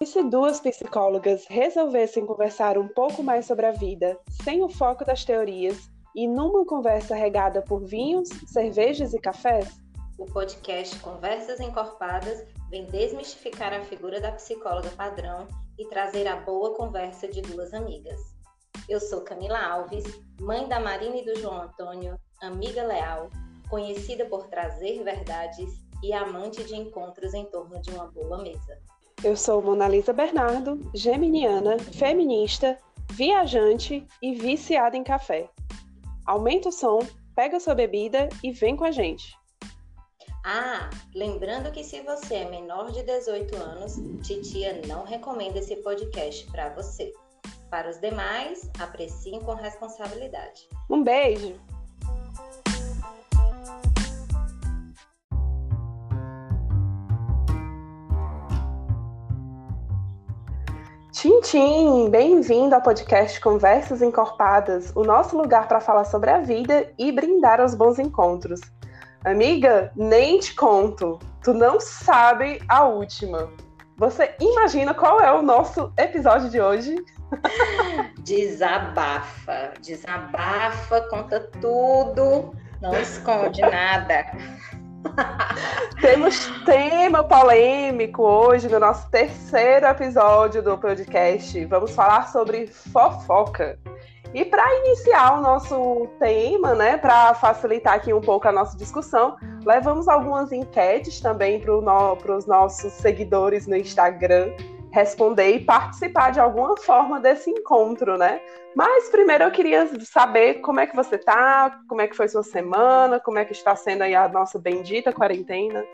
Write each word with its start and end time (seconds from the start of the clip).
E 0.00 0.06
se 0.06 0.22
duas 0.22 0.60
psicólogas 0.60 1.44
resolvessem 1.48 2.24
conversar 2.24 2.78
um 2.78 2.86
pouco 2.86 3.20
mais 3.20 3.46
sobre 3.46 3.66
a 3.66 3.72
vida, 3.72 4.16
sem 4.44 4.62
o 4.62 4.68
foco 4.68 5.04
das 5.04 5.24
teorias, 5.24 5.90
e 6.14 6.28
numa 6.28 6.64
conversa 6.64 7.16
regada 7.16 7.62
por 7.62 7.84
vinhos, 7.84 8.28
cervejas 8.46 9.12
e 9.12 9.18
cafés? 9.18 9.80
O 10.16 10.24
podcast 10.24 10.96
Conversas 11.00 11.58
Encorpadas 11.58 12.46
vem 12.70 12.86
desmistificar 12.86 13.74
a 13.74 13.82
figura 13.82 14.20
da 14.20 14.30
psicóloga 14.30 14.88
padrão 14.90 15.48
e 15.76 15.84
trazer 15.86 16.28
a 16.28 16.36
boa 16.36 16.76
conversa 16.76 17.26
de 17.26 17.42
duas 17.42 17.74
amigas. 17.74 18.20
Eu 18.88 19.00
sou 19.00 19.22
Camila 19.22 19.58
Alves, 19.58 20.04
mãe 20.40 20.68
da 20.68 20.78
Marina 20.78 21.16
e 21.16 21.24
do 21.24 21.34
João 21.40 21.62
Antônio, 21.62 22.16
amiga 22.40 22.84
leal, 22.84 23.30
conhecida 23.68 24.24
por 24.26 24.46
trazer 24.46 25.02
verdades 25.02 25.82
e 26.04 26.12
amante 26.12 26.62
de 26.62 26.76
encontros 26.76 27.34
em 27.34 27.46
torno 27.46 27.82
de 27.82 27.90
uma 27.90 28.06
boa 28.06 28.40
mesa. 28.40 28.78
Eu 29.24 29.36
sou 29.36 29.60
Monalisa 29.60 30.12
Bernardo, 30.12 30.88
geminiana, 30.94 31.76
feminista, 31.76 32.78
viajante 33.10 34.06
e 34.22 34.32
viciada 34.32 34.96
em 34.96 35.02
café. 35.02 35.50
Aumenta 36.24 36.68
o 36.68 36.72
som, 36.72 37.00
pega 37.34 37.58
sua 37.58 37.74
bebida 37.74 38.28
e 38.44 38.52
vem 38.52 38.76
com 38.76 38.84
a 38.84 38.92
gente. 38.92 39.36
Ah, 40.44 40.88
lembrando 41.16 41.72
que 41.72 41.82
se 41.82 42.00
você 42.02 42.36
é 42.36 42.48
menor 42.48 42.92
de 42.92 43.02
18 43.02 43.56
anos, 43.56 43.96
titia 44.22 44.80
não 44.86 45.02
recomenda 45.02 45.58
esse 45.58 45.74
podcast 45.76 46.48
para 46.52 46.72
você. 46.74 47.12
Para 47.68 47.90
os 47.90 48.00
demais, 48.00 48.70
apreciem 48.78 49.40
com 49.40 49.54
responsabilidade. 49.54 50.68
Um 50.88 51.02
beijo! 51.02 51.58
Tchim! 61.20 62.08
Bem-vindo 62.10 62.76
ao 62.76 62.80
podcast 62.80 63.40
Conversas 63.40 64.00
Encorpadas, 64.02 64.92
o 64.94 65.02
nosso 65.02 65.36
lugar 65.36 65.66
para 65.66 65.80
falar 65.80 66.04
sobre 66.04 66.30
a 66.30 66.38
vida 66.38 66.92
e 66.96 67.10
brindar 67.10 67.60
aos 67.60 67.74
bons 67.74 67.98
encontros. 67.98 68.60
Amiga, 69.24 69.90
nem 69.96 70.38
te 70.38 70.54
conto, 70.54 71.18
tu 71.42 71.52
não 71.52 71.80
sabe 71.80 72.62
a 72.68 72.84
última. 72.84 73.50
Você 73.96 74.32
imagina 74.40 74.94
qual 74.94 75.20
é 75.20 75.32
o 75.32 75.42
nosso 75.42 75.92
episódio 75.96 76.50
de 76.50 76.60
hoje? 76.60 76.94
Desabafa, 78.22 79.72
desabafa, 79.82 81.00
conta 81.10 81.40
tudo, 81.60 82.54
não 82.80 82.96
esconde 82.96 83.60
nada. 83.60 84.24
Temos 86.00 86.46
tema 86.64 87.24
polêmico 87.24 88.22
hoje 88.22 88.68
no 88.68 88.78
nosso 88.78 89.10
terceiro 89.10 89.86
episódio 89.86 90.62
do 90.62 90.76
podcast. 90.78 91.64
Vamos 91.66 91.92
falar 91.92 92.28
sobre 92.28 92.66
fofoca. 92.66 93.78
E 94.34 94.44
para 94.44 94.62
iniciar 94.80 95.38
o 95.38 95.42
nosso 95.42 96.06
tema, 96.18 96.74
né, 96.74 96.98
para 96.98 97.32
facilitar 97.34 97.94
aqui 97.94 98.12
um 98.12 98.20
pouco 98.20 98.46
a 98.46 98.52
nossa 98.52 98.76
discussão, 98.76 99.36
levamos 99.64 100.06
algumas 100.06 100.52
enquetes 100.52 101.20
também 101.20 101.60
para 101.60 101.72
no, 101.72 102.36
os 102.36 102.46
nossos 102.46 102.92
seguidores 102.92 103.66
no 103.66 103.76
Instagram 103.76 104.52
responder 104.92 105.50
e 105.50 105.64
participar 105.64 106.30
de 106.30 106.40
alguma 106.40 106.76
forma 106.76 107.20
desse 107.20 107.50
encontro, 107.50 108.16
né? 108.16 108.40
Mas 108.74 109.08
primeiro 109.08 109.44
eu 109.44 109.50
queria 109.50 109.88
saber 110.04 110.54
como 110.60 110.80
é 110.80 110.86
que 110.86 110.96
você 110.96 111.18
tá, 111.18 111.80
como 111.88 112.00
é 112.00 112.06
que 112.06 112.16
foi 112.16 112.28
sua 112.28 112.42
semana, 112.42 113.20
como 113.20 113.38
é 113.38 113.44
que 113.44 113.52
está 113.52 113.74
sendo 113.74 114.02
aí 114.02 114.14
a 114.14 114.28
nossa 114.28 114.58
bendita 114.58 115.12
quarentena. 115.12 115.84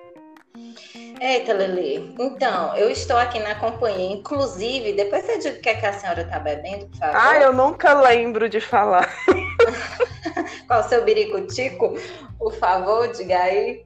Eita, 1.20 1.52
Lili. 1.52 2.14
Então, 2.18 2.76
eu 2.76 2.90
estou 2.90 3.16
aqui 3.16 3.38
na 3.38 3.54
companhia, 3.54 4.12
inclusive, 4.12 4.92
depois 4.92 5.24
você 5.24 5.38
diga 5.38 5.58
o 5.58 5.60
que, 5.60 5.68
é 5.68 5.74
que 5.74 5.86
a 5.86 5.92
senhora 5.92 6.22
está 6.22 6.38
bebendo, 6.38 6.86
por 6.86 6.98
favor. 6.98 7.16
Ah, 7.16 7.38
eu 7.38 7.52
nunca 7.52 7.94
lembro 7.94 8.48
de 8.48 8.60
falar. 8.60 9.08
Qual 10.66 10.80
o 10.80 10.88
seu 10.88 11.04
biricutico? 11.04 11.94
Por 12.38 12.52
favor, 12.54 13.08
diga 13.08 13.38
aí. 13.38 13.84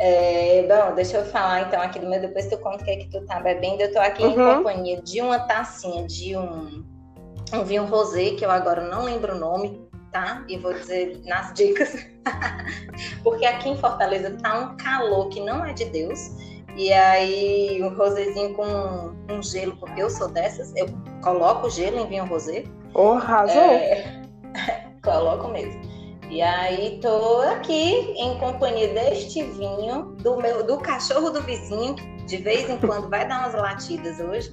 É, 0.00 0.62
bom, 0.62 0.94
deixa 0.94 1.16
eu 1.16 1.24
falar 1.24 1.62
então 1.62 1.80
aqui 1.80 1.98
do 1.98 2.08
meu, 2.08 2.20
depois 2.20 2.46
tu 2.46 2.56
conta 2.58 2.82
o 2.82 2.84
que 2.84 2.90
é 2.90 2.96
que 2.96 3.10
tu 3.10 3.24
tá 3.26 3.40
bebendo. 3.40 3.82
Eu 3.82 3.92
tô 3.92 3.98
aqui 3.98 4.22
uhum. 4.22 4.30
em 4.30 4.56
companhia 4.56 5.02
de 5.02 5.20
uma 5.20 5.40
tacinha 5.40 6.06
de 6.06 6.36
um, 6.36 6.84
um 7.52 7.64
vinho 7.64 7.84
rosé, 7.84 8.30
que 8.30 8.44
eu 8.44 8.50
agora 8.50 8.88
não 8.88 9.04
lembro 9.04 9.34
o 9.34 9.38
nome, 9.38 9.88
tá? 10.12 10.44
E 10.48 10.56
vou 10.56 10.72
dizer 10.72 11.20
nas 11.24 11.52
dicas. 11.52 11.96
Porque 13.24 13.44
aqui 13.44 13.70
em 13.70 13.76
Fortaleza 13.76 14.36
tá 14.40 14.58
um 14.58 14.76
calor 14.76 15.28
que 15.30 15.40
não 15.40 15.64
é 15.64 15.72
de 15.72 15.86
Deus. 15.86 16.30
E 16.76 16.92
aí, 16.92 17.82
um 17.82 17.92
rosézinho 17.96 18.54
com 18.54 18.64
um 19.28 19.42
gelo, 19.42 19.76
porque 19.78 20.00
eu 20.00 20.08
sou 20.08 20.28
dessas, 20.28 20.72
eu 20.76 20.86
coloco 21.24 21.68
gelo 21.68 21.98
em 21.98 22.06
vinho 22.06 22.24
rosé. 22.24 22.62
Oh, 22.94 23.14
arrasou! 23.14 23.60
É, 23.60 24.22
coloco 25.02 25.48
mesmo. 25.48 25.97
E 26.30 26.42
aí 26.42 26.98
tô 27.00 27.40
aqui 27.40 28.12
em 28.16 28.38
companhia 28.38 28.88
deste 28.88 29.42
vinho, 29.42 30.16
do 30.22 30.36
meu, 30.36 30.64
do 30.64 30.78
cachorro 30.78 31.30
do 31.30 31.42
vizinho, 31.42 31.94
que 31.94 32.06
de 32.26 32.36
vez 32.36 32.68
em 32.68 32.76
quando 32.78 33.08
vai 33.08 33.26
dar 33.26 33.40
umas 33.40 33.54
latidas 33.54 34.20
hoje. 34.20 34.52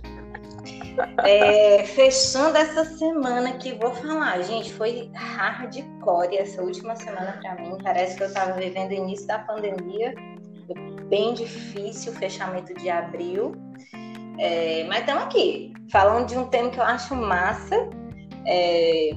É, 1.26 1.84
fechando 1.84 2.58
essa 2.58 2.86
semana 2.86 3.54
que 3.58 3.74
vou 3.74 3.94
falar, 3.96 4.42
gente, 4.44 4.72
foi 4.74 5.12
hardcore 5.14 6.38
essa 6.38 6.62
última 6.62 6.96
semana 6.96 7.38
para 7.42 7.56
mim. 7.56 7.78
Parece 7.84 8.16
que 8.16 8.24
eu 8.24 8.34
tava 8.34 8.54
vivendo 8.54 8.92
o 8.92 8.94
início 8.94 9.28
da 9.28 9.40
pandemia, 9.40 10.16
bem 11.10 11.34
difícil 11.34 12.14
o 12.14 12.16
fechamento 12.16 12.74
de 12.76 12.90
abril. 12.90 13.54
É, 14.40 14.86
mas 14.88 15.00
estamos 15.00 15.24
aqui, 15.24 15.74
falando 15.92 16.28
de 16.28 16.38
um 16.38 16.46
tema 16.46 16.70
que 16.70 16.80
eu 16.80 16.84
acho 16.84 17.14
massa. 17.14 17.90
É, 18.48 19.10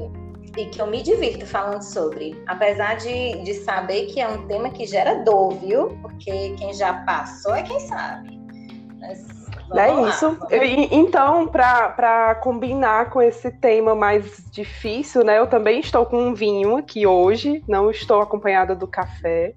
e 0.56 0.66
que 0.66 0.80
eu 0.80 0.86
me 0.86 1.02
divirto 1.02 1.46
falando 1.46 1.82
sobre. 1.82 2.40
Apesar 2.46 2.94
de, 2.94 3.42
de 3.42 3.54
saber 3.54 4.06
que 4.06 4.20
é 4.20 4.28
um 4.28 4.46
tema 4.46 4.70
que 4.70 4.86
gera 4.86 5.22
dor, 5.24 5.54
viu? 5.54 5.98
Porque 6.02 6.54
quem 6.56 6.72
já 6.72 6.92
passou 7.04 7.54
é 7.54 7.62
quem 7.62 7.80
sabe. 7.80 8.38
Mas, 8.98 9.26
é 9.76 9.86
lá, 9.86 10.08
isso. 10.08 10.38
Então, 10.90 11.46
para 11.46 12.34
combinar 12.36 13.10
com 13.10 13.20
esse 13.20 13.50
tema 13.50 13.94
mais 13.94 14.44
difícil, 14.50 15.24
né? 15.24 15.38
Eu 15.38 15.46
também 15.46 15.80
estou 15.80 16.06
com 16.06 16.20
um 16.20 16.34
vinho 16.34 16.76
aqui 16.76 17.06
hoje, 17.06 17.62
não 17.68 17.90
estou 17.90 18.20
acompanhada 18.20 18.74
do 18.74 18.86
café. 18.86 19.54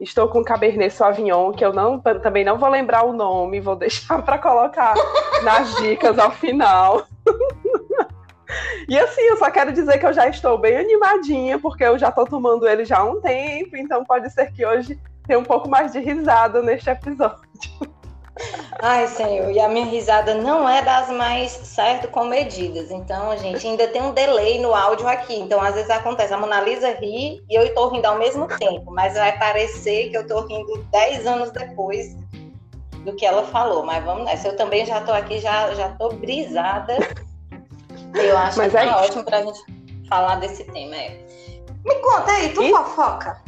Estou 0.00 0.26
com 0.26 0.42
Cabernet 0.42 0.92
Sauvignon, 0.92 1.52
que 1.52 1.64
eu 1.64 1.72
não, 1.72 2.00
também 2.00 2.44
não 2.44 2.58
vou 2.58 2.68
lembrar 2.68 3.04
o 3.04 3.12
nome, 3.12 3.60
vou 3.60 3.76
deixar 3.76 4.20
para 4.22 4.36
colocar 4.36 4.94
nas 5.44 5.76
dicas 5.76 6.18
ao 6.18 6.32
final. 6.32 7.06
E 8.88 8.98
assim, 8.98 9.22
eu 9.22 9.36
só 9.36 9.50
quero 9.50 9.72
dizer 9.72 9.98
que 9.98 10.06
eu 10.06 10.12
já 10.12 10.28
estou 10.28 10.58
bem 10.58 10.76
animadinha, 10.76 11.58
porque 11.58 11.84
eu 11.84 11.98
já 11.98 12.08
estou 12.08 12.26
tomando 12.26 12.68
ele 12.68 12.84
já 12.84 12.98
há 12.98 13.04
um 13.04 13.20
tempo, 13.20 13.76
então 13.76 14.04
pode 14.04 14.30
ser 14.30 14.52
que 14.52 14.64
hoje 14.64 14.98
tenha 15.26 15.38
um 15.38 15.44
pouco 15.44 15.68
mais 15.68 15.92
de 15.92 16.00
risada 16.00 16.62
neste 16.62 16.90
episódio. 16.90 17.40
Ai, 18.80 19.06
senhor, 19.06 19.50
e 19.50 19.60
a 19.60 19.68
minha 19.68 19.84
risada 19.84 20.34
não 20.34 20.68
é 20.68 20.82
das 20.82 21.10
mais 21.10 21.52
certo 21.52 22.08
comedidas. 22.08 22.90
Então, 22.90 23.36
gente, 23.36 23.66
ainda 23.66 23.86
tem 23.86 24.02
um 24.02 24.12
delay 24.12 24.58
no 24.60 24.74
áudio 24.74 25.06
aqui. 25.06 25.34
Então, 25.34 25.60
às 25.60 25.74
vezes 25.74 25.90
acontece, 25.90 26.32
a 26.32 26.38
Mona 26.38 26.60
Lisa 26.60 26.90
ri 26.92 27.42
e 27.48 27.54
eu 27.54 27.64
estou 27.64 27.88
rindo 27.90 28.06
ao 28.06 28.18
mesmo 28.18 28.48
tempo, 28.48 28.90
mas 28.90 29.14
vai 29.14 29.38
parecer 29.38 30.10
que 30.10 30.16
eu 30.16 30.22
estou 30.22 30.46
rindo 30.46 30.84
10 30.90 31.26
anos 31.26 31.50
depois 31.50 32.16
do 33.04 33.14
que 33.14 33.26
ela 33.26 33.44
falou. 33.44 33.84
Mas 33.84 34.02
vamos 34.04 34.24
nessa. 34.24 34.48
Eu 34.48 34.56
também 34.56 34.84
já 34.86 34.98
estou 34.98 35.14
aqui, 35.14 35.38
já, 35.38 35.72
já 35.74 35.88
brisada 36.14 36.96
eu 38.14 38.36
acho 38.38 38.58
Mas 38.58 38.72
que 38.72 38.78
é, 38.78 38.86
é 38.86 38.90
ótimo 38.90 39.24
para 39.24 39.38
a 39.38 39.42
gente 39.42 39.60
falar 40.08 40.36
desse 40.36 40.64
tema. 40.64 40.96
É. 40.96 41.24
Me 41.84 41.94
conta 41.96 42.30
aí, 42.32 42.48
tu 42.50 42.62
e... 42.62 42.70
fofoca. 42.70 43.40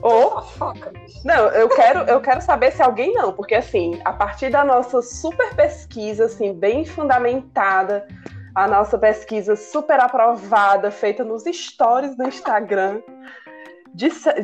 Ou, 0.00 0.42
fofoca. 0.42 0.92
Não, 1.24 1.48
eu 1.48 1.68
quero, 1.68 2.00
eu 2.00 2.20
quero 2.20 2.40
saber 2.40 2.72
se 2.72 2.82
alguém 2.82 3.12
não, 3.12 3.32
porque 3.32 3.54
assim, 3.54 4.00
a 4.04 4.12
partir 4.12 4.50
da 4.50 4.64
nossa 4.64 5.00
super 5.00 5.54
pesquisa, 5.54 6.24
assim, 6.24 6.52
bem 6.52 6.84
fundamentada, 6.84 8.06
a 8.54 8.66
nossa 8.66 8.98
pesquisa 8.98 9.54
super 9.54 10.00
aprovada, 10.00 10.90
feita 10.90 11.24
nos 11.24 11.44
stories 11.44 12.16
do 12.16 12.26
Instagram, 12.26 13.00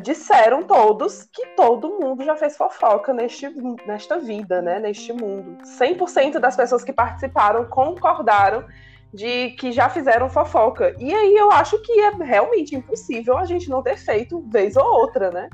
disseram 0.03 0.63
todos 0.63 1.25
que 1.25 1.47
todo 1.57 1.99
mundo 1.99 2.23
já 2.23 2.37
fez 2.37 2.57
fofoca 2.57 3.13
neste, 3.13 3.49
nesta 3.87 4.19
vida, 4.19 4.61
né? 4.61 4.79
Neste 4.79 5.13
mundo. 5.13 5.59
100% 5.65 6.39
das 6.39 6.55
pessoas 6.55 6.85
que 6.85 6.93
participaram 6.93 7.65
concordaram 7.65 8.65
de 9.13 9.51
que 9.51 9.73
já 9.73 9.89
fizeram 9.89 10.29
fofoca. 10.29 10.95
E 10.99 11.15
aí 11.15 11.35
eu 11.35 11.51
acho 11.51 11.79
que 11.81 11.93
é 12.01 12.11
realmente 12.11 12.75
impossível 12.75 13.37
a 13.39 13.45
gente 13.45 13.69
não 13.69 13.83
ter 13.83 13.97
feito 13.97 14.41
vez 14.51 14.77
ou 14.77 14.85
outra, 14.85 15.31
né? 15.31 15.49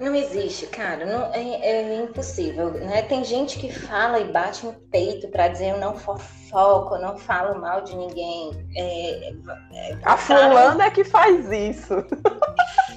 Não 0.00 0.12
existe, 0.14 0.66
cara, 0.66 1.06
não, 1.06 1.32
é, 1.32 1.40
é, 1.40 2.02
impossível. 2.02 2.72
Né? 2.72 3.02
Tem 3.02 3.22
gente 3.22 3.58
que 3.58 3.72
fala 3.72 4.18
e 4.18 4.32
bate 4.32 4.66
no 4.66 4.72
peito 4.72 5.28
para 5.28 5.46
dizer 5.48 5.70
eu 5.70 5.78
não 5.78 5.94
fofoco, 5.94 6.96
eu 6.96 7.00
não 7.00 7.16
falo 7.16 7.60
mal 7.60 7.82
de 7.82 7.96
ninguém. 7.96 8.50
É, 8.76 9.30
é, 9.72 9.98
a 10.02 10.16
fulana 10.16 10.86
é 10.86 10.90
que 10.90 11.04
faz 11.04 11.48
isso. 11.52 11.94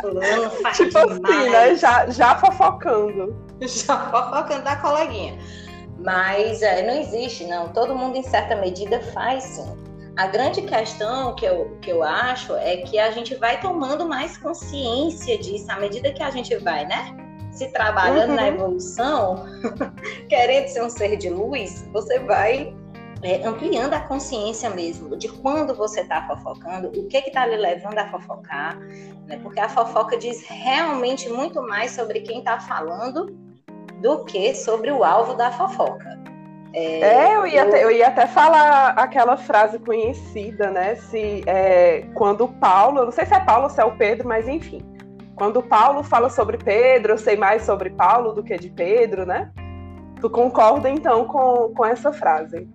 fulano 0.02 0.50
faz 0.62 0.78
Tipo 0.78 0.98
assim, 0.98 1.50
né? 1.50 1.76
Já, 1.76 2.10
já 2.10 2.36
fofocando. 2.36 3.46
Já 3.62 4.12
fofocando 4.12 4.64
da 4.64 4.76
coleguinha. 4.76 5.38
Mas 6.08 6.62
é, 6.62 6.88
não 6.88 7.02
existe, 7.02 7.44
não. 7.44 7.68
Todo 7.74 7.94
mundo, 7.94 8.16
em 8.16 8.24
certa 8.24 8.56
medida, 8.56 9.02
faz 9.12 9.44
sim. 9.44 9.76
A 10.16 10.26
grande 10.28 10.62
questão 10.62 11.36
que 11.36 11.46
eu, 11.46 11.78
que 11.82 11.92
eu 11.92 12.02
acho 12.02 12.56
é 12.56 12.78
que 12.78 12.98
a 12.98 13.12
gente 13.12 13.36
vai 13.36 13.60
tomando 13.60 14.08
mais 14.08 14.38
consciência 14.38 15.38
disso 15.38 15.70
à 15.70 15.78
medida 15.78 16.14
que 16.14 16.24
a 16.24 16.32
gente 16.32 16.56
vai, 16.60 16.86
né? 16.86 17.14
Se 17.52 17.74
trabalhando 17.74 18.30
uhum. 18.30 18.36
na 18.38 18.48
evolução, 18.48 19.46
querendo 20.30 20.70
ser 20.70 20.82
um 20.82 20.90
ser 20.90 21.18
de 21.18 21.30
luz, 21.30 21.86
você 21.92 22.20
vai 22.20 22.74
é, 23.22 23.46
ampliando 23.46 23.94
a 23.94 24.00
consciência 24.00 24.70
mesmo 24.70 25.18
de 25.18 25.28
quando 25.28 25.76
você 25.76 26.02
está 26.02 26.26
fofocando, 26.26 26.88
o 26.88 27.08
que 27.10 27.18
está 27.18 27.46
lhe 27.46 27.58
levando 27.58 27.98
a 27.98 28.10
fofocar, 28.10 28.80
né? 29.26 29.38
porque 29.44 29.60
a 29.60 29.68
fofoca 29.68 30.16
diz 30.18 30.42
realmente 30.48 31.28
muito 31.28 31.62
mais 31.62 31.92
sobre 31.92 32.22
quem 32.22 32.40
está 32.40 32.62
falando 32.62 33.47
do 34.02 34.24
que 34.26 34.54
sobre 34.54 34.92
o 34.92 35.04
alvo 35.04 35.34
da 35.34 35.52
fofoca. 35.52 36.18
É, 36.74 37.00
é 37.00 37.36
eu, 37.36 37.48
ia 37.48 37.62
eu... 37.62 37.68
Até, 37.68 37.84
eu 37.84 37.92
ia 37.92 38.08
até 38.08 38.28
falar 38.28 38.90
aquela 38.90 39.38
frase 39.38 39.80
conhecida, 39.80 40.70
né? 40.70 40.96
Se 40.96 41.44
é, 41.48 42.02
quando 42.14 42.48
Paulo, 42.48 43.06
não 43.06 43.12
sei 43.12 43.26
se 43.26 43.34
é 43.34 43.40
Paulo 43.40 43.64
ou 43.64 43.70
se 43.70 43.82
é 43.82 43.86
o 43.86 43.98
Pedro, 43.98 44.28
mas 44.28 44.48
enfim, 44.48 44.82
quando 45.36 45.62
Paulo 45.62 46.04
fala 46.04 46.30
sobre 46.30 46.58
Pedro, 46.58 47.14
eu 47.14 47.18
sei 47.18 47.36
mais 47.36 47.64
sobre 47.64 47.90
Paulo 47.92 48.34
do 48.34 48.44
que 48.44 48.58
de 48.58 48.70
Pedro, 48.70 49.26
né? 49.26 49.52
Tu 50.20 50.30
concorda 50.30 50.90
então 50.90 51.26
com, 51.26 51.74
com 51.76 51.86
essa 51.86 52.12
frase? 52.12 52.68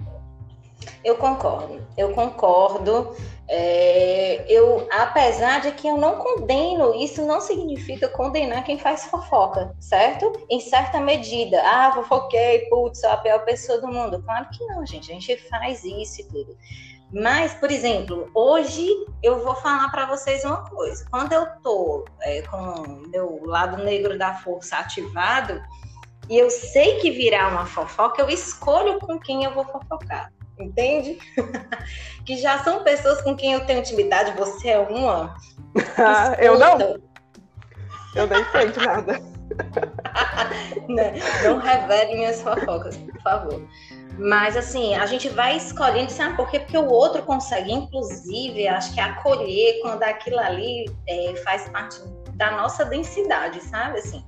Eu 1.05 1.17
concordo, 1.17 1.81
eu 1.97 2.13
concordo. 2.13 3.15
É, 3.49 4.45
eu, 4.49 4.89
apesar 4.91 5.61
de 5.61 5.73
que 5.73 5.87
eu 5.87 5.99
não 5.99 6.17
condeno, 6.17 6.95
isso 6.95 7.25
não 7.27 7.41
significa 7.41 8.09
condenar 8.09 8.65
quem 8.65 8.79
faz 8.79 9.05
fofoca, 9.05 9.75
certo? 9.81 10.33
Em 10.49 10.61
certa 10.61 11.01
medida. 11.01 11.61
Ah, 11.65 11.93
fofoquei, 11.93 12.61
putz, 12.71 13.03
a 13.05 13.17
pior 13.17 13.45
pessoa 13.45 13.81
do 13.81 13.89
mundo. 13.89 14.23
Claro 14.23 14.49
que 14.51 14.65
não, 14.67 14.87
gente. 14.87 15.11
A 15.11 15.15
gente 15.15 15.37
faz 15.49 15.85
isso 15.85 16.21
e 16.21 16.25
tudo. 16.25 16.57
Mas, 17.13 17.53
por 17.55 17.71
exemplo, 17.71 18.31
hoje 18.35 18.89
eu 19.23 19.45
vou 19.45 19.55
falar 19.57 19.91
para 19.91 20.07
vocês 20.07 20.45
uma 20.45 20.65
coisa. 20.71 21.05
Quando 21.11 21.33
eu 21.33 21.47
tô 21.63 22.07
é, 22.23 22.41
com 22.43 23.03
meu 23.09 23.43
lado 23.45 23.83
negro 23.85 24.17
da 24.17 24.33
força 24.35 24.77
ativado 24.77 25.61
e 26.31 26.39
eu 26.39 26.49
sei 26.49 27.01
que 27.01 27.11
virá 27.11 27.49
uma 27.49 27.67
fofoca, 27.67 28.23
eu 28.23 28.31
escolho 28.31 28.99
com 29.01 29.19
quem 29.19 29.45
eu 29.45 29.53
vou 29.53 29.65
fofocar 29.65 30.33
entende? 30.59 31.19
que 32.25 32.37
já 32.37 32.59
são 32.63 32.85
pessoas 32.85 33.21
com 33.23 33.37
quem 33.37 33.53
eu 33.53 33.67
tenho 33.67 33.81
intimidade, 33.81 34.37
você 34.37 34.71
é 34.71 34.79
uma. 34.79 35.35
Ah, 35.99 36.37
eu 36.41 36.59
não. 36.59 37.01
Eu 38.15 38.27
nem 38.27 38.45
sei 38.51 38.71
de 38.71 38.79
nada. 38.87 39.21
não, 40.89 41.55
não 41.55 41.59
revele 41.59 42.15
minhas 42.17 42.43
fofocas, 42.43 42.97
por 42.97 43.23
favor. 43.23 43.69
Mas 44.19 44.57
assim, 44.57 44.95
a 44.95 45.07
gente 45.07 45.29
vai 45.31 45.57
escolhendo, 45.57 46.11
sabe 46.11 46.37
por 46.37 46.51
quê? 46.51 46.61
Porque 46.61 46.77
o 46.77 46.89
outro 46.89 47.23
consegue, 47.23 47.73
inclusive, 47.73 48.69
acho 48.69 48.93
que 48.93 49.01
acolher 49.01 49.81
quando 49.81 50.03
aquilo 50.03 50.39
ali 50.39 50.85
é, 51.09 51.35
faz 51.37 51.69
parte 51.71 52.01
da 52.35 52.51
nossa 52.53 52.85
densidade, 52.85 53.61
sabe? 53.63 53.99
Assim, 53.99 54.23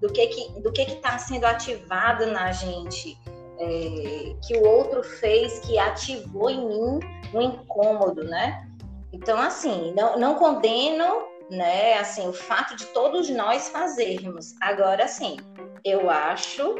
do 0.00 0.10
que 0.10 0.26
que 0.26 0.60
do 0.60 0.72
que 0.72 0.84
que 0.86 0.92
está 0.92 1.18
sendo 1.18 1.44
ativado 1.44 2.26
na 2.26 2.52
gente 2.52 3.18
é, 3.58 4.34
que 4.46 4.56
o 4.56 4.66
outro 4.66 5.02
fez 5.02 5.58
que 5.60 5.78
ativou 5.78 6.50
em 6.50 6.66
mim 6.66 7.00
um 7.34 7.40
incômodo, 7.40 8.24
né? 8.24 8.66
Então, 9.12 9.38
assim, 9.38 9.92
não, 9.96 10.18
não 10.18 10.34
condeno, 10.34 11.24
né, 11.50 11.94
assim, 11.98 12.28
o 12.28 12.32
fato 12.32 12.76
de 12.76 12.86
todos 12.86 13.30
nós 13.30 13.68
fazermos. 13.68 14.54
Agora, 14.60 15.08
sim, 15.08 15.36
eu 15.84 16.10
acho 16.10 16.74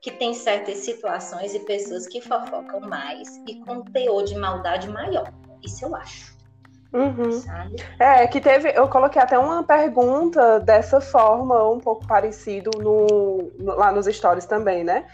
que 0.00 0.10
tem 0.10 0.34
certas 0.34 0.78
situações 0.78 1.54
e 1.54 1.60
pessoas 1.60 2.06
que 2.06 2.20
fofocam 2.20 2.80
mais 2.80 3.28
e 3.46 3.60
com 3.64 3.82
teor 3.82 4.24
de 4.24 4.36
maldade 4.36 4.88
maior. 4.88 5.32
Isso 5.62 5.84
eu 5.84 5.96
acho. 5.96 6.36
Uhum. 6.92 7.42
É, 7.98 8.26
que 8.26 8.40
teve. 8.40 8.72
Eu 8.74 8.88
coloquei 8.88 9.20
até 9.20 9.38
uma 9.38 9.62
pergunta 9.62 10.58
dessa 10.60 11.00
forma, 11.00 11.68
um 11.68 11.78
pouco 11.78 12.06
parecido 12.06 12.70
no, 12.78 13.52
no, 13.58 13.74
lá 13.76 13.92
nos 13.92 14.06
stories 14.06 14.46
também, 14.46 14.84
né? 14.84 15.06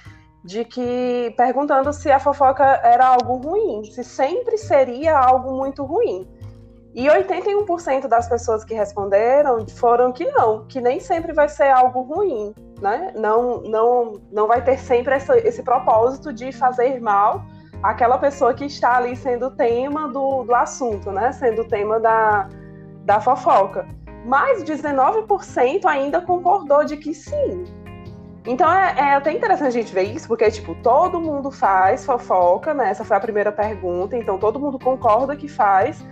De 0.45 0.63
que 0.65 1.33
perguntando 1.39 1.91
se 1.93 2.13
a 2.13 2.21
fofoca 2.21 2.65
era 2.85 3.07
algo 3.07 3.37
ruim, 3.37 3.83
se 3.85 4.05
sempre 4.05 4.59
seria 4.59 5.19
algo 5.19 5.57
muito 5.57 5.83
ruim. 5.85 6.29
E 6.95 7.07
81% 7.07 8.07
das 8.07 8.29
pessoas 8.29 8.63
que 8.63 8.75
responderam 8.75 9.67
foram 9.67 10.13
que 10.13 10.25
não, 10.27 10.67
que 10.67 10.81
nem 10.81 11.01
sempre 11.01 11.33
vai 11.33 11.49
ser 11.49 11.71
algo 11.71 12.03
ruim, 12.03 12.55
né? 12.81 13.13
Não, 13.17 13.63
não, 13.63 14.21
não 14.31 14.47
vai 14.47 14.63
ter 14.63 14.79
sempre 14.79 15.15
essa, 15.15 15.37
esse 15.39 15.63
propósito 15.63 16.33
de 16.33 16.53
fazer 16.53 17.01
mal 17.01 17.43
àquela 17.83 18.19
pessoa 18.19 18.55
que 18.55 18.67
está 18.67 18.99
ali 18.99 19.17
sendo 19.17 19.51
tema 19.51 20.09
do, 20.09 20.45
do 20.45 20.55
assunto, 20.55 21.11
né? 21.11 21.33
Sendo 21.33 21.65
tema 21.65 21.99
da, 21.99 22.49
da 23.05 23.21
fofoca. 23.21 23.89
Mas 24.25 24.63
19% 24.63 25.85
ainda 25.87 26.21
concordou 26.21 26.85
de 26.85 26.97
que 26.97 27.13
sim, 27.13 27.65
então 28.47 28.71
é, 28.71 28.95
é, 28.99 29.15
até 29.15 29.33
interessante 29.33 29.69
a 29.69 29.71
gente 29.71 29.93
ver 29.95 30.03
isso, 30.03 30.29
porque, 30.29 30.51
tipo, 30.51 30.75
todo 30.77 31.21
mundo 31.21 31.51
faz 31.51 32.05
fofoca, 32.05 32.75
né? 32.75 32.91
Essa 32.91 33.05
foi 33.05 33.17
a 33.17 33.21
primeira 33.21 33.51
pergunta, 33.51 34.17
então 34.17 34.39
todo 34.39 34.61
mundo 34.61 34.79
concorda 34.79 35.35
que 35.35 35.49
faz. 35.49 36.05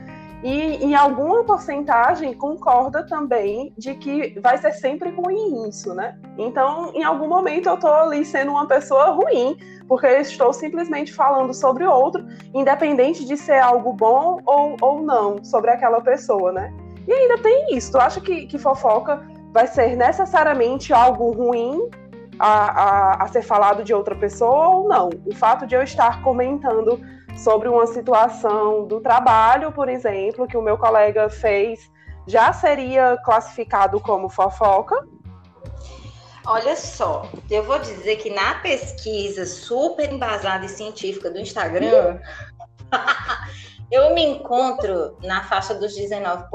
E 0.42 0.84
em 0.84 0.94
alguma 0.94 1.44
porcentagem 1.44 2.34
concorda 2.34 3.06
também 3.06 3.72
de 3.78 3.94
que 3.94 4.40
vai 4.40 4.58
ser 4.58 4.72
sempre 4.72 5.10
ruim 5.10 5.68
isso, 5.68 5.94
né? 5.94 6.18
Então, 6.36 6.90
em 6.94 7.04
algum 7.04 7.28
momento 7.28 7.68
eu 7.68 7.76
tô 7.76 7.86
ali 7.86 8.24
sendo 8.24 8.50
uma 8.50 8.66
pessoa 8.66 9.10
ruim, 9.10 9.56
porque 9.86 10.06
eu 10.06 10.20
estou 10.20 10.52
simplesmente 10.52 11.12
falando 11.12 11.54
sobre 11.54 11.84
outro, 11.84 12.26
independente 12.52 13.24
de 13.24 13.36
ser 13.36 13.60
algo 13.60 13.92
bom 13.92 14.40
ou, 14.44 14.76
ou 14.80 15.02
não 15.02 15.44
sobre 15.44 15.70
aquela 15.70 16.00
pessoa, 16.00 16.50
né? 16.50 16.72
E 17.06 17.12
ainda 17.12 17.38
tem 17.38 17.76
isso. 17.76 17.92
Tu 17.92 17.98
acha 17.98 18.20
que, 18.20 18.46
que 18.46 18.58
fofoca 18.58 19.22
vai 19.52 19.66
ser 19.66 19.96
necessariamente 19.96 20.92
algo 20.92 21.30
ruim 21.30 21.88
a, 22.42 22.48
a, 22.48 23.22
a 23.22 23.28
ser 23.28 23.42
falado 23.42 23.84
de 23.84 23.94
outra 23.94 24.16
pessoa 24.16 24.68
ou 24.70 24.88
não. 24.88 25.10
O 25.24 25.32
fato 25.32 25.64
de 25.64 25.76
eu 25.76 25.82
estar 25.82 26.20
comentando 26.22 27.00
sobre 27.36 27.68
uma 27.68 27.86
situação 27.86 28.84
do 28.84 29.00
trabalho, 29.00 29.70
por 29.70 29.88
exemplo, 29.88 30.48
que 30.48 30.56
o 30.56 30.62
meu 30.62 30.76
colega 30.76 31.30
fez, 31.30 31.88
já 32.26 32.52
seria 32.52 33.16
classificado 33.24 34.00
como 34.00 34.28
fofoca? 34.28 34.96
Olha 36.44 36.74
só, 36.74 37.30
eu 37.48 37.62
vou 37.62 37.78
dizer 37.78 38.16
que 38.16 38.28
na 38.28 38.56
pesquisa 38.56 39.46
super 39.46 40.12
embasada 40.12 40.66
e 40.66 40.68
científica 40.68 41.30
do 41.30 41.38
Instagram, 41.38 42.18
eu 43.88 44.12
me 44.12 44.24
encontro 44.24 45.16
na 45.22 45.44
faixa 45.44 45.76
dos 45.76 45.96
19%. 45.96 46.48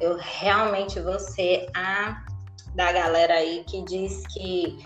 Eu 0.00 0.16
realmente 0.20 1.00
vou 1.00 1.18
ser 1.18 1.66
a 1.74 2.22
da 2.74 2.92
galera 2.92 3.34
aí 3.34 3.64
que 3.66 3.82
diz 3.82 4.26
que 4.28 4.78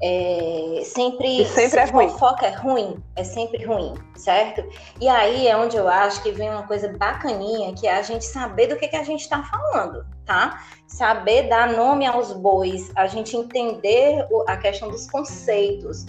é, 0.00 0.82
sempre, 0.84 1.44
sempre 1.46 1.80
é 1.80 1.84
ruim. 1.84 2.08
fofoca 2.08 2.46
é 2.46 2.50
ruim, 2.50 3.02
é 3.16 3.24
sempre 3.24 3.64
ruim, 3.64 3.94
certo? 4.16 4.64
E 5.00 5.08
aí 5.08 5.48
é 5.48 5.56
onde 5.56 5.76
eu 5.76 5.88
acho 5.88 6.22
que 6.22 6.30
vem 6.30 6.48
uma 6.48 6.66
coisa 6.66 6.88
bacaninha, 6.96 7.74
que 7.74 7.86
é 7.86 7.96
a 7.96 8.02
gente 8.02 8.24
saber 8.24 8.68
do 8.68 8.76
que, 8.76 8.86
que 8.86 8.96
a 8.96 9.02
gente 9.02 9.22
está 9.22 9.42
falando, 9.42 10.06
tá? 10.24 10.62
Saber 10.86 11.48
dar 11.48 11.72
nome 11.72 12.06
aos 12.06 12.32
bois, 12.32 12.92
a 12.94 13.08
gente 13.08 13.36
entender 13.36 14.24
a 14.46 14.56
questão 14.56 14.88
dos 14.88 15.10
conceitos. 15.10 16.06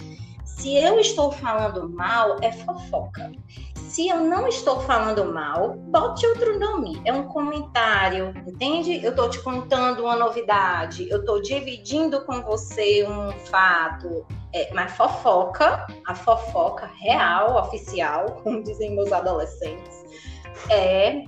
Se 0.59 0.75
eu 0.75 0.99
estou 0.99 1.31
falando 1.31 1.87
mal, 1.87 2.35
é 2.41 2.51
fofoca. 2.51 3.31
Se 3.75 4.09
eu 4.09 4.19
não 4.19 4.45
estou 4.45 4.81
falando 4.81 5.33
mal, 5.33 5.77
bote 5.77 6.27
outro 6.27 6.59
nome. 6.59 7.01
É 7.05 7.13
um 7.13 7.29
comentário, 7.29 8.33
entende? 8.45 9.01
Eu 9.01 9.11
estou 9.11 9.29
te 9.29 9.41
contando 9.41 10.03
uma 10.03 10.17
novidade, 10.17 11.09
eu 11.09 11.21
estou 11.21 11.41
dividindo 11.41 12.25
com 12.25 12.41
você 12.41 13.07
um 13.07 13.31
fato. 13.45 14.27
É, 14.53 14.69
mas 14.73 14.91
fofoca, 14.97 15.87
a 16.05 16.13
fofoca 16.13 16.91
real, 16.97 17.55
oficial, 17.55 18.25
como 18.43 18.61
dizem 18.61 18.93
meus 18.93 19.13
adolescentes, 19.13 20.03
é, 20.69 21.23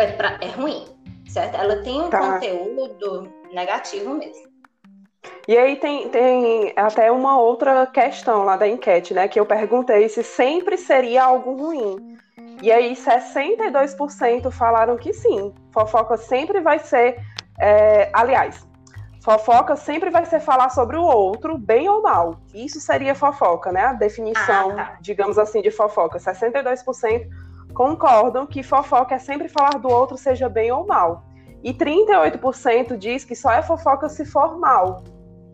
é, 0.00 0.06
pra, 0.16 0.36
é 0.40 0.48
ruim, 0.48 0.86
certo? 1.28 1.54
Ela 1.54 1.76
tem 1.84 2.00
um 2.00 2.10
tá. 2.10 2.18
conteúdo 2.18 3.32
negativo 3.52 4.14
mesmo. 4.14 4.51
E 5.46 5.56
aí 5.56 5.76
tem, 5.76 6.08
tem 6.08 6.72
até 6.76 7.10
uma 7.10 7.38
outra 7.38 7.86
questão 7.86 8.44
lá 8.44 8.56
da 8.56 8.68
enquete, 8.68 9.12
né? 9.12 9.26
Que 9.26 9.40
eu 9.40 9.46
perguntei 9.46 10.08
se 10.08 10.22
sempre 10.22 10.76
seria 10.76 11.24
algo 11.24 11.54
ruim. 11.56 12.18
E 12.62 12.70
aí 12.70 12.94
62% 12.94 14.50
falaram 14.52 14.96
que 14.96 15.12
sim. 15.12 15.52
Fofoca 15.72 16.16
sempre 16.16 16.60
vai 16.60 16.78
ser. 16.78 17.20
É, 17.58 18.08
aliás, 18.12 18.66
fofoca 19.22 19.74
sempre 19.74 20.10
vai 20.10 20.24
ser 20.24 20.40
falar 20.40 20.68
sobre 20.70 20.96
o 20.96 21.02
outro, 21.02 21.58
bem 21.58 21.88
ou 21.88 22.02
mal. 22.02 22.38
Isso 22.54 22.80
seria 22.80 23.14
fofoca, 23.14 23.72
né? 23.72 23.82
A 23.82 23.92
definição, 23.92 24.70
ah, 24.70 24.74
tá. 24.74 24.98
digamos 25.00 25.38
assim, 25.38 25.60
de 25.60 25.70
fofoca. 25.70 26.18
62% 26.18 27.28
concordam 27.74 28.46
que 28.46 28.62
fofoca 28.62 29.16
é 29.16 29.18
sempre 29.18 29.48
falar 29.48 29.78
do 29.78 29.88
outro, 29.88 30.16
seja 30.16 30.48
bem 30.48 30.70
ou 30.70 30.86
mal. 30.86 31.24
E 31.64 31.72
38% 31.72 32.96
diz 32.96 33.24
que 33.24 33.34
só 33.34 33.50
é 33.50 33.62
fofoca 33.62 34.08
se 34.08 34.24
for 34.24 34.58
mal. 34.58 35.02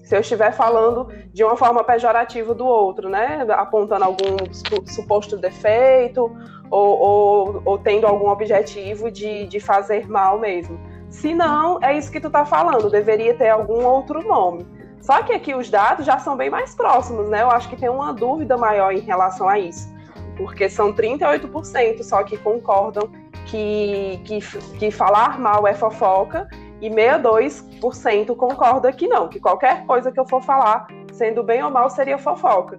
Se 0.09 0.17
eu 0.17 0.21
estiver 0.21 0.53
falando 0.53 1.07
de 1.35 1.45
uma 1.45 1.55
forma 1.55 1.85
pejorativa 1.85 2.55
do 2.55 2.65
outro, 2.65 3.11
né? 3.11 3.45
Apontando 3.51 4.07
algum 4.07 4.39
suposto 4.87 5.37
defeito 5.37 6.35
ou, 6.71 6.99
ou, 6.99 7.63
ou 7.63 7.79
tendo 7.79 8.07
algum 8.07 8.31
objetivo 8.31 9.11
de, 9.11 9.47
de 9.47 9.61
fazer 9.61 10.09
mal 10.09 10.39
mesmo. 10.39 10.81
Se 11.11 11.35
não, 11.35 11.79
é 11.83 11.95
isso 11.95 12.11
que 12.11 12.21
tu 12.21 12.31
tá 12.31 12.47
falando, 12.47 12.89
deveria 12.89 13.35
ter 13.35 13.51
algum 13.51 13.85
outro 13.85 14.27
nome. 14.27 14.67
Só 15.03 15.23
que 15.23 15.35
aqui 15.35 15.55
os 15.55 15.69
dados 15.69 16.07
já 16.07 16.19
são 16.19 16.39
bem 16.39 16.49
mais 16.49 16.75
próximos, 16.75 17.29
né? 17.29 17.43
Eu 17.43 17.51
acho 17.51 17.69
que 17.69 17.77
tem 17.77 17.91
uma 17.91 18.11
dúvida 18.15 18.57
maior 18.57 18.95
em 18.95 19.01
relação 19.01 19.47
a 19.47 19.59
isso. 19.59 19.95
Porque 20.39 20.71
são 20.71 20.91
38% 20.91 22.03
só 22.03 22.23
que 22.23 22.39
concordam 22.39 23.11
que, 23.45 24.19
que, 24.25 24.41
que 24.79 24.91
falar 24.91 25.39
mal 25.39 25.67
é 25.67 25.75
fofoca 25.75 26.49
e 26.81 26.89
62% 26.91 28.37
concorda 28.37 28.93
que 28.93 29.09
não, 29.09 29.29
que 29.29 29.41
qualquer 29.41 29.85
coisa 29.87 30.13
que 30.13 30.19
eu 30.19 30.27
for 30.27 30.43
falar, 30.43 30.87
sendo 31.13 31.43
bem 31.43 31.63
ou 31.63 31.71
mal, 31.71 31.91
seria 31.91 32.19
fofoca. 32.19 32.79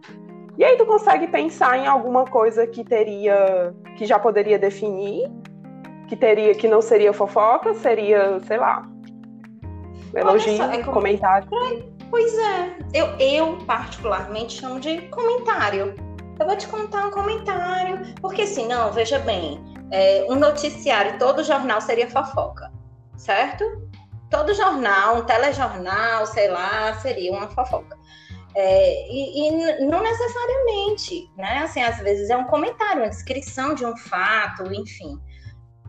E 0.57 0.63
aí 0.63 0.75
tu 0.77 0.85
consegue 0.85 1.27
pensar 1.27 1.77
em 1.77 1.87
alguma 1.87 2.25
coisa 2.25 2.67
que 2.67 2.83
teria, 2.83 3.73
que 3.97 4.05
já 4.05 4.19
poderia 4.19 4.59
definir, 4.59 5.29
que 6.07 6.15
teria, 6.15 6.53
que 6.53 6.67
não 6.67 6.81
seria 6.81 7.13
fofoca, 7.13 7.73
seria, 7.75 8.39
sei 8.41 8.57
lá, 8.57 8.85
elogio, 10.13 10.57
só, 10.57 10.71
é 10.71 10.83
comentário. 10.83 11.47
Pois 12.09 12.37
é, 12.37 12.75
eu, 12.93 13.05
eu 13.19 13.57
particularmente 13.65 14.59
chamo 14.59 14.79
de 14.79 15.01
comentário. 15.09 15.93
Eu 16.39 16.45
vou 16.45 16.55
te 16.55 16.67
contar 16.67 17.05
um 17.05 17.11
comentário, 17.11 17.99
porque 18.21 18.47
senão, 18.47 18.91
veja 18.91 19.19
bem, 19.19 19.63
é, 19.91 20.25
um 20.29 20.35
noticiário, 20.35 21.17
todo 21.19 21.43
jornal 21.43 21.81
seria 21.81 22.09
fofoca, 22.09 22.71
certo? 23.15 23.88
Todo 24.29 24.53
jornal, 24.53 25.17
um 25.17 25.25
telejornal, 25.25 26.25
sei 26.25 26.49
lá, 26.49 26.93
seria 26.95 27.31
uma 27.31 27.47
fofoca. 27.49 27.97
É, 28.55 29.07
e, 29.09 29.47
e, 29.47 29.85
não 29.85 30.01
necessariamente, 30.01 31.29
né? 31.37 31.59
Assim, 31.59 31.81
às 31.81 31.97
vezes 31.99 32.29
é 32.29 32.37
um 32.37 32.45
comentário, 32.45 33.03
uma 33.03 33.09
descrição 33.09 33.73
de 33.73 33.85
um 33.85 33.95
fato, 33.95 34.73
enfim. 34.73 35.19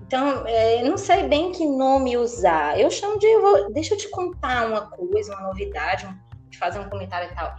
Então, 0.03 0.45
é, 0.47 0.83
não 0.83 0.99
sei 0.99 1.29
bem 1.29 1.53
que 1.53 1.67
nome 1.67 2.17
usar. 2.17 2.79
Eu 2.79 2.91
chamo 2.91 3.19
de, 3.19 3.39
vou, 3.39 3.73
deixa 3.73 3.95
eu 3.95 3.99
te 3.99 4.09
contar 4.09 4.67
uma 4.67 4.91
coisa, 4.91 5.35
uma 5.35 5.49
novidade, 5.49 6.07
um, 6.07 6.49
de 6.49 6.59
fazer 6.59 6.81
um 6.81 6.89
comentário 6.89 7.31
e 7.31 7.35
tal. 7.35 7.55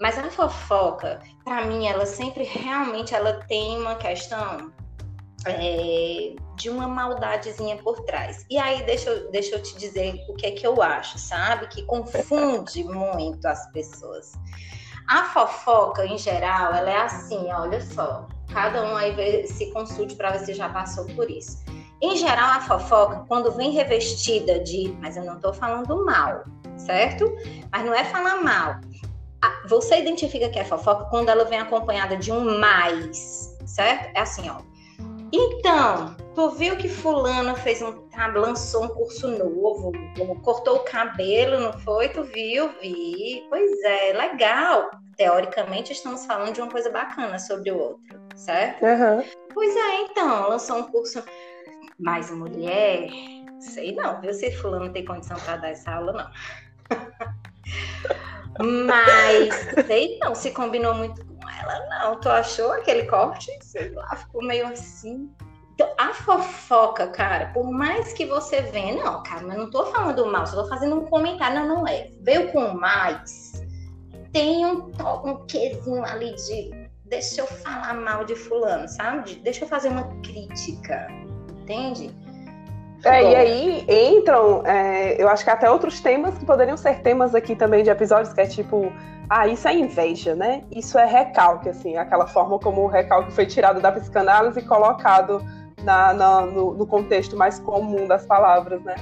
Mas 0.00 0.18
a 0.18 0.30
fofoca, 0.30 1.20
para 1.44 1.64
mim, 1.66 1.86
ela 1.86 2.06
sempre 2.06 2.44
realmente 2.44 3.14
ela 3.14 3.34
tem 3.46 3.78
uma 3.78 3.96
questão 3.96 4.72
é, 5.46 6.34
de 6.62 6.70
uma 6.70 6.86
maldadezinha 6.86 7.76
por 7.78 8.00
trás. 8.04 8.46
E 8.48 8.56
aí, 8.56 8.84
deixa 8.84 9.10
eu, 9.10 9.30
deixa 9.32 9.56
eu 9.56 9.62
te 9.62 9.76
dizer 9.76 10.14
o 10.28 10.34
que 10.34 10.46
é 10.46 10.52
que 10.52 10.64
eu 10.64 10.80
acho, 10.80 11.18
sabe? 11.18 11.66
Que 11.66 11.82
confunde 11.82 12.84
muito 12.84 13.44
as 13.46 13.70
pessoas. 13.72 14.32
A 15.08 15.24
fofoca, 15.24 16.06
em 16.06 16.16
geral, 16.16 16.72
ela 16.72 16.88
é 16.88 16.96
assim, 16.98 17.50
olha 17.52 17.80
só. 17.80 18.28
Cada 18.52 18.84
um 18.84 18.96
aí 18.96 19.46
se 19.48 19.72
consulte 19.72 20.14
para 20.14 20.30
ver 20.30 20.38
se 20.44 20.54
já 20.54 20.68
passou 20.68 21.04
por 21.16 21.28
isso. 21.28 21.64
Em 22.00 22.16
geral, 22.16 22.50
a 22.50 22.60
fofoca, 22.60 23.24
quando 23.26 23.50
vem 23.52 23.72
revestida 23.72 24.60
de, 24.60 24.96
mas 25.00 25.16
eu 25.16 25.24
não 25.24 25.36
estou 25.36 25.52
falando 25.52 26.04
mal, 26.04 26.44
certo? 26.76 27.24
Mas 27.72 27.84
não 27.84 27.92
é 27.92 28.04
falar 28.04 28.42
mal. 28.42 28.76
Você 29.66 29.98
identifica 29.98 30.48
que 30.48 30.58
é 30.60 30.64
fofoca 30.64 31.06
quando 31.06 31.28
ela 31.28 31.44
vem 31.44 31.58
acompanhada 31.58 32.16
de 32.16 32.30
um 32.30 32.58
mais, 32.60 33.56
certo? 33.64 34.16
É 34.16 34.20
assim, 34.20 34.48
ó 34.48 34.71
então, 35.32 36.14
tu 36.34 36.50
viu 36.50 36.76
que 36.76 36.88
fulana 36.88 37.54
fez 37.54 37.80
um, 37.80 37.92
tá, 38.08 38.26
lançou 38.26 38.84
um 38.84 38.88
curso 38.88 39.28
novo, 39.28 39.92
cortou 40.42 40.76
o 40.76 40.84
cabelo, 40.84 41.58
não 41.58 41.72
foi? 41.80 42.10
Tu 42.10 42.22
viu? 42.24 42.68
Vi. 42.80 43.42
Pois 43.48 43.82
é, 43.82 44.12
legal. 44.12 44.90
Teoricamente, 45.16 45.92
estamos 45.92 46.26
falando 46.26 46.52
de 46.52 46.60
uma 46.60 46.70
coisa 46.70 46.90
bacana 46.90 47.38
sobre 47.38 47.70
o 47.70 47.78
outro, 47.78 48.20
certo? 48.34 48.84
Uhum. 48.84 49.24
Pois 49.54 49.74
é, 49.74 50.02
então, 50.02 50.48
lançou 50.50 50.78
um 50.78 50.82
curso 50.84 51.24
mais 51.98 52.30
mulher. 52.30 53.08
Sei 53.60 53.94
não, 53.94 54.20
viu 54.20 54.34
se 54.34 54.50
fulano 54.56 54.92
tem 54.92 55.04
condição 55.04 55.38
para 55.38 55.56
dar 55.56 55.70
essa 55.70 55.92
aula, 55.92 56.12
não. 56.12 56.30
Mas 58.86 59.54
sei 59.86 60.18
não 60.18 60.34
se 60.34 60.50
combinou 60.50 60.94
muito 60.94 61.31
ela, 61.62 61.86
não, 61.88 62.20
tu 62.20 62.28
achou 62.28 62.72
aquele 62.72 63.04
corte? 63.06 63.50
Sei 63.62 63.90
lá, 63.90 64.16
ficou 64.16 64.42
meio 64.44 64.66
assim. 64.66 65.30
Então, 65.74 65.88
a 65.98 66.12
fofoca, 66.12 67.06
cara, 67.08 67.46
por 67.52 67.70
mais 67.70 68.12
que 68.12 68.26
você 68.26 68.60
venha, 68.60 69.02
não, 69.02 69.22
cara, 69.22 69.46
mas 69.46 69.56
não 69.56 69.70
tô 69.70 69.86
falando 69.86 70.26
mal, 70.26 70.46
só 70.46 70.62
tô 70.62 70.68
fazendo 70.68 70.96
um 70.96 71.06
comentário, 71.06 71.60
não, 71.60 71.76
não 71.76 71.88
é. 71.88 72.10
Veio 72.20 72.52
com 72.52 72.74
mais, 72.74 73.52
tem 74.32 74.66
um, 74.66 74.90
um 75.24 75.46
quezinho 75.46 76.04
ali 76.04 76.34
de 76.34 76.82
deixa 77.04 77.42
eu 77.42 77.46
falar 77.46 77.94
mal 77.94 78.24
de 78.24 78.34
fulano, 78.34 78.88
sabe? 78.88 79.34
Deixa 79.36 79.64
eu 79.64 79.68
fazer 79.68 79.88
uma 79.88 80.04
crítica, 80.22 81.06
entende? 81.60 82.10
É, 83.04 83.22
e 83.22 83.34
aí 83.34 83.86
entram, 84.16 84.62
é, 84.64 85.20
eu 85.20 85.28
acho 85.28 85.42
que 85.42 85.50
até 85.50 85.68
outros 85.68 86.00
temas 86.00 86.38
que 86.38 86.44
poderiam 86.44 86.76
ser 86.76 87.00
temas 87.00 87.34
aqui 87.34 87.56
também 87.56 87.82
de 87.82 87.90
episódios, 87.90 88.32
que 88.32 88.40
é 88.40 88.46
tipo, 88.46 88.92
ah, 89.28 89.46
isso 89.48 89.66
é 89.66 89.74
inveja, 89.74 90.34
né? 90.34 90.62
Isso 90.70 90.96
é 90.98 91.04
recalque, 91.04 91.68
assim, 91.68 91.96
aquela 91.96 92.26
forma 92.26 92.58
como 92.58 92.82
o 92.82 92.86
recalque 92.86 93.32
foi 93.32 93.46
tirado 93.46 93.80
da 93.80 93.90
psicanálise 93.90 94.60
e 94.60 94.62
colocado 94.62 95.42
na, 95.82 96.14
na 96.14 96.40
no, 96.42 96.74
no, 96.74 96.86
contexto 96.86 97.36
mais 97.36 97.58
comum 97.58 98.06
das 98.06 98.24
palavras, 98.24 98.80
né? 98.82 98.94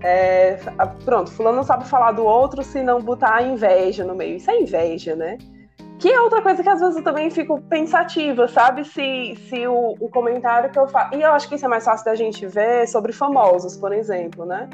É, 0.00 0.58
pronto, 1.04 1.30
fulano 1.30 1.56
não 1.56 1.64
sabe 1.64 1.88
falar 1.88 2.12
do 2.12 2.24
outro 2.24 2.62
se 2.62 2.82
não 2.82 3.00
botar 3.00 3.36
a 3.36 3.42
inveja 3.42 4.04
no 4.04 4.14
meio. 4.14 4.36
Isso 4.36 4.50
é 4.50 4.60
inveja, 4.60 5.16
né? 5.16 5.38
Que 5.98 6.12
é 6.12 6.20
outra 6.20 6.40
coisa 6.40 6.62
que 6.62 6.68
às 6.68 6.80
vezes 6.80 6.96
eu 6.96 7.02
também 7.02 7.28
fico 7.28 7.60
pensativa, 7.62 8.46
sabe? 8.46 8.84
Se, 8.84 9.36
se 9.48 9.66
o, 9.66 9.96
o 9.98 10.08
comentário 10.08 10.70
que 10.70 10.78
eu 10.78 10.86
faço. 10.86 11.16
E 11.16 11.22
eu 11.22 11.32
acho 11.32 11.48
que 11.48 11.56
isso 11.56 11.64
é 11.64 11.68
mais 11.68 11.84
fácil 11.84 12.04
da 12.04 12.14
gente 12.14 12.46
ver 12.46 12.86
sobre 12.86 13.12
famosos, 13.12 13.76
por 13.76 13.92
exemplo, 13.92 14.46
né? 14.46 14.68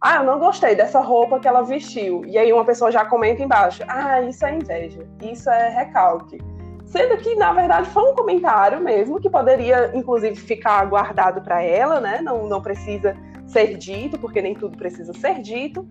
Ah, 0.00 0.16
eu 0.16 0.24
não 0.24 0.38
gostei 0.38 0.76
dessa 0.76 1.00
roupa 1.00 1.40
que 1.40 1.48
ela 1.48 1.62
vestiu. 1.62 2.24
E 2.24 2.38
aí 2.38 2.52
uma 2.52 2.64
pessoa 2.64 2.90
já 2.90 3.04
comenta 3.04 3.42
embaixo: 3.42 3.82
Ah, 3.88 4.22
isso 4.22 4.46
é 4.46 4.54
inveja, 4.54 5.06
isso 5.20 5.50
é 5.50 5.68
recalque. 5.68 6.38
Sendo 6.86 7.16
que, 7.18 7.34
na 7.36 7.52
verdade, 7.52 7.88
foi 7.90 8.02
um 8.10 8.14
comentário 8.14 8.80
mesmo, 8.80 9.20
que 9.20 9.30
poderia, 9.30 9.90
inclusive, 9.94 10.34
ficar 10.34 10.84
guardado 10.86 11.40
para 11.40 11.62
ela, 11.62 12.00
né? 12.00 12.20
Não, 12.20 12.48
não 12.48 12.60
precisa 12.60 13.16
ser 13.46 13.76
dito, 13.76 14.18
porque 14.18 14.40
nem 14.40 14.54
tudo 14.54 14.76
precisa 14.76 15.12
ser 15.12 15.40
dito. 15.40 15.88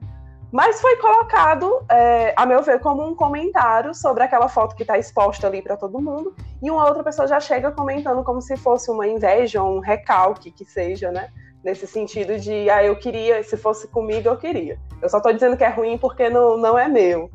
Mas 0.51 0.81
foi 0.81 0.95
colocado, 0.97 1.85
é, 1.89 2.33
a 2.35 2.45
meu 2.45 2.63
ver, 2.63 2.79
como 2.79 3.05
um 3.05 3.13
comentário 3.13 3.93
sobre 3.93 4.23
aquela 4.23 4.49
foto 4.49 4.75
que 4.75 4.81
está 4.81 4.97
exposta 4.97 5.45
ali 5.45 5.61
para 5.61 5.77
todo 5.77 6.01
mundo, 6.01 6.35
e 6.61 6.71
uma 6.71 6.85
outra 6.87 7.03
pessoa 7.03 7.27
já 7.27 7.39
chega 7.39 7.71
comentando 7.71 8.23
como 8.23 8.41
se 8.41 8.57
fosse 8.57 8.89
uma 8.89 9.07
inveja, 9.07 9.61
um 9.61 9.79
recalque 9.79 10.49
que 10.49 10.65
seja, 10.65 11.11
né? 11.11 11.29
Nesse 11.63 11.85
sentido 11.85 12.39
de, 12.39 12.69
ah, 12.69 12.83
eu 12.83 12.95
queria, 12.95 13.43
se 13.43 13.55
fosse 13.57 13.87
comigo, 13.89 14.27
eu 14.27 14.37
queria. 14.37 14.79
Eu 15.01 15.09
só 15.09 15.17
estou 15.17 15.33
dizendo 15.33 15.55
que 15.55 15.63
é 15.63 15.69
ruim 15.69 15.97
porque 15.97 16.29
não, 16.29 16.57
não 16.57 16.79
é 16.79 16.87
meu. 16.87 17.29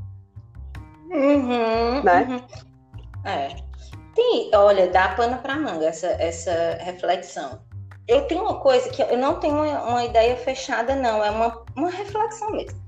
Uhum, 1.13 2.03
né? 2.03 2.27
Uhum. 2.29 3.31
É. 3.31 3.49
Tem, 4.15 4.51
olha, 4.55 4.89
dá 4.89 5.11
pano 5.11 5.39
para 5.39 5.57
manga 5.57 5.87
essa, 5.87 6.09
essa 6.19 6.79
reflexão. 6.81 7.61
Eu 8.09 8.23
tenho 8.27 8.43
uma 8.43 8.61
coisa 8.61 8.89
que 8.91 9.03
eu 9.03 9.17
não 9.17 9.39
tenho 9.39 9.55
uma, 9.55 9.83
uma 9.83 10.05
ideia 10.05 10.37
fechada, 10.37 10.97
não, 10.97 11.25
é 11.25 11.31
uma, 11.31 11.65
uma 11.77 11.91
reflexão 11.91 12.51
mesmo 12.51 12.84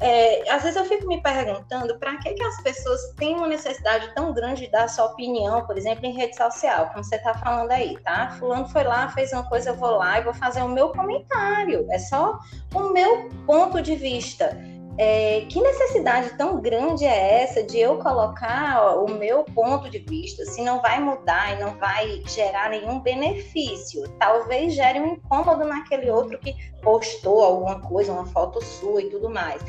é, 0.00 0.48
às 0.50 0.62
vezes 0.62 0.76
eu 0.76 0.84
fico 0.84 1.08
me 1.08 1.20
perguntando 1.20 1.98
para 1.98 2.16
que, 2.18 2.32
que 2.32 2.42
as 2.42 2.62
pessoas 2.62 3.00
têm 3.16 3.34
uma 3.34 3.48
necessidade 3.48 4.14
tão 4.14 4.32
grande 4.32 4.66
de 4.66 4.70
dar 4.70 4.88
sua 4.88 5.06
opinião, 5.06 5.66
por 5.66 5.76
exemplo, 5.76 6.06
em 6.06 6.12
rede 6.12 6.36
social, 6.36 6.88
como 6.90 7.02
você 7.02 7.16
está 7.16 7.34
falando 7.34 7.72
aí, 7.72 7.98
tá? 8.04 8.30
Fulano 8.38 8.68
foi 8.68 8.84
lá, 8.84 9.08
fez 9.08 9.32
uma 9.32 9.48
coisa, 9.48 9.70
eu 9.70 9.74
vou 9.74 9.90
lá 9.90 10.18
e 10.18 10.24
vou 10.24 10.34
fazer 10.34 10.62
o 10.62 10.68
meu 10.68 10.90
comentário. 10.90 11.86
É 11.90 11.98
só 11.98 12.38
o 12.72 12.92
meu 12.92 13.28
ponto 13.44 13.82
de 13.82 13.96
vista. 13.96 14.56
É, 15.00 15.42
que 15.48 15.60
necessidade 15.60 16.36
tão 16.36 16.60
grande 16.60 17.04
é 17.04 17.44
essa 17.44 17.62
de 17.62 17.78
eu 17.78 17.98
colocar 17.98 18.82
ó, 18.82 19.04
o 19.04 19.14
meu 19.14 19.44
ponto 19.44 19.88
de 19.88 20.00
vista, 20.00 20.44
se 20.44 20.60
não 20.60 20.82
vai 20.82 20.98
mudar 20.98 21.54
e 21.54 21.60
não 21.60 21.78
vai 21.78 22.20
gerar 22.26 22.70
nenhum 22.70 22.98
benefício? 22.98 24.08
Talvez 24.18 24.74
gere 24.74 24.98
um 24.98 25.12
incômodo 25.12 25.64
naquele 25.64 26.10
outro 26.10 26.36
que 26.40 26.52
postou 26.82 27.44
alguma 27.44 27.80
coisa, 27.80 28.12
uma 28.12 28.26
foto 28.26 28.60
sua 28.60 29.00
e 29.00 29.08
tudo 29.08 29.30
mais. 29.30 29.62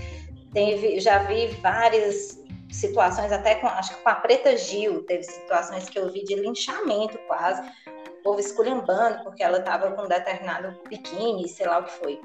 Teve, 0.53 0.99
já 0.99 1.19
vi 1.19 1.47
várias 1.61 2.39
situações, 2.71 3.31
até 3.31 3.55
com, 3.55 3.67
acho 3.67 3.95
que 3.95 4.03
com 4.03 4.09
a 4.09 4.15
Preta 4.15 4.55
Gil, 4.57 5.03
teve 5.03 5.23
situações 5.23 5.89
que 5.89 5.97
eu 5.97 6.11
vi 6.11 6.23
de 6.23 6.35
linchamento 6.35 7.17
quase, 7.27 7.61
o 7.61 8.23
povo 8.23 8.39
esculhambando 8.39 9.23
porque 9.23 9.43
ela 9.43 9.59
estava 9.59 9.91
com 9.91 10.03
um 10.03 10.07
determinado 10.07 10.77
biquíni, 10.87 11.47
sei 11.47 11.67
lá 11.67 11.79
o 11.79 11.83
que 11.83 11.91
foi. 11.91 12.21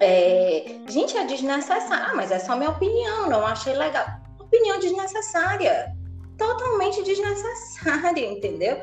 É, 0.00 0.64
gente, 0.88 1.16
é 1.16 1.24
desnecessário, 1.24 2.06
ah, 2.10 2.14
mas 2.14 2.32
é 2.32 2.38
só 2.38 2.56
minha 2.56 2.70
opinião, 2.70 3.28
não 3.28 3.46
achei 3.46 3.74
legal. 3.74 4.06
Opinião 4.40 4.78
desnecessária, 4.78 5.94
totalmente 6.36 7.02
desnecessária, 7.02 8.26
entendeu? 8.26 8.80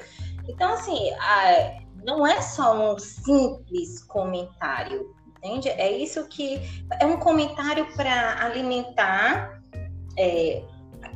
Então, 0.48 0.74
assim, 0.74 1.12
a, 1.20 1.81
não 2.03 2.25
é 2.25 2.41
só 2.41 2.93
um 2.93 2.98
simples 2.98 4.03
comentário, 4.03 5.13
entende? 5.43 5.69
É 5.69 5.91
isso 5.91 6.27
que 6.27 6.62
é 7.00 7.05
um 7.05 7.17
comentário 7.17 7.86
para 7.95 8.43
alimentar 8.43 9.62
é, 10.17 10.63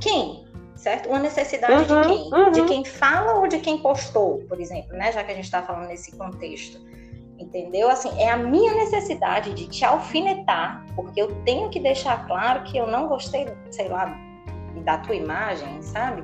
quem, 0.02 0.46
certo? 0.76 1.10
Uma 1.10 1.20
necessidade 1.20 1.92
uhum, 1.92 2.02
de 2.02 2.08
quem? 2.08 2.34
Uhum. 2.34 2.52
De 2.52 2.64
quem 2.64 2.86
fala 2.86 3.36
ou 3.36 3.48
de 3.48 3.60
quem 3.60 3.78
postou, 3.78 4.40
por 4.48 4.60
exemplo, 4.60 4.98
né? 4.98 5.12
Já 5.12 5.24
que 5.24 5.32
a 5.32 5.36
gente 5.36 5.46
está 5.46 5.62
falando 5.62 5.88
nesse 5.88 6.16
contexto. 6.18 6.84
Entendeu? 7.38 7.90
Assim, 7.90 8.10
é 8.18 8.30
a 8.30 8.38
minha 8.38 8.74
necessidade 8.76 9.54
de 9.54 9.68
te 9.68 9.84
alfinetar, 9.84 10.86
porque 10.96 11.22
eu 11.22 11.36
tenho 11.44 11.70
que 11.70 11.80
deixar 11.80 12.26
claro 12.28 12.64
que 12.64 12.78
eu 12.78 12.88
não 12.88 13.08
gostei, 13.08 13.46
sei 13.70 13.90
lá, 13.90 14.18
da 14.86 14.98
tua 15.00 15.16
imagem, 15.16 15.82
sabe? 15.82 16.24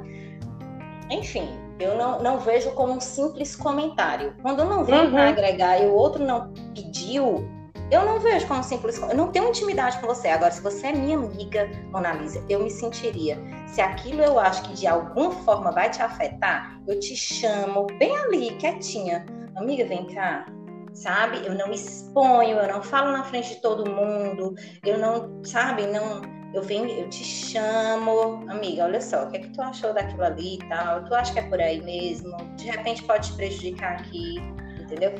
Enfim, 1.09 1.49
eu 1.77 1.97
não, 1.97 2.21
não 2.21 2.39
vejo 2.39 2.71
como 2.71 2.93
um 2.93 3.01
simples 3.01 3.57
comentário. 3.57 4.33
Quando 4.41 4.63
não 4.63 4.85
vem 4.85 5.01
uhum. 5.01 5.11
para 5.11 5.29
agregar 5.29 5.81
e 5.81 5.87
o 5.87 5.93
outro 5.93 6.23
não 6.23 6.53
pediu, 6.73 7.45
eu 7.91 8.05
não 8.05 8.19
vejo 8.19 8.47
como 8.47 8.63
simples. 8.63 8.97
Eu 8.97 9.15
não 9.15 9.31
tenho 9.31 9.49
intimidade 9.49 9.99
com 9.99 10.07
você. 10.07 10.29
Agora, 10.29 10.51
se 10.51 10.61
você 10.61 10.87
é 10.87 10.93
minha 10.93 11.17
amiga, 11.17 11.69
Mona 11.91 12.13
Lisa, 12.13 12.43
eu 12.49 12.63
me 12.63 12.71
sentiria. 12.71 13.37
Se 13.67 13.81
aquilo 13.81 14.21
eu 14.21 14.39
acho 14.39 14.63
que 14.63 14.73
de 14.73 14.87
alguma 14.87 15.31
forma 15.31 15.71
vai 15.71 15.89
te 15.89 16.01
afetar, 16.01 16.79
eu 16.87 16.99
te 16.99 17.15
chamo 17.15 17.87
bem 17.99 18.15
ali, 18.17 18.51
quietinha. 18.55 19.25
Amiga, 19.55 19.85
vem 19.85 20.05
cá. 20.07 20.45
Sabe? 20.93 21.45
Eu 21.45 21.53
não 21.53 21.71
exponho, 21.71 22.57
eu 22.57 22.67
não 22.67 22.81
falo 22.81 23.11
na 23.11 23.23
frente 23.23 23.55
de 23.55 23.61
todo 23.61 23.89
mundo, 23.89 24.55
eu 24.85 24.97
não, 24.97 25.41
sabe? 25.43 25.87
Não 25.87 26.21
eu 26.53 26.61
venho, 26.61 26.89
eu 26.89 27.09
te 27.09 27.23
chamo, 27.23 28.43
amiga, 28.49 28.83
olha 28.83 28.99
só, 28.99 29.23
o 29.23 29.31
que 29.31 29.37
é 29.37 29.39
que 29.39 29.49
tu 29.49 29.61
achou 29.61 29.93
daquilo 29.93 30.23
ali 30.23 30.55
e 30.55 30.59
tal? 30.67 31.05
Tu 31.05 31.15
acha 31.15 31.31
que 31.31 31.39
é 31.39 31.43
por 31.43 31.61
aí 31.61 31.81
mesmo? 31.81 32.35
De 32.57 32.65
repente 32.65 33.03
pode 33.03 33.29
te 33.29 33.35
prejudicar 33.37 33.93
aqui, 33.93 34.35
entendeu? 34.81 35.13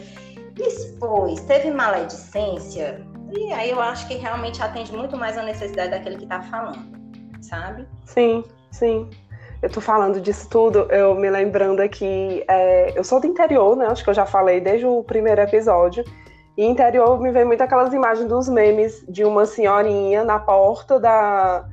Depois, 0.53 1.39
teve 1.41 1.72
maledicência, 1.72 3.05
e 3.31 3.51
aí 3.53 3.70
eu 3.70 3.79
acho 3.81 4.08
que 4.08 4.15
realmente 4.15 4.62
atende 4.62 4.91
muito 4.91 5.15
mais 5.15 5.38
a 5.38 5.43
necessidade 5.43 5.91
daquele 5.91 6.17
que 6.17 6.25
tá 6.25 6.41
falando, 6.41 6.86
sabe? 7.41 7.88
Sim, 8.05 8.43
sim. 8.72 9.10
Eu 9.62 9.70
tô 9.70 9.79
falando 9.79 10.20
disso 10.20 10.50
tudo, 10.50 10.79
eu 10.91 11.15
me 11.15 11.29
lembrando 11.29 11.81
aqui, 11.81 12.43
é, 12.48 12.98
eu 12.98 13.03
sou 13.03 13.20
do 13.20 13.27
interior, 13.27 13.77
né? 13.77 13.86
Acho 13.86 14.03
que 14.03 14.10
eu 14.10 14.13
já 14.13 14.25
falei 14.25 14.60
desde 14.60 14.86
o 14.86 15.03
primeiro 15.03 15.39
episódio. 15.39 16.03
E 16.58 16.65
interior 16.65 17.20
me 17.20 17.31
vem 17.31 17.46
muito 17.46 17.62
aquelas 17.62 17.93
imagens 17.93 18.27
dos 18.27 18.50
memes 18.50 19.05
de 19.08 19.24
uma 19.24 19.46
senhorinha 19.46 20.24
na 20.25 20.39
porta 20.39 21.00
da, 21.00 21.65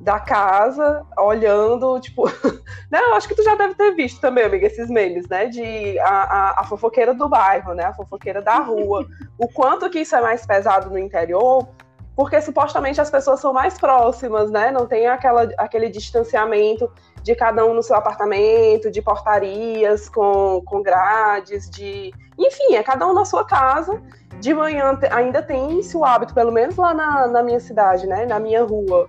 da 0.00 0.20
casa, 0.20 1.04
olhando, 1.18 1.98
tipo. 2.00 2.24
Não, 2.90 3.14
acho 3.14 3.26
que 3.26 3.34
tu 3.34 3.42
já 3.42 3.54
deve 3.54 3.74
ter 3.74 3.92
visto 3.92 4.20
também, 4.20 4.44
amiga, 4.44 4.66
esses 4.66 4.88
memes, 4.88 5.28
né? 5.28 5.46
De 5.46 5.98
a, 6.00 6.08
a, 6.08 6.60
a, 6.60 6.64
fofoqueira 6.64 7.14
do 7.14 7.28
bairro, 7.28 7.74
né? 7.74 7.84
A 7.84 7.94
fofoqueira 7.94 8.42
da 8.42 8.58
rua. 8.58 9.06
o 9.38 9.48
quanto 9.48 9.88
que 9.90 10.00
isso 10.00 10.14
é 10.14 10.20
mais 10.20 10.46
pesado 10.46 10.90
no 10.90 10.98
interior, 10.98 11.66
porque 12.14 12.40
supostamente 12.40 13.00
as 13.00 13.10
pessoas 13.10 13.40
são 13.40 13.52
mais 13.52 13.78
próximas, 13.78 14.50
né? 14.50 14.70
Não 14.70 14.86
tem 14.86 15.06
aquela, 15.06 15.48
aquele 15.58 15.88
distanciamento 15.88 16.90
de 17.22 17.34
cada 17.34 17.64
um 17.64 17.74
no 17.74 17.82
seu 17.82 17.96
apartamento, 17.96 18.90
de 18.90 19.02
portarias 19.02 20.08
com, 20.08 20.62
com 20.64 20.82
grades, 20.82 21.68
de. 21.70 22.12
Enfim, 22.38 22.74
é 22.74 22.82
cada 22.82 23.06
um 23.06 23.14
na 23.14 23.24
sua 23.24 23.46
casa 23.46 24.00
de 24.40 24.52
manhã 24.52 24.98
ainda 25.10 25.42
tem 25.42 25.80
esse 25.80 25.96
hábito, 26.02 26.34
pelo 26.34 26.52
menos 26.52 26.76
lá 26.76 26.92
na, 26.92 27.26
na 27.26 27.42
minha 27.42 27.60
cidade, 27.60 28.06
né? 28.06 28.26
Na 28.26 28.38
minha 28.38 28.62
rua. 28.62 29.08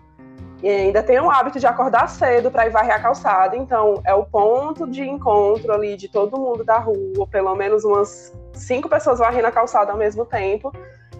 E 0.62 0.70
ainda 0.70 1.04
tem 1.04 1.20
o 1.20 1.30
hábito 1.30 1.60
de 1.60 1.68
acordar 1.68 2.10
cedo 2.10 2.50
para 2.50 2.66
ir 2.66 2.72
varrer 2.72 2.96
a 2.96 3.00
calçada. 3.00 3.56
Então, 3.56 4.02
é 4.06 4.14
o 4.14 4.26
ponto 4.26 4.88
de 4.90 5.04
encontro 5.04 5.72
ali 5.72 5.96
de 5.96 6.08
todo 6.08 6.40
mundo 6.40 6.64
da 6.64 6.80
rua, 6.80 7.28
pelo 7.30 7.56
menos 7.56 7.84
umas 7.84 8.36
cinco 8.54 8.90
pessoas 8.90 9.20
varrendo 9.20 9.48
a 9.48 9.52
calçada 9.52 9.92
ao 9.92 9.98
mesmo 9.98 10.26
tempo. 10.26 10.74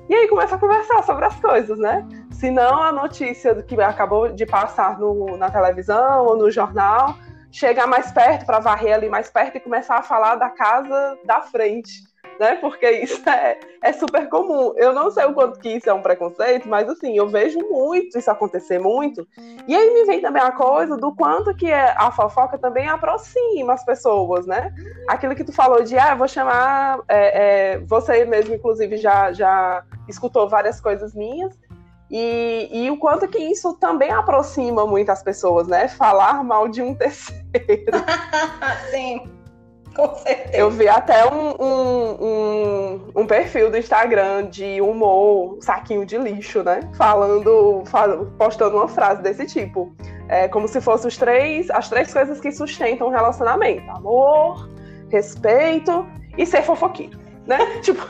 E 0.10 0.16
aí 0.16 0.28
começa 0.28 0.56
a 0.56 0.58
conversar 0.58 1.04
sobre 1.04 1.26
as 1.26 1.36
coisas, 1.40 1.78
né? 1.78 2.08
Se 2.32 2.50
não 2.50 2.82
a 2.82 2.92
notícia 2.92 3.54
que 3.62 3.80
acabou 3.82 4.30
de 4.30 4.46
passar 4.46 4.98
no, 4.98 5.38
na 5.38 5.52
televisão 5.52 6.26
ou 6.26 6.38
no 6.38 6.50
jornal, 6.50 7.16
chegar 7.52 7.88
mais 7.88 8.12
perto 8.12 8.46
para 8.46 8.60
varrer 8.60 8.96
ali 8.96 9.10
mais 9.10 9.30
perto 9.30 9.58
e 9.58 9.60
começar 9.60 9.98
a 9.98 10.04
falar 10.04 10.36
da 10.36 10.50
casa 10.50 11.18
da 11.26 11.42
frente 11.42 12.08
né? 12.40 12.56
Porque 12.56 12.90
isso 12.90 13.28
é, 13.30 13.60
é 13.82 13.94
super 13.94 14.28
comum. 14.30 14.74
Eu 14.76 14.94
não 14.94 15.12
sei 15.12 15.26
o 15.26 15.34
quanto 15.34 15.60
que 15.60 15.70
isso 15.70 15.90
é 15.90 15.94
um 15.94 16.02
preconceito, 16.02 16.68
mas 16.68 16.90
assim, 16.90 17.18
eu 17.18 17.28
vejo 17.28 17.60
muito 17.60 18.18
isso 18.18 18.30
acontecer 18.30 18.80
muito. 18.80 19.28
E 19.68 19.76
aí 19.76 19.94
me 19.94 20.06
vem 20.06 20.22
também 20.22 20.42
a 20.42 20.52
coisa 20.52 20.98
do 20.98 21.14
quanto 21.16 21.56
que 21.56 21.70
é, 21.70 21.94
a 21.98 22.12
fofoca 22.12 22.58
também 22.58 22.88
aproxima 22.88 23.74
as 23.74 23.84
pessoas, 23.84 24.46
né? 24.46 24.74
Aquilo 25.08 25.36
que 25.36 25.44
tu 25.44 25.52
falou 25.52 25.84
de, 25.84 25.98
ah, 25.98 26.16
vou 26.16 26.28
chamar. 26.28 27.00
É, 27.08 27.74
é, 27.74 27.78
você 27.80 28.26
mesmo, 28.26 28.56
inclusive, 28.56 28.98
já, 28.98 29.32
já 29.32 29.84
escutou 30.08 30.48
várias 30.50 30.80
coisas 30.80 31.14
minhas. 31.14 31.54
E, 32.10 32.70
e, 32.72 32.90
o 32.90 32.98
quanto 32.98 33.28
que 33.28 33.38
isso 33.38 33.74
também 33.74 34.12
aproxima 34.12 34.86
muitas 34.88 35.22
pessoas, 35.22 35.68
né? 35.68 35.90
Falar 35.90 36.42
mal 36.44 36.70
de 36.70 36.82
um 36.82 36.96
terceiro. 36.96 37.44
Sim. 38.90 39.30
Com 39.98 40.14
certeza. 40.14 40.56
Eu 40.56 40.70
vi 40.70 40.88
até 40.88 41.26
um, 41.26 41.56
um, 41.60 42.26
um, 42.26 43.02
um, 43.16 43.26
perfil 43.26 43.72
do 43.72 43.78
Instagram 43.78 44.48
de 44.48 44.80
humor, 44.80 45.58
saquinho 45.60 46.06
de 46.06 46.20
lixo, 46.20 46.62
né? 46.62 46.82
Falando, 46.94 47.84
postando 48.38 48.78
uma 48.78 48.88
frase 48.88 49.24
desse 49.24 49.48
tipo. 49.48 49.92
É 50.30 50.48
como 50.48 50.68
se 50.68 50.80
fossem 50.80 51.08
os 51.08 51.18
três, 51.18 51.72
as 51.72 51.90
três 51.90 52.14
coisas 52.14 52.40
que 52.40 52.52
sustentam 52.52 53.08
o 53.08 53.10
relacionamento: 53.10 53.90
amor, 53.90 54.70
respeito 55.10 56.06
e 56.38 56.46
ser 56.46 56.62
fofoqueiro. 56.62 57.18
Né? 57.48 57.58
tipo, 57.82 58.04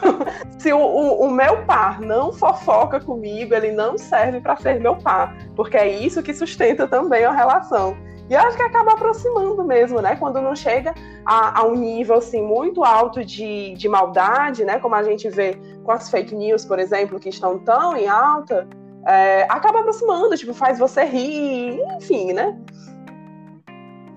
se 0.58 0.74
o, 0.74 0.80
o, 0.80 1.28
o, 1.28 1.32
meu 1.32 1.64
par 1.64 2.02
não 2.02 2.34
fofoca 2.34 3.00
comigo, 3.00 3.54
ele 3.54 3.72
não 3.72 3.98
serve 3.98 4.42
para 4.42 4.58
ser 4.58 4.80
meu 4.80 4.96
par, 4.96 5.38
porque 5.56 5.78
é 5.78 5.88
isso 5.88 6.24
que 6.24 6.34
sustenta 6.34 6.88
também 6.88 7.24
a 7.24 7.32
relação. 7.32 7.96
E 8.30 8.34
eu 8.34 8.40
acho 8.42 8.58
que 8.58 8.64
acaba 8.64 8.94
aproximando 8.94 9.64
mesmo, 9.64 10.02
né? 10.02 10.16
Quando 10.18 10.42
não 10.42 10.56
chega 10.56 10.94
a, 11.26 11.62
a, 11.62 11.66
um 11.66 11.76
nível 11.76 12.16
assim 12.16 12.42
muito 12.42 12.84
alto 12.84 13.24
de, 13.24 13.74
de 13.74 13.88
maldade, 13.88 14.66
né? 14.66 14.80
Como 14.80 14.96
a 14.96 15.04
gente 15.04 15.30
vê 15.30 15.58
com 15.84 15.92
as 15.92 16.10
fake 16.10 16.36
news, 16.36 16.66
por 16.66 16.78
exemplo, 16.78 17.20
que 17.20 17.30
estão 17.30 17.58
tão 17.60 17.96
em 17.96 18.08
alta, 18.08 18.68
é, 19.06 19.44
acaba 19.44 19.80
aproximando, 19.80 20.36
tipo, 20.36 20.54
faz 20.54 20.78
você 20.78 21.06
rir, 21.06 21.80
enfim, 21.96 22.34
né? 22.34 22.58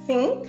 Sim, 0.05 0.43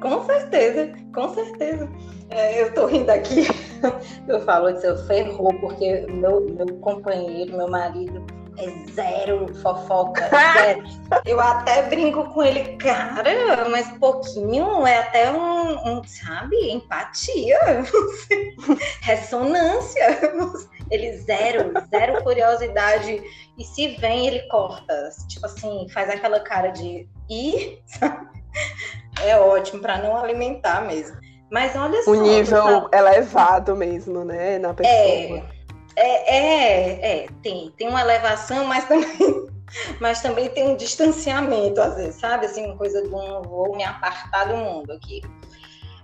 com 0.00 0.24
certeza, 0.24 0.92
com 1.14 1.28
certeza. 1.28 1.88
É, 2.30 2.62
eu 2.62 2.74
tô 2.74 2.86
rindo 2.86 3.10
aqui, 3.10 3.46
eu 4.26 4.40
falo 4.40 4.74
que 4.80 4.84
eu 4.84 4.96
ferrou, 5.06 5.54
porque 5.60 6.04
meu, 6.08 6.40
meu 6.40 6.66
companheiro, 6.80 7.56
meu 7.56 7.68
marido, 7.68 8.24
é 8.56 8.92
zero 8.92 9.54
fofoca, 9.56 10.28
zero. 10.30 10.84
Eu 11.24 11.40
até 11.40 11.82
brinco 11.82 12.24
com 12.32 12.42
ele, 12.42 12.76
cara, 12.76 13.68
mas 13.70 13.88
pouquinho 13.98 14.86
é 14.86 14.98
até 14.98 15.30
um, 15.30 15.98
um 15.98 16.04
sabe, 16.04 16.56
empatia, 16.70 17.58
ressonância. 19.02 20.18
Ele 20.90 21.16
zero, 21.16 21.72
zero 21.88 22.22
curiosidade. 22.22 23.22
E 23.56 23.64
se 23.64 23.96
vem, 23.96 24.26
ele 24.26 24.40
corta. 24.48 25.08
Tipo 25.28 25.46
assim, 25.46 25.88
faz 25.88 26.10
aquela 26.10 26.40
cara 26.40 26.68
de 26.68 27.08
ir? 27.30 27.82
É 29.24 29.38
ótimo 29.38 29.80
para 29.80 29.96
não 29.96 30.14
alimentar 30.14 30.82
mesmo. 30.82 31.16
Mas 31.50 31.74
olha 31.74 32.02
só. 32.02 32.10
O 32.10 32.14
nível 32.14 32.88
elevado 32.92 33.74
mesmo, 33.74 34.24
né? 34.24 34.58
Na 34.58 34.74
pessoa. 34.74 34.94
É, 34.94 35.42
é, 35.96 36.36
é, 36.36 37.24
é, 37.24 37.26
tem, 37.42 37.72
tem 37.76 37.88
uma 37.88 38.00
elevação, 38.00 38.64
mas 38.64 38.84
também, 38.84 39.18
mas 40.00 40.20
também 40.20 40.48
tem 40.48 40.68
um 40.68 40.76
distanciamento, 40.76 41.80
às 41.80 41.96
vezes, 41.96 42.14
sabe? 42.16 42.46
Assim, 42.46 42.66
uma 42.66 42.76
coisa 42.76 43.02
de 43.02 43.08
um 43.08 43.42
vou 43.42 43.74
me 43.76 43.84
apartar 43.84 44.48
do 44.48 44.56
mundo 44.56 44.92
aqui. 44.92 45.22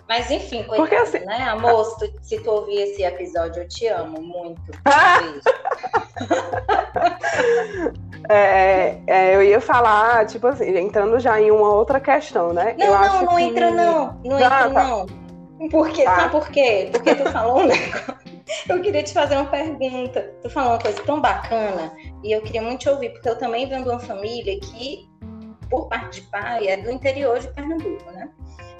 Mas 0.08 0.28
enfim, 0.28 0.64
coitado, 0.64 0.88
Porque, 0.88 0.96
assim, 0.96 1.24
né? 1.24 1.44
Amor, 1.44 1.84
se 1.84 1.98
tu, 1.98 2.12
se 2.20 2.40
tu 2.40 2.50
ouvir 2.50 2.80
esse 2.80 3.04
episódio, 3.04 3.62
eu 3.62 3.68
te 3.68 3.86
amo 3.86 4.20
muito. 4.20 4.60
é, 8.28 8.98
é, 9.06 9.36
eu 9.36 9.42
ia 9.44 9.60
falar, 9.60 10.26
tipo 10.26 10.48
assim, 10.48 10.76
entrando 10.76 11.20
já 11.20 11.40
em 11.40 11.52
uma 11.52 11.72
outra 11.72 12.00
questão, 12.00 12.52
né? 12.52 12.74
Não, 12.76 12.86
eu 12.86 12.98
não, 12.98 13.22
não 13.22 13.36
que... 13.36 13.42
entra 13.42 13.70
não. 13.70 14.20
Não 14.24 14.40
entra 14.40 14.50
tá. 14.50 14.68
não. 14.68 15.06
Por 15.70 15.90
quê? 15.90 16.02
Tá. 16.02 16.16
Sabe 16.16 16.32
por 16.32 16.48
quê? 16.48 16.88
Porque 16.90 17.14
tu 17.14 17.30
falou 17.30 17.60
um 17.60 17.66
negócio. 17.68 18.29
Eu 18.68 18.80
queria 18.82 19.02
te 19.02 19.12
fazer 19.12 19.36
uma 19.36 19.46
pergunta. 19.46 20.34
Tu 20.42 20.50
falou 20.50 20.72
uma 20.72 20.78
coisa 20.78 21.02
tão 21.04 21.20
bacana 21.20 21.94
e 22.22 22.32
eu 22.32 22.42
queria 22.42 22.62
muito 22.62 22.80
te 22.80 22.88
ouvir, 22.88 23.10
porque 23.10 23.28
eu 23.28 23.38
também 23.38 23.68
venho 23.68 23.82
de 23.82 23.88
uma 23.88 23.98
família 23.98 24.58
que, 24.60 25.08
por 25.68 25.88
parte 25.88 26.20
de 26.20 26.26
pai, 26.28 26.66
é 26.68 26.76
do 26.76 26.90
interior 26.90 27.38
de 27.38 27.48
Pernambuco, 27.48 28.10
né? 28.12 28.30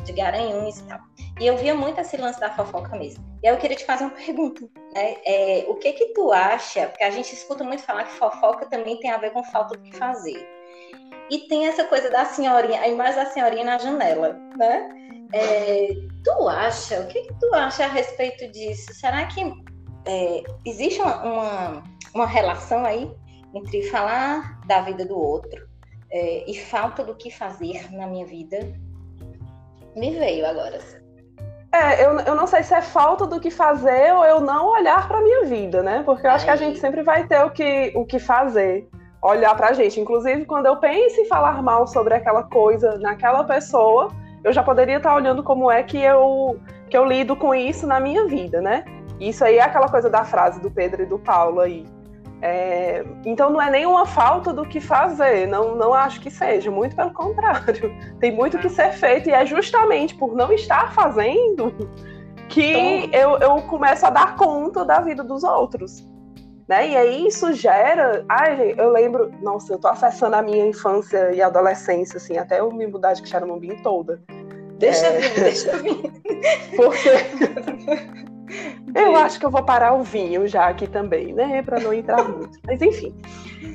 De 0.05 0.13
Garanhuns 0.13 0.81
e 0.81 0.85
tal. 0.85 1.01
E 1.41 1.47
eu 1.47 1.57
via 1.57 1.75
muito 1.75 2.01
esse 2.01 2.17
lance 2.17 2.41
da 2.41 2.51
fofoca 2.51 2.97
mesmo. 2.97 3.25
E 3.43 3.49
aí 3.49 3.55
eu 3.55 3.59
queria 3.59 3.77
te 3.77 3.85
fazer 3.85 4.05
uma 4.05 4.11
pergunta, 4.11 4.63
né? 4.95 5.17
É, 5.25 5.65
o 5.69 5.75
que 5.77 5.93
que 5.93 6.07
tu 6.15 6.33
acha? 6.33 6.87
Porque 6.89 7.05
a 7.05 7.11
gente 7.11 7.33
escuta 7.33 7.65
muito 7.65 7.83
falar 7.83 8.05
que 8.05 8.13
fofoca 8.13 8.67
também 8.67 8.99
tem 9.01 9.11
a 9.11 9.19
ver 9.19 9.31
com 9.31 9.43
falta 9.45 9.77
do 9.77 9.83
que 9.83 9.97
fazer. 9.97 10.47
E 11.31 11.47
tem 11.49 11.69
essa 11.69 11.85
coisa 11.85 12.11
da 12.11 12.25
senhorinha, 12.25 12.81
a 12.81 12.89
imagem 12.89 13.15
da 13.15 13.27
senhorinha 13.27 13.65
na 13.65 13.79
janela, 13.79 14.33
né? 14.57 14.89
É, 15.33 15.89
tu 16.25 16.49
acha, 16.49 17.01
o 17.01 17.07
que, 17.07 17.23
que, 17.23 17.35
tu 17.35 17.55
acha 17.55 17.85
a 17.85 17.89
respeito 17.89 18.51
disso? 18.51 18.93
Será 18.95 19.27
que 19.27 19.41
é, 20.07 20.43
existe 20.65 21.01
uma, 21.01 21.23
uma, 21.23 21.83
uma 22.15 22.27
relação 22.27 22.85
aí 22.85 23.11
entre 23.55 23.83
falar 23.85 24.61
da 24.67 24.81
vida 24.81 25.05
do 25.05 25.19
outro 25.19 25.69
é, 26.11 26.51
e 26.51 26.59
falta 26.59 27.05
do 27.05 27.15
que 27.15 27.31
fazer 27.31 27.93
na 27.93 28.07
minha 28.07 28.27
vida. 28.27 28.59
Me 29.97 30.11
veio 30.19 30.47
agora. 30.47 30.79
É, 31.73 32.05
eu, 32.05 32.19
eu 32.21 32.35
não 32.35 32.47
sei 32.47 32.65
se 32.65 32.75
é 32.75 32.83
falta 32.83 33.27
do 33.27 33.41
que 33.41 33.51
fazer 33.51 34.13
ou 34.13 34.25
eu 34.25 34.41
não 34.41 34.69
olhar 34.69 35.07
para 35.07 35.21
minha 35.21 35.45
vida, 35.45 35.83
né? 35.83 36.03
Porque 36.05 36.27
eu 36.27 36.31
acho 36.31 36.45
que 36.45 36.51
a 36.51 36.57
gente 36.57 36.79
sempre 36.81 37.03
vai 37.03 37.27
ter 37.27 37.45
o 37.45 37.51
que, 37.51 37.93
o 37.95 38.05
que 38.05 38.19
fazer, 38.19 38.89
olhar 39.23 39.57
pra 39.57 39.73
gente. 39.73 40.01
Inclusive, 40.01 40.45
quando 40.47 40.67
eu 40.67 40.77
penso 40.79 41.21
em 41.21 41.27
falar 41.27 41.63
mal 41.63 41.87
sobre 41.87 42.15
aquela 42.15 42.43
coisa 42.43 42.99
naquela 42.99 43.45
pessoa, 43.45 44.09
eu 44.43 44.53
já 44.53 44.63
poderia 44.63 44.97
estar 44.97 45.15
olhando 45.15 45.43
como 45.43 45.71
é 45.71 45.83
que 45.83 45.99
eu, 45.99 46.59
que 46.89 46.97
eu 46.97 47.05
lido 47.05 47.37
com 47.37 47.55
isso 47.55 47.87
na 47.87 48.01
minha 48.01 48.27
vida, 48.27 48.61
né? 48.61 48.85
Isso 49.19 49.45
aí 49.45 49.59
é 49.59 49.63
aquela 49.63 49.89
coisa 49.89 50.09
da 50.09 50.25
frase 50.25 50.61
do 50.61 50.71
Pedro 50.71 51.03
e 51.03 51.07
do 51.07 51.19
Paulo 51.19 51.61
aí. 51.61 51.87
É, 52.43 53.05
então 53.27 53.51
não 53.51 53.61
é 53.61 53.71
nenhuma 53.71 54.07
falta 54.07 54.51
do 54.51 54.65
que 54.65 54.81
fazer, 54.81 55.47
não, 55.47 55.75
não 55.77 55.93
acho 55.93 56.23
que 56.23 56.31
seja, 56.31 56.71
muito 56.71 56.97
pelo 56.97 57.13
contrário. 57.13 57.95
Tem 58.19 58.33
muito 58.33 58.59
que 58.59 58.69
ser 58.71 58.93
feito 58.93 59.29
e 59.29 59.33
é 59.33 59.45
justamente 59.45 60.15
por 60.15 60.35
não 60.35 60.51
estar 60.51 60.93
fazendo 60.93 61.75
que 62.49 62.73
então... 63.05 63.21
eu, 63.21 63.39
eu 63.39 63.63
começo 63.63 64.07
a 64.07 64.11
dar 64.11 64.37
conta 64.37 64.85
da 64.85 65.01
vida 65.01 65.23
dos 65.23 65.45
outros. 65.45 66.09
Né? 66.71 66.91
E 66.91 66.97
aí 66.97 67.27
isso 67.27 67.53
gera. 67.53 68.25
Ai, 68.29 68.77
eu 68.79 68.93
lembro. 68.93 69.33
Nossa, 69.43 69.73
eu 69.73 69.79
tô 69.79 69.89
acessando 69.89 70.37
a 70.37 70.43
minha 70.43 70.65
infância 70.65 71.33
e 71.33 71.43
adolescência, 71.43 72.17
assim, 72.17 72.39
até 72.39 72.61
eu 72.61 72.71
me 72.71 72.87
mudar 72.87 73.13
de 73.13 73.29
Xaramubim 73.29 73.75
toda. 73.83 74.23
Deixa 74.79 75.05
é... 75.05 75.19
vir, 75.19 75.41
deixa 75.43 75.77
vir. 75.79 76.13
Porque. 76.77 78.31
Eu 78.93 79.15
acho 79.15 79.39
que 79.39 79.47
eu 79.47 79.51
vou 79.51 79.63
parar 79.63 79.93
o 79.93 80.03
vinho 80.03 80.49
já 80.49 80.67
aqui 80.67 80.89
também, 80.89 81.33
né? 81.33 81.63
Para 81.63 81.79
não 81.79 81.95
entrar 81.95 82.25
muito. 82.25 82.59
Mas 82.67 82.83
enfim, 82.83 83.15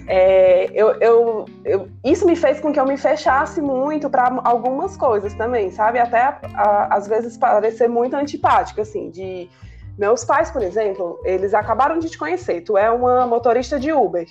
é, 0.05 0.69
eu, 0.73 0.89
eu, 0.99 1.45
eu, 1.63 1.88
isso 2.03 2.25
me 2.25 2.36
fez 2.36 2.60
com 2.60 2.73
que 2.73 2.79
eu 2.79 2.86
me 2.86 2.97
fechasse 2.97 3.62
muito 3.62 4.10
para 4.10 4.41
algumas 4.43 4.97
coisas 4.97 5.34
também, 5.36 5.71
sabe? 5.71 5.97
Até 5.97 6.17
a, 6.17 6.39
a, 6.53 6.95
às 6.95 7.08
vezes 7.08 7.38
parecer 7.38 7.88
muito 7.88 8.17
antipática, 8.17 8.81
assim, 8.81 9.10
de 9.10 9.49
meus 9.97 10.23
pais, 10.25 10.51
por 10.51 10.62
exemplo, 10.62 11.19
eles 11.23 11.53
acabaram 11.53 11.99
de 11.99 12.10
te 12.10 12.17
conhecer. 12.17 12.62
Tu 12.62 12.77
é 12.77 12.91
uma 12.91 13.25
motorista 13.25 13.79
de 13.79 13.91
Uber. 13.91 14.27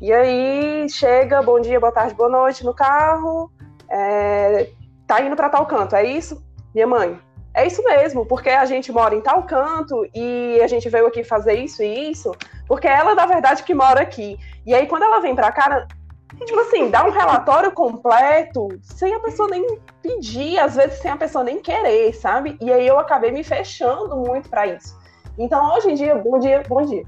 E 0.00 0.12
aí 0.12 0.88
chega, 0.88 1.42
bom 1.42 1.60
dia, 1.60 1.80
boa 1.80 1.92
tarde, 1.92 2.14
boa 2.14 2.28
noite 2.28 2.64
no 2.64 2.72
carro, 2.72 3.50
é, 3.90 4.70
tá 5.06 5.20
indo 5.20 5.34
para 5.34 5.48
tal 5.48 5.66
canto, 5.66 5.96
é 5.96 6.04
isso? 6.04 6.40
Minha 6.72 6.86
mãe, 6.86 7.18
é 7.52 7.66
isso 7.66 7.82
mesmo, 7.82 8.24
porque 8.24 8.48
a 8.48 8.64
gente 8.64 8.92
mora 8.92 9.14
em 9.16 9.20
tal 9.20 9.42
canto 9.42 10.08
e 10.14 10.60
a 10.62 10.68
gente 10.68 10.88
veio 10.88 11.08
aqui 11.08 11.24
fazer 11.24 11.54
isso 11.54 11.82
e 11.82 12.10
isso, 12.12 12.30
porque 12.68 12.86
ela, 12.86 13.14
na 13.16 13.26
verdade, 13.26 13.64
que 13.64 13.74
mora 13.74 14.00
aqui. 14.00 14.38
E 14.64 14.72
aí, 14.72 14.86
quando 14.86 15.02
ela 15.02 15.20
vem 15.20 15.34
pra 15.34 15.50
cá, 15.50 15.88
tipo 16.36 16.60
assim, 16.60 16.90
dá 16.90 17.04
um 17.04 17.10
relatório 17.10 17.72
completo 17.72 18.68
sem 18.82 19.14
a 19.14 19.20
pessoa 19.20 19.48
nem 19.48 19.78
pedir, 20.02 20.58
às 20.58 20.76
vezes 20.76 20.98
sem 20.98 21.10
a 21.10 21.16
pessoa 21.16 21.42
nem 21.42 21.60
querer, 21.60 22.12
sabe? 22.14 22.56
E 22.60 22.72
aí 22.72 22.86
eu 22.86 22.98
acabei 22.98 23.30
me 23.30 23.42
fechando 23.42 24.16
muito 24.16 24.48
para 24.48 24.66
isso. 24.66 24.96
Então, 25.38 25.74
hoje 25.74 25.90
em 25.90 25.94
dia, 25.94 26.14
bom 26.16 26.38
dia, 26.38 26.62
bom 26.68 26.82
dia. 26.82 27.04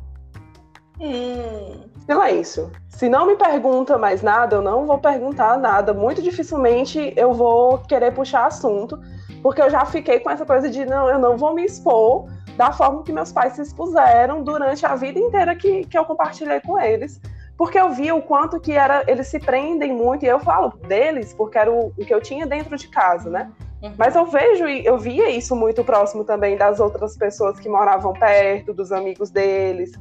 Hum. 1.00 1.90
Silêncio. 2.06 2.70
Se 2.88 3.08
não 3.08 3.26
me 3.26 3.36
pergunta 3.36 3.96
mais 3.96 4.20
nada, 4.20 4.56
eu 4.56 4.62
não 4.62 4.84
vou 4.84 4.98
perguntar 4.98 5.58
nada. 5.58 5.94
Muito 5.94 6.20
dificilmente 6.20 7.12
eu 7.16 7.32
vou 7.32 7.78
querer 7.78 8.12
puxar 8.12 8.46
assunto 8.46 8.98
porque 9.42 9.62
eu 9.62 9.70
já 9.70 9.84
fiquei 9.86 10.20
com 10.20 10.30
essa 10.30 10.44
coisa 10.44 10.68
de 10.68 10.84
não, 10.84 11.08
eu 11.08 11.18
não 11.18 11.36
vou 11.36 11.54
me 11.54 11.64
expor 11.64 12.26
da 12.56 12.72
forma 12.72 13.02
que 13.02 13.12
meus 13.12 13.32
pais 13.32 13.54
se 13.54 13.62
expuseram 13.62 14.42
durante 14.42 14.84
a 14.84 14.94
vida 14.94 15.18
inteira 15.18 15.54
que, 15.56 15.84
que 15.84 15.96
eu 15.96 16.04
compartilhei 16.04 16.60
com 16.60 16.78
eles. 16.78 17.20
Porque 17.60 17.78
eu 17.78 17.90
vi 17.90 18.10
o 18.10 18.22
quanto 18.22 18.58
que 18.58 18.72
era, 18.72 19.04
eles 19.06 19.26
se 19.26 19.38
prendem 19.38 19.92
muito, 19.92 20.24
e 20.24 20.28
eu 20.28 20.40
falo 20.40 20.70
deles, 20.88 21.34
porque 21.34 21.58
era 21.58 21.70
o, 21.70 21.88
o 21.88 22.06
que 22.06 22.14
eu 22.14 22.18
tinha 22.18 22.46
dentro 22.46 22.74
de 22.74 22.88
casa, 22.88 23.28
né? 23.28 23.52
Uhum. 23.82 23.92
Mas 23.98 24.16
eu 24.16 24.24
vejo 24.24 24.66
e 24.66 24.86
eu 24.86 24.96
via 24.96 25.28
isso 25.28 25.54
muito 25.54 25.84
próximo 25.84 26.24
também 26.24 26.56
das 26.56 26.80
outras 26.80 27.18
pessoas 27.18 27.60
que 27.60 27.68
moravam 27.68 28.14
perto, 28.14 28.72
dos 28.72 28.90
amigos 28.90 29.28
deles. 29.28 29.92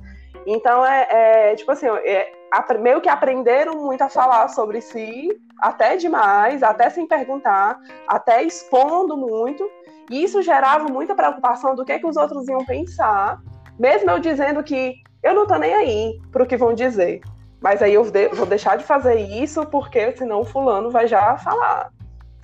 Então 0.47 0.85
é, 0.85 1.07
é 1.51 1.55
tipo 1.57 1.69
assim, 1.69 1.87
é, 1.87 2.31
meio 2.79 3.01
que 3.01 3.09
aprenderam 3.09 3.75
muito 3.75 4.03
a 4.03 4.09
falar 4.09 4.47
sobre 4.47 4.79
si, 4.79 5.27
até 5.59 5.97
demais, 5.97 6.63
até 6.63 6.89
sem 6.89 7.05
perguntar, 7.05 7.77
até 8.07 8.41
expondo 8.41 9.17
muito. 9.17 9.69
E 10.09 10.23
isso 10.23 10.41
gerava 10.41 10.87
muita 10.87 11.13
preocupação 11.13 11.75
do 11.75 11.83
que, 11.83 11.99
que 11.99 12.07
os 12.07 12.15
outros 12.15 12.47
iam 12.47 12.63
pensar, 12.63 13.37
mesmo 13.77 14.09
eu 14.11 14.19
dizendo 14.19 14.63
que 14.63 14.93
eu 15.21 15.33
não 15.33 15.45
tô 15.45 15.57
nem 15.57 15.73
aí 15.73 16.21
pro 16.31 16.47
que 16.47 16.55
vão 16.55 16.73
dizer. 16.73 17.19
Mas 17.61 17.81
aí 17.81 17.93
eu 17.93 18.03
vou 18.33 18.45
deixar 18.45 18.77
de 18.77 18.83
fazer 18.83 19.15
isso 19.15 19.65
porque 19.65 20.15
senão 20.15 20.41
o 20.41 20.45
fulano 20.45 20.89
vai 20.89 21.07
já 21.07 21.37
falar. 21.37 21.91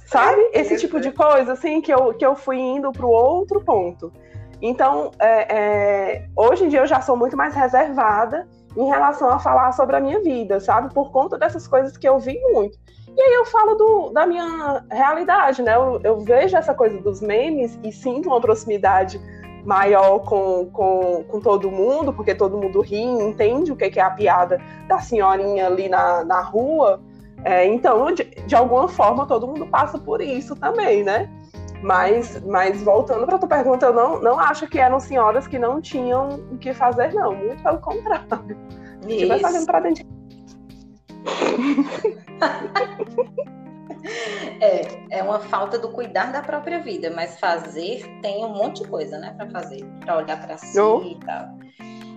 Sabe? 0.06 0.40
É, 0.54 0.62
Esse 0.62 0.78
tipo 0.78 1.00
de 1.00 1.12
coisa, 1.12 1.54
assim, 1.54 1.82
que 1.82 1.94
eu, 1.94 2.14
que 2.14 2.26
eu 2.26 2.36
fui 2.36 2.58
indo 2.58 2.92
pro 2.92 3.10
outro 3.10 3.62
ponto. 3.62 4.12
Então, 4.62 5.12
é, 5.20 5.56
é, 5.58 6.26
hoje 6.36 6.66
em 6.66 6.70
dia 6.70 6.80
eu 6.80 6.88
já 6.88 7.02
sou 7.02 7.18
muito 7.18 7.36
mais 7.36 7.54
reservada 7.54 8.48
em 8.76 8.88
relação 8.88 9.30
a 9.30 9.40
falar 9.40 9.72
sobre 9.72 9.96
a 9.96 10.00
minha 10.00 10.22
vida, 10.22 10.60
sabe? 10.60 10.94
Por 10.94 11.12
conta 11.12 11.38
dessas 11.38 11.68
coisas 11.68 11.98
que 11.98 12.08
eu 12.08 12.20
vi 12.20 12.40
muito. 12.52 12.78
E 13.18 13.22
aí 13.22 13.34
eu 13.34 13.46
falo 13.46 13.76
do, 13.76 14.10
da 14.10 14.26
minha 14.26 14.84
realidade, 14.92 15.62
né? 15.62 15.76
Eu, 15.76 16.02
eu, 16.04 16.20
vejo 16.20 16.58
essa 16.58 16.74
coisa 16.74 17.00
dos 17.00 17.22
memes 17.22 17.80
e 17.84 17.92
sinto 17.92 18.28
uma 18.28 18.42
proximidade 18.42 19.20
maior 19.66 20.20
com, 20.20 20.70
com, 20.72 21.26
com 21.28 21.42
todo 21.42 21.72
mundo, 21.72 22.14
porque 22.14 22.36
todo 22.36 22.58
mundo 22.58 22.82
ri, 22.82 23.02
entende 23.02 23.72
o 23.72 23.76
que 23.76 24.00
é 24.00 24.04
a 24.04 24.12
piada 24.12 24.62
da 24.88 25.00
senhorinha 25.00 25.66
ali 25.66 25.90
na, 25.90 26.24
na 26.24 26.42
rua. 26.42 27.02
É, 27.44 27.66
então, 27.66 28.12
de, 28.12 28.24
de 28.24 28.56
alguma 28.56 28.88
forma, 28.88 29.26
todo 29.26 29.48
mundo 29.48 29.66
passa 29.68 29.98
por 29.98 30.22
isso 30.22 30.56
também, 30.56 31.04
né? 31.04 31.30
Mas, 31.82 32.42
mas 32.46 32.82
voltando 32.82 33.26
para 33.26 33.38
tua 33.38 33.50
pergunta, 33.50 33.88
eu 33.88 33.94
não, 33.94 34.22
não 34.22 34.40
acho 34.40 34.68
que 34.68 34.80
eram 34.80 35.00
senhoras 35.00 35.48
que 35.48 35.60
não 35.60 35.82
tinham 35.82 36.30
o 36.52 36.58
que 36.58 36.74
fazer, 36.74 37.14
não. 37.14 37.36
Muito 37.36 37.62
pelo 37.62 37.80
contrário. 37.80 38.58
Vai 39.28 39.40
fazendo 39.40 39.66
para 39.66 39.80
dentro. 39.82 40.06
é, 44.62 45.18
é 45.20 45.24
uma 45.24 45.40
falta 45.40 45.78
do 45.78 45.90
cuidar 45.90 46.32
da 46.32 46.42
própria 46.42 46.80
vida, 46.80 47.12
mas 47.12 47.40
fazer 47.40 48.06
tem 48.22 48.44
um 48.46 48.50
monte 48.50 48.84
de 48.84 48.90
coisa, 48.90 49.18
né, 49.18 49.34
para 49.38 49.50
fazer, 49.50 49.84
para 50.02 50.18
olhar 50.18 50.46
para 50.46 50.58
si 50.58 50.80
oh. 50.80 51.02
e 51.04 51.20
tal. 51.26 51.58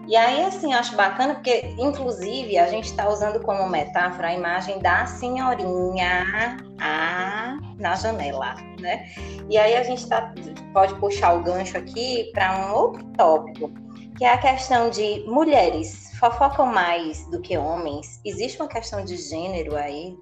E 0.08 0.16
aí, 0.16 0.42
assim, 0.42 0.72
acho 0.72 0.96
bacana 0.96 1.34
porque, 1.34 1.74
inclusive, 1.78 2.56
a 2.56 2.66
gente 2.68 2.86
está 2.86 3.06
usando 3.10 3.40
como 3.40 3.68
metáfora 3.68 4.28
a 4.28 4.34
imagem 4.34 4.78
da 4.78 5.04
senhorinha 5.04 6.56
a, 6.80 7.58
na 7.78 7.94
janela, 7.94 8.54
né? 8.80 9.06
E 9.50 9.58
aí 9.58 9.76
a 9.76 9.82
gente 9.82 10.08
tá, 10.08 10.32
pode 10.72 10.94
puxar 10.94 11.34
o 11.34 11.42
gancho 11.42 11.76
aqui 11.76 12.30
para 12.32 12.56
um 12.58 12.74
outro 12.74 13.04
tópico, 13.18 13.70
que 14.16 14.24
é 14.24 14.32
a 14.32 14.38
questão 14.38 14.88
de 14.88 15.24
mulheres 15.26 16.08
fofocam 16.18 16.66
mais 16.66 17.24
do 17.30 17.40
que 17.40 17.56
homens. 17.56 18.20
Existe 18.24 18.60
uma 18.60 18.68
questão 18.68 19.04
de 19.04 19.16
gênero 19.16 19.76
aí? 19.76 20.16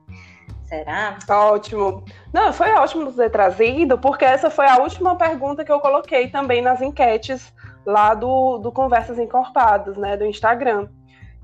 Será? 0.66 1.16
Ótimo. 1.28 2.04
Não, 2.32 2.52
foi 2.52 2.72
ótimo 2.72 3.12
ter 3.12 3.30
trazido, 3.30 3.98
porque 3.98 4.24
essa 4.24 4.50
foi 4.50 4.66
a 4.66 4.78
última 4.78 5.16
pergunta 5.16 5.64
que 5.64 5.70
eu 5.70 5.80
coloquei 5.80 6.28
também 6.28 6.60
nas 6.60 6.82
enquetes 6.82 7.52
lá 7.84 8.14
do, 8.14 8.58
do 8.58 8.72
Conversas 8.72 9.18
Encorpadas, 9.18 9.96
né, 9.96 10.16
do 10.16 10.26
Instagram. 10.26 10.88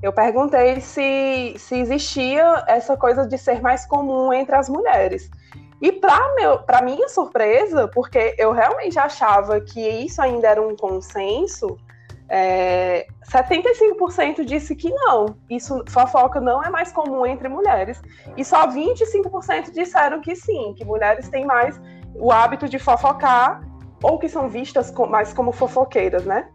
Eu 0.02 0.12
perguntei 0.12 0.80
se, 0.80 1.54
se 1.56 1.76
existia 1.76 2.64
essa 2.66 2.96
coisa 2.96 3.24
de 3.24 3.38
ser 3.38 3.62
mais 3.62 3.86
comum 3.86 4.32
entre 4.32 4.56
as 4.56 4.68
mulheres. 4.68 5.30
E 5.80 5.92
para 5.92 6.82
minha 6.82 7.08
surpresa, 7.08 7.86
porque 7.88 8.34
eu 8.36 8.50
realmente 8.52 8.98
achava 8.98 9.60
que 9.60 9.80
isso 9.80 10.20
ainda 10.20 10.48
era 10.48 10.62
um 10.62 10.74
consenso, 10.76 11.76
é, 12.28 13.06
75% 13.30 14.44
disse 14.44 14.74
que 14.74 14.90
não. 14.90 15.36
Isso 15.48 15.84
fofoca 15.88 16.40
não 16.40 16.62
é 16.62 16.70
mais 16.70 16.92
comum 16.92 17.24
entre 17.24 17.48
mulheres. 17.48 18.00
E 18.36 18.44
só 18.44 18.66
25% 18.66 19.72
disseram 19.72 20.20
que 20.20 20.34
sim, 20.34 20.74
que 20.76 20.84
mulheres 20.84 21.28
têm 21.28 21.44
mais 21.44 21.80
o 22.14 22.30
hábito 22.32 22.68
de 22.68 22.78
fofocar 22.78 23.62
ou 24.02 24.18
que 24.18 24.28
são 24.28 24.48
vistas 24.48 24.92
mais 25.08 25.32
como 25.32 25.52
fofoqueiras, 25.52 26.24
né? 26.24 26.48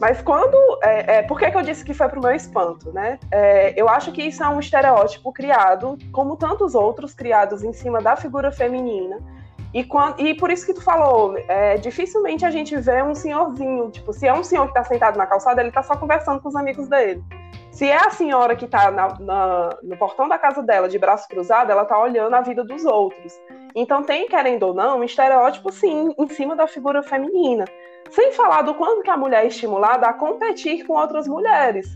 Mas 0.00 0.22
quando. 0.22 0.56
É, 0.82 1.16
é, 1.16 1.22
por 1.22 1.38
que, 1.38 1.50
que 1.50 1.56
eu 1.56 1.62
disse 1.62 1.84
que 1.84 1.92
foi 1.92 2.08
pro 2.08 2.20
meu 2.20 2.32
espanto, 2.32 2.92
né? 2.92 3.18
É, 3.30 3.80
eu 3.80 3.88
acho 3.88 4.12
que 4.12 4.22
isso 4.22 4.42
é 4.42 4.48
um 4.48 4.60
estereótipo 4.60 5.32
criado, 5.32 5.98
como 6.12 6.36
tantos 6.36 6.74
outros 6.74 7.12
criados 7.12 7.62
em 7.62 7.72
cima 7.72 8.00
da 8.00 8.16
figura 8.16 8.52
feminina. 8.52 9.18
E, 9.72 9.84
quando, 9.84 10.20
e 10.20 10.34
por 10.34 10.50
isso 10.50 10.64
que 10.64 10.72
tu 10.72 10.82
falou, 10.82 11.36
é, 11.46 11.76
dificilmente 11.76 12.44
a 12.44 12.50
gente 12.50 12.76
vê 12.76 13.02
um 13.02 13.14
senhorzinho, 13.14 13.90
tipo, 13.90 14.12
se 14.12 14.26
é 14.26 14.32
um 14.32 14.42
senhor 14.42 14.66
que 14.68 14.74
tá 14.74 14.82
sentado 14.82 15.18
na 15.18 15.26
calçada, 15.26 15.60
ele 15.60 15.70
tá 15.70 15.82
só 15.82 15.94
conversando 15.94 16.40
com 16.40 16.48
os 16.48 16.56
amigos 16.56 16.88
dele. 16.88 17.22
Se 17.70 17.86
é 17.86 17.96
a 17.96 18.10
senhora 18.10 18.56
que 18.56 18.66
tá 18.66 18.90
na, 18.90 19.20
na, 19.20 19.78
no 19.82 19.96
portão 19.96 20.28
da 20.28 20.38
casa 20.38 20.62
dela, 20.62 20.88
de 20.88 20.98
braço 20.98 21.28
cruzado, 21.28 21.70
ela 21.70 21.84
tá 21.84 21.98
olhando 21.98 22.34
a 22.34 22.40
vida 22.40 22.64
dos 22.64 22.84
outros. 22.84 23.38
Então 23.74 24.02
tem, 24.02 24.26
querendo 24.26 24.64
ou 24.64 24.74
não, 24.74 24.98
um 24.98 25.04
estereótipo, 25.04 25.70
sim, 25.70 26.12
em 26.18 26.28
cima 26.28 26.56
da 26.56 26.66
figura 26.66 27.02
feminina. 27.02 27.64
Sem 28.10 28.32
falar 28.32 28.62
do 28.62 28.74
quanto 28.74 29.02
que 29.02 29.10
a 29.10 29.16
mulher 29.16 29.44
é 29.44 29.48
estimulada 29.48 30.06
a 30.06 30.14
competir 30.14 30.86
com 30.86 30.94
outras 30.94 31.28
mulheres. 31.28 31.86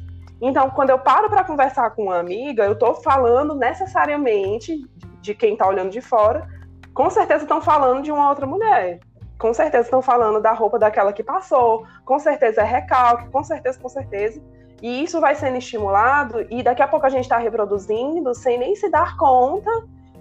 Então, 0.41 0.71
quando 0.71 0.91
eu 0.91 0.99
paro 0.99 1.31
para 1.31 1.45
conversar 1.45 1.91
com 1.91 2.05
uma 2.05 2.19
amiga, 2.19 2.65
eu 2.65 2.73
estou 2.73 2.95
falando 2.97 3.55
necessariamente 3.55 4.77
de 5.21 5.35
quem 5.35 5.55
está 5.55 5.67
olhando 5.67 5.91
de 5.91 6.01
fora, 6.01 6.47
com 6.95 7.11
certeza 7.11 7.45
estão 7.45 7.61
falando 7.61 8.03
de 8.03 8.13
uma 8.13 8.29
outra 8.29 8.47
mulher. 8.47 9.01
Com 9.39 9.53
certeza 9.53 9.85
estão 9.85 10.03
falando 10.03 10.41
da 10.41 10.53
roupa 10.53 10.79
daquela 10.79 11.13
que 11.13 11.23
passou, 11.23 11.85
com 12.05 12.19
certeza 12.19 12.61
é 12.61 12.65
recalque, 12.65 13.29
com 13.31 13.43
certeza, 13.43 13.79
com 13.79 13.89
certeza. 13.89 14.41
E 14.81 15.03
isso 15.05 15.21
vai 15.21 15.35
sendo 15.35 15.59
estimulado, 15.59 16.47
e 16.51 16.63
daqui 16.63 16.83
a 16.83 16.89
pouco 16.89 17.07
a 17.07 17.09
gente 17.09 17.23
está 17.23 17.39
reproduzindo 17.39 18.35
sem 18.35 18.59
nem 18.59 18.75
se 18.75 18.89
dar 18.89 19.17
conta 19.17 19.71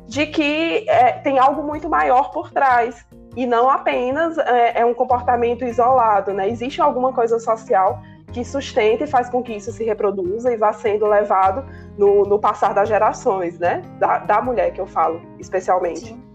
de 0.08 0.28
que 0.28 0.88
é, 0.88 1.14
tem 1.14 1.40
algo 1.40 1.64
muito 1.64 1.90
maior 1.90 2.32
por 2.32 2.52
trás. 2.52 3.06
E 3.36 3.46
não 3.46 3.70
apenas 3.70 4.38
é, 4.38 4.82
é 4.82 4.86
um 4.86 4.94
comportamento 4.94 5.64
isolado, 5.64 6.34
né? 6.34 6.50
Existe 6.50 6.82
alguma 6.82 7.14
coisa 7.14 7.40
social 7.40 8.02
que 8.32 8.44
sustenta 8.44 9.04
e 9.04 9.08
faz 9.08 9.30
com 9.30 9.42
que 9.42 9.54
isso 9.54 9.72
se 9.72 9.84
reproduza 9.84 10.52
e 10.52 10.58
vá 10.58 10.74
sendo 10.74 11.06
levado 11.06 11.66
no, 11.98 12.24
no 12.24 12.40
passar 12.40 12.74
das 12.74 12.88
gerações, 12.88 13.58
né? 13.58 13.82
Da, 14.00 14.20
da 14.20 14.42
mulher 14.42 14.72
que 14.74 14.82
eu 14.82 14.88
falo, 14.88 15.22
especialmente. 15.40 16.08
Sim. 16.08 16.31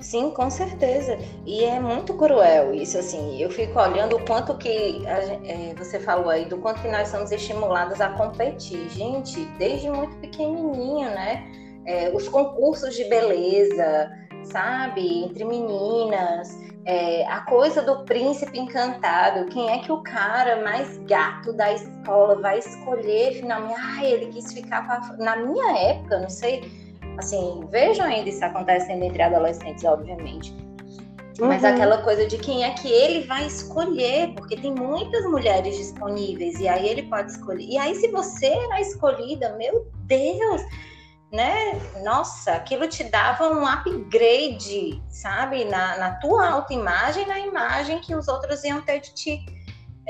Sim, 0.00 0.30
com 0.30 0.48
certeza. 0.48 1.18
E 1.44 1.62
é 1.62 1.78
muito 1.78 2.14
cruel 2.14 2.74
isso, 2.74 2.98
assim. 2.98 3.40
Eu 3.40 3.50
fico 3.50 3.78
olhando 3.78 4.16
o 4.16 4.24
quanto 4.24 4.56
que 4.56 5.06
a, 5.06 5.18
é, 5.46 5.74
você 5.76 6.00
falou 6.00 6.30
aí, 6.30 6.46
do 6.46 6.56
quanto 6.58 6.80
que 6.80 6.88
nós 6.88 7.08
somos 7.08 7.30
estimulados 7.30 8.00
a 8.00 8.08
competir. 8.10 8.88
Gente, 8.88 9.44
desde 9.58 9.90
muito 9.90 10.16
pequenininho, 10.16 11.10
né? 11.10 11.44
É, 11.86 12.10
os 12.14 12.28
concursos 12.28 12.94
de 12.96 13.04
beleza, 13.04 14.10
sabe? 14.44 15.24
Entre 15.24 15.44
meninas. 15.44 16.58
É, 16.86 17.26
a 17.26 17.42
coisa 17.42 17.82
do 17.82 18.02
príncipe 18.06 18.58
encantado. 18.58 19.50
Quem 19.50 19.70
é 19.70 19.80
que 19.80 19.92
o 19.92 20.02
cara 20.02 20.62
mais 20.64 20.96
gato 21.04 21.52
da 21.52 21.72
escola 21.72 22.40
vai 22.40 22.58
escolher 22.58 23.34
finalmente? 23.34 23.78
Ah, 23.78 24.02
ele 24.02 24.26
quis 24.28 24.50
ficar 24.50 24.86
com 24.86 24.92
a... 24.92 25.16
Na 25.18 25.36
minha 25.36 25.78
época, 25.78 26.20
não 26.20 26.30
sei 26.30 26.79
Assim, 27.20 27.60
vejam 27.70 28.06
ainda 28.06 28.30
isso 28.30 28.42
acontecendo 28.42 29.02
entre 29.02 29.22
adolescentes, 29.22 29.84
obviamente. 29.84 30.52
Uhum. 31.38 31.48
Mas 31.48 31.62
aquela 31.62 31.98
coisa 31.98 32.26
de 32.26 32.38
quem 32.38 32.64
é 32.64 32.70
que 32.70 32.88
ele 32.88 33.26
vai 33.26 33.46
escolher, 33.46 34.32
porque 34.34 34.56
tem 34.56 34.74
muitas 34.74 35.24
mulheres 35.26 35.76
disponíveis, 35.76 36.58
e 36.58 36.66
aí 36.66 36.88
ele 36.88 37.02
pode 37.02 37.32
escolher. 37.32 37.62
E 37.62 37.76
aí, 37.76 37.94
se 37.94 38.08
você 38.08 38.46
era 38.46 38.80
escolhida, 38.80 39.54
meu 39.58 39.86
Deus, 40.06 40.62
né? 41.30 41.78
Nossa, 42.02 42.52
aquilo 42.52 42.88
te 42.88 43.04
dava 43.04 43.48
um 43.50 43.66
upgrade, 43.66 45.02
sabe? 45.10 45.66
Na, 45.66 45.98
na 45.98 46.12
tua 46.12 46.48
autoimagem, 46.48 47.26
na 47.26 47.38
imagem 47.38 48.00
que 48.00 48.14
os 48.14 48.28
outros 48.28 48.64
iam 48.64 48.80
ter 48.80 49.00
de 49.00 49.12
ti. 49.12 49.44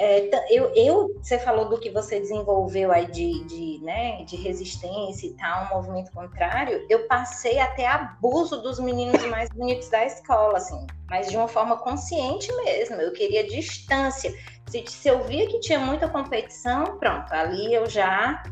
É, 0.03 0.31
eu, 0.49 0.73
eu, 0.75 1.15
você 1.23 1.39
falou 1.39 1.69
do 1.69 1.79
que 1.79 1.91
você 1.91 2.19
desenvolveu 2.19 2.91
aí 2.91 3.05
de, 3.11 3.45
de, 3.45 3.85
né, 3.85 4.25
de 4.25 4.35
resistência 4.35 5.27
e 5.27 5.35
tal, 5.35 5.67
um 5.67 5.77
movimento 5.77 6.11
contrário. 6.13 6.87
Eu 6.89 7.07
passei 7.07 7.59
até 7.59 7.87
abuso 7.87 8.63
dos 8.63 8.81
meninos 8.81 9.23
mais 9.27 9.51
bonitos 9.51 9.91
da 9.91 10.07
escola, 10.07 10.57
assim, 10.57 10.87
mas 11.07 11.29
de 11.29 11.37
uma 11.37 11.47
forma 11.47 11.77
consciente 11.77 12.51
mesmo. 12.65 12.97
Eu 12.97 13.13
queria 13.13 13.47
distância. 13.47 14.35
Se, 14.71 14.83
se 14.87 15.07
eu 15.07 15.23
via 15.25 15.47
que 15.47 15.61
tinha 15.61 15.79
muita 15.79 16.09
competição, 16.09 16.99
pronto, 16.99 17.31
ali 17.31 17.75
eu 17.75 17.85
já 17.85 18.43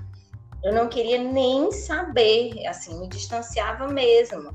eu 0.63 0.75
não 0.75 0.87
queria 0.87 1.17
nem 1.17 1.73
saber, 1.73 2.67
assim, 2.67 3.01
me 3.01 3.09
distanciava 3.09 3.89
mesmo. 3.89 4.51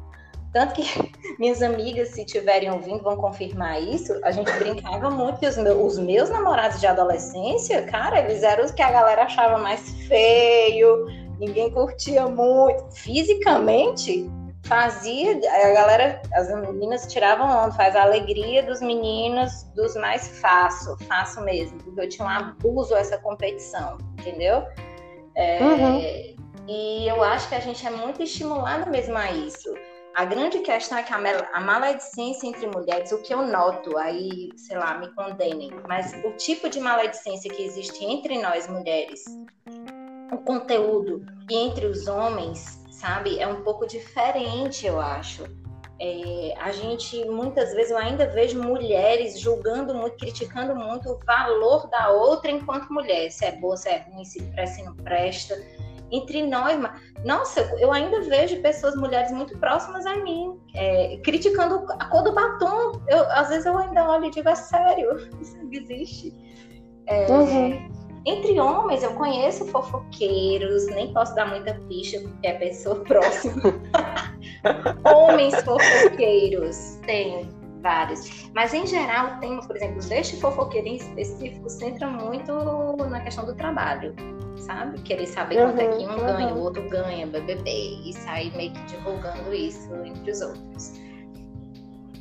Tanto 0.54 0.76
que 0.76 0.84
minhas 1.40 1.62
amigas, 1.62 2.10
se 2.10 2.22
estiverem 2.22 2.72
ouvindo, 2.72 3.04
vão 3.04 3.18
confirmar 3.18 3.82
isso. 3.82 4.14
A 4.24 4.32
gente 4.32 4.52
brincava 4.54 5.10
muito 5.10 5.40
que 5.40 5.48
os 5.48 5.58
meus, 5.58 5.94
os 5.94 6.00
meus 6.00 6.30
namorados 6.30 6.80
de 6.80 6.88
adolescência, 6.88 7.82
cara, 7.84 8.20
eles 8.20 8.44
eram 8.44 8.64
os 8.64 8.72
que 8.72 8.82
a 8.82 8.92
galera 8.92 9.24
achava 9.24 9.58
mais 9.58 9.90
feio, 10.08 11.08
ninguém 11.40 11.72
curtia 11.72 12.28
muito. 12.28 12.86
Fisicamente, 12.92 14.30
fazia. 14.64 15.32
A 15.32 15.74
galera, 15.74 16.22
as 16.34 16.50
meninas 16.56 17.12
tiravam 17.12 17.66
onda, 17.66 17.72
faz 17.72 17.96
a 17.96 18.04
alegria 18.04 18.64
dos 18.64 18.80
meninos, 18.80 19.64
dos 19.76 19.96
mais 19.96 20.40
fácil, 20.40 20.96
fácil 21.08 21.44
mesmo, 21.44 21.78
porque 21.80 22.00
eu 22.00 22.10
tinha 22.10 22.28
um 22.28 22.30
abuso 22.30 22.96
essa 22.96 23.18
competição, 23.18 23.98
entendeu? 24.20 24.64
É, 25.36 25.64
uhum. 25.64 26.36
E 26.68 27.08
eu 27.08 27.24
acho 27.24 27.50
que 27.50 27.56
a 27.56 27.60
gente 27.60 27.86
é 27.86 27.90
muito 27.90 28.22
estimulado 28.22 28.90
mesmo 28.90 29.18
a 29.18 29.32
isso. 29.32 29.74
A 30.16 30.26
grande 30.26 30.60
questão 30.60 31.00
é 31.00 31.04
que 31.04 31.12
a 31.12 31.60
maledicência 31.60 32.46
entre 32.46 32.68
mulheres, 32.68 33.12
o 33.12 33.22
que 33.24 33.34
eu 33.34 33.48
noto, 33.48 33.98
aí, 33.98 34.52
sei 34.56 34.78
lá, 34.78 34.96
me 35.00 35.12
condenem, 35.16 35.72
mas 35.88 36.14
o 36.24 36.32
tipo 36.34 36.70
de 36.70 36.80
maledicência 36.80 37.52
que 37.52 37.64
existe 37.64 38.06
entre 38.06 38.40
nós 38.40 38.68
mulheres, 38.68 39.24
o 40.32 40.38
conteúdo 40.38 41.26
e 41.50 41.56
entre 41.56 41.88
os 41.88 42.08
homens, 42.08 42.80
sabe, 42.92 43.40
é 43.40 43.48
um 43.48 43.64
pouco 43.64 43.88
diferente, 43.88 44.86
eu 44.86 45.02
acho. 45.02 45.46
É, 46.00 46.54
a 46.60 46.72
gente, 46.72 47.26
muitas 47.26 47.74
vezes, 47.74 47.90
eu 47.90 47.98
ainda 47.98 48.28
vejo 48.28 48.62
mulheres 48.62 49.40
julgando 49.40 49.96
muito, 49.96 50.18
criticando 50.18 50.76
muito 50.76 51.10
o 51.10 51.20
valor 51.26 51.88
da 51.90 52.12
outra 52.12 52.52
enquanto 52.52 52.94
mulher, 52.94 53.32
se 53.32 53.46
é 53.46 53.54
boa, 53.54 53.76
se 53.76 53.90
é 53.90 54.06
ruim, 54.08 54.24
se 54.26 54.44
presta, 54.44 54.76
se 54.76 54.84
não 54.84 54.96
presta 54.96 55.56
entre 56.14 56.46
nós. 56.46 56.80
Nossa, 57.26 57.62
eu 57.80 57.92
ainda 57.92 58.22
vejo 58.22 58.62
pessoas, 58.62 58.96
mulheres 58.96 59.32
muito 59.32 59.58
próximas 59.58 60.06
a 60.06 60.16
mim, 60.18 60.58
é, 60.76 61.18
criticando 61.24 61.86
a 62.00 62.06
cor 62.06 62.24
do 62.24 62.34
batom. 62.34 63.02
Eu, 63.10 63.30
às 63.32 63.50
vezes 63.50 63.66
eu 63.66 63.78
ainda 63.78 64.08
olho 64.08 64.26
e 64.26 64.30
digo, 64.30 64.48
é 64.48 64.56
sério, 64.56 65.18
isso 65.42 65.58
existe. 65.72 66.34
É, 67.08 67.30
uhum. 67.32 67.92
Entre 68.26 68.58
homens, 68.58 69.04
eu 69.04 69.14
conheço 69.16 69.66
fofoqueiros, 69.66 70.86
nem 70.88 71.12
posso 71.12 71.36
dar 71.36 71.48
muita 71.48 71.76
ficha 71.88 72.22
porque 72.22 72.48
é 72.48 72.54
pessoa 72.54 72.96
próxima. 73.04 73.62
Homens 75.04 75.56
fofoqueiros, 75.64 77.00
tenho 77.06 77.63
vários. 77.84 78.50
Mas, 78.56 78.74
em 78.74 78.88
geral, 78.88 79.36
o 79.36 79.40
tema, 79.40 79.62
por 79.62 79.76
exemplo, 79.76 80.02
deste 80.08 80.40
fofoqueiro 80.40 80.88
em 80.88 80.96
específico, 80.96 81.70
centra 81.70 82.08
muito 82.08 82.52
na 83.10 83.20
questão 83.20 83.46
do 83.46 83.54
trabalho 83.54 84.16
sabe? 84.58 85.02
Querer 85.02 85.28
saber 85.28 85.58
uhum, 85.58 85.72
quanto 85.72 85.82
é 85.82 85.88
que 85.98 86.06
um 86.06 86.12
uhum. 86.12 86.18
ganha, 86.18 86.54
o 86.54 86.60
outro 86.60 86.90
ganha, 86.90 87.28
BBB, 87.28 87.72
e 88.06 88.14
sair 88.14 88.56
meio 88.56 88.72
que 88.74 88.84
divulgando 88.86 89.54
isso 89.54 89.94
entre 90.06 90.32
os 90.32 90.42
outros. 90.42 90.94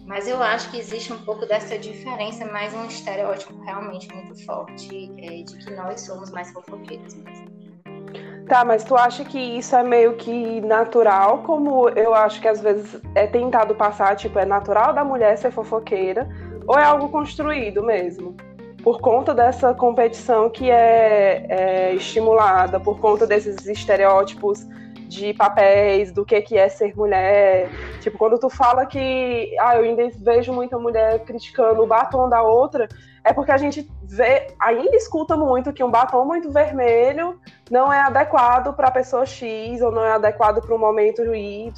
Mas 0.06 0.26
eu 0.26 0.42
acho 0.42 0.70
que 0.70 0.78
existe 0.78 1.12
um 1.12 1.18
pouco 1.18 1.46
dessa 1.46 1.78
diferença, 1.78 2.44
mais 2.46 2.74
um 2.74 2.86
estereótipo 2.86 3.58
realmente 3.62 4.12
muito 4.12 4.44
forte 4.44 5.10
é, 5.18 5.42
de 5.42 5.56
que 5.56 5.70
nós 5.70 6.00
somos 6.00 6.30
mais 6.30 6.50
fofoqueiros 6.52 7.14
mesmo. 7.14 7.51
Tá, 8.46 8.64
mas 8.64 8.84
tu 8.84 8.96
acha 8.96 9.24
que 9.24 9.38
isso 9.38 9.74
é 9.76 9.82
meio 9.82 10.14
que 10.14 10.60
natural, 10.62 11.38
como 11.38 11.88
eu 11.90 12.12
acho 12.14 12.40
que 12.40 12.48
às 12.48 12.60
vezes 12.60 13.00
é 13.14 13.26
tentado 13.26 13.74
passar, 13.74 14.16
tipo, 14.16 14.38
é 14.38 14.44
natural 14.44 14.92
da 14.92 15.04
mulher 15.04 15.38
ser 15.38 15.52
fofoqueira, 15.52 16.28
ou 16.66 16.78
é 16.78 16.84
algo 16.84 17.08
construído 17.08 17.82
mesmo? 17.82 18.36
por 18.82 19.00
conta 19.00 19.32
dessa 19.32 19.72
competição 19.72 20.50
que 20.50 20.70
é, 20.70 21.46
é, 21.48 21.94
estimulada, 21.94 22.80
por 22.80 22.98
conta 22.98 23.26
desses 23.26 23.64
estereótipos 23.66 24.66
de 25.12 25.34
papéis, 25.34 26.10
do 26.10 26.24
que, 26.24 26.40
que 26.40 26.56
é 26.56 26.68
ser 26.68 26.96
mulher. 26.96 27.68
Tipo, 28.00 28.16
quando 28.16 28.38
tu 28.38 28.48
fala 28.48 28.86
que 28.86 29.54
ah, 29.60 29.76
eu 29.76 29.84
ainda 29.84 30.08
vejo 30.18 30.52
muita 30.52 30.78
mulher 30.78 31.20
criticando 31.24 31.82
o 31.82 31.86
batom 31.86 32.28
da 32.28 32.42
outra, 32.42 32.88
é 33.22 33.32
porque 33.32 33.52
a 33.52 33.56
gente 33.56 33.88
vê, 34.02 34.48
ainda 34.58 34.96
escuta 34.96 35.36
muito 35.36 35.72
que 35.72 35.84
um 35.84 35.90
batom 35.90 36.24
muito 36.24 36.50
vermelho 36.50 37.38
não 37.70 37.92
é 37.92 38.00
adequado 38.00 38.74
para 38.74 38.88
a 38.88 38.92
pessoa 38.92 39.24
X 39.26 39.80
ou 39.82 39.92
não 39.92 40.04
é 40.04 40.12
adequado 40.12 40.60
para 40.60 40.74
o 40.74 40.78
momento 40.78 41.22
Y, 41.22 41.72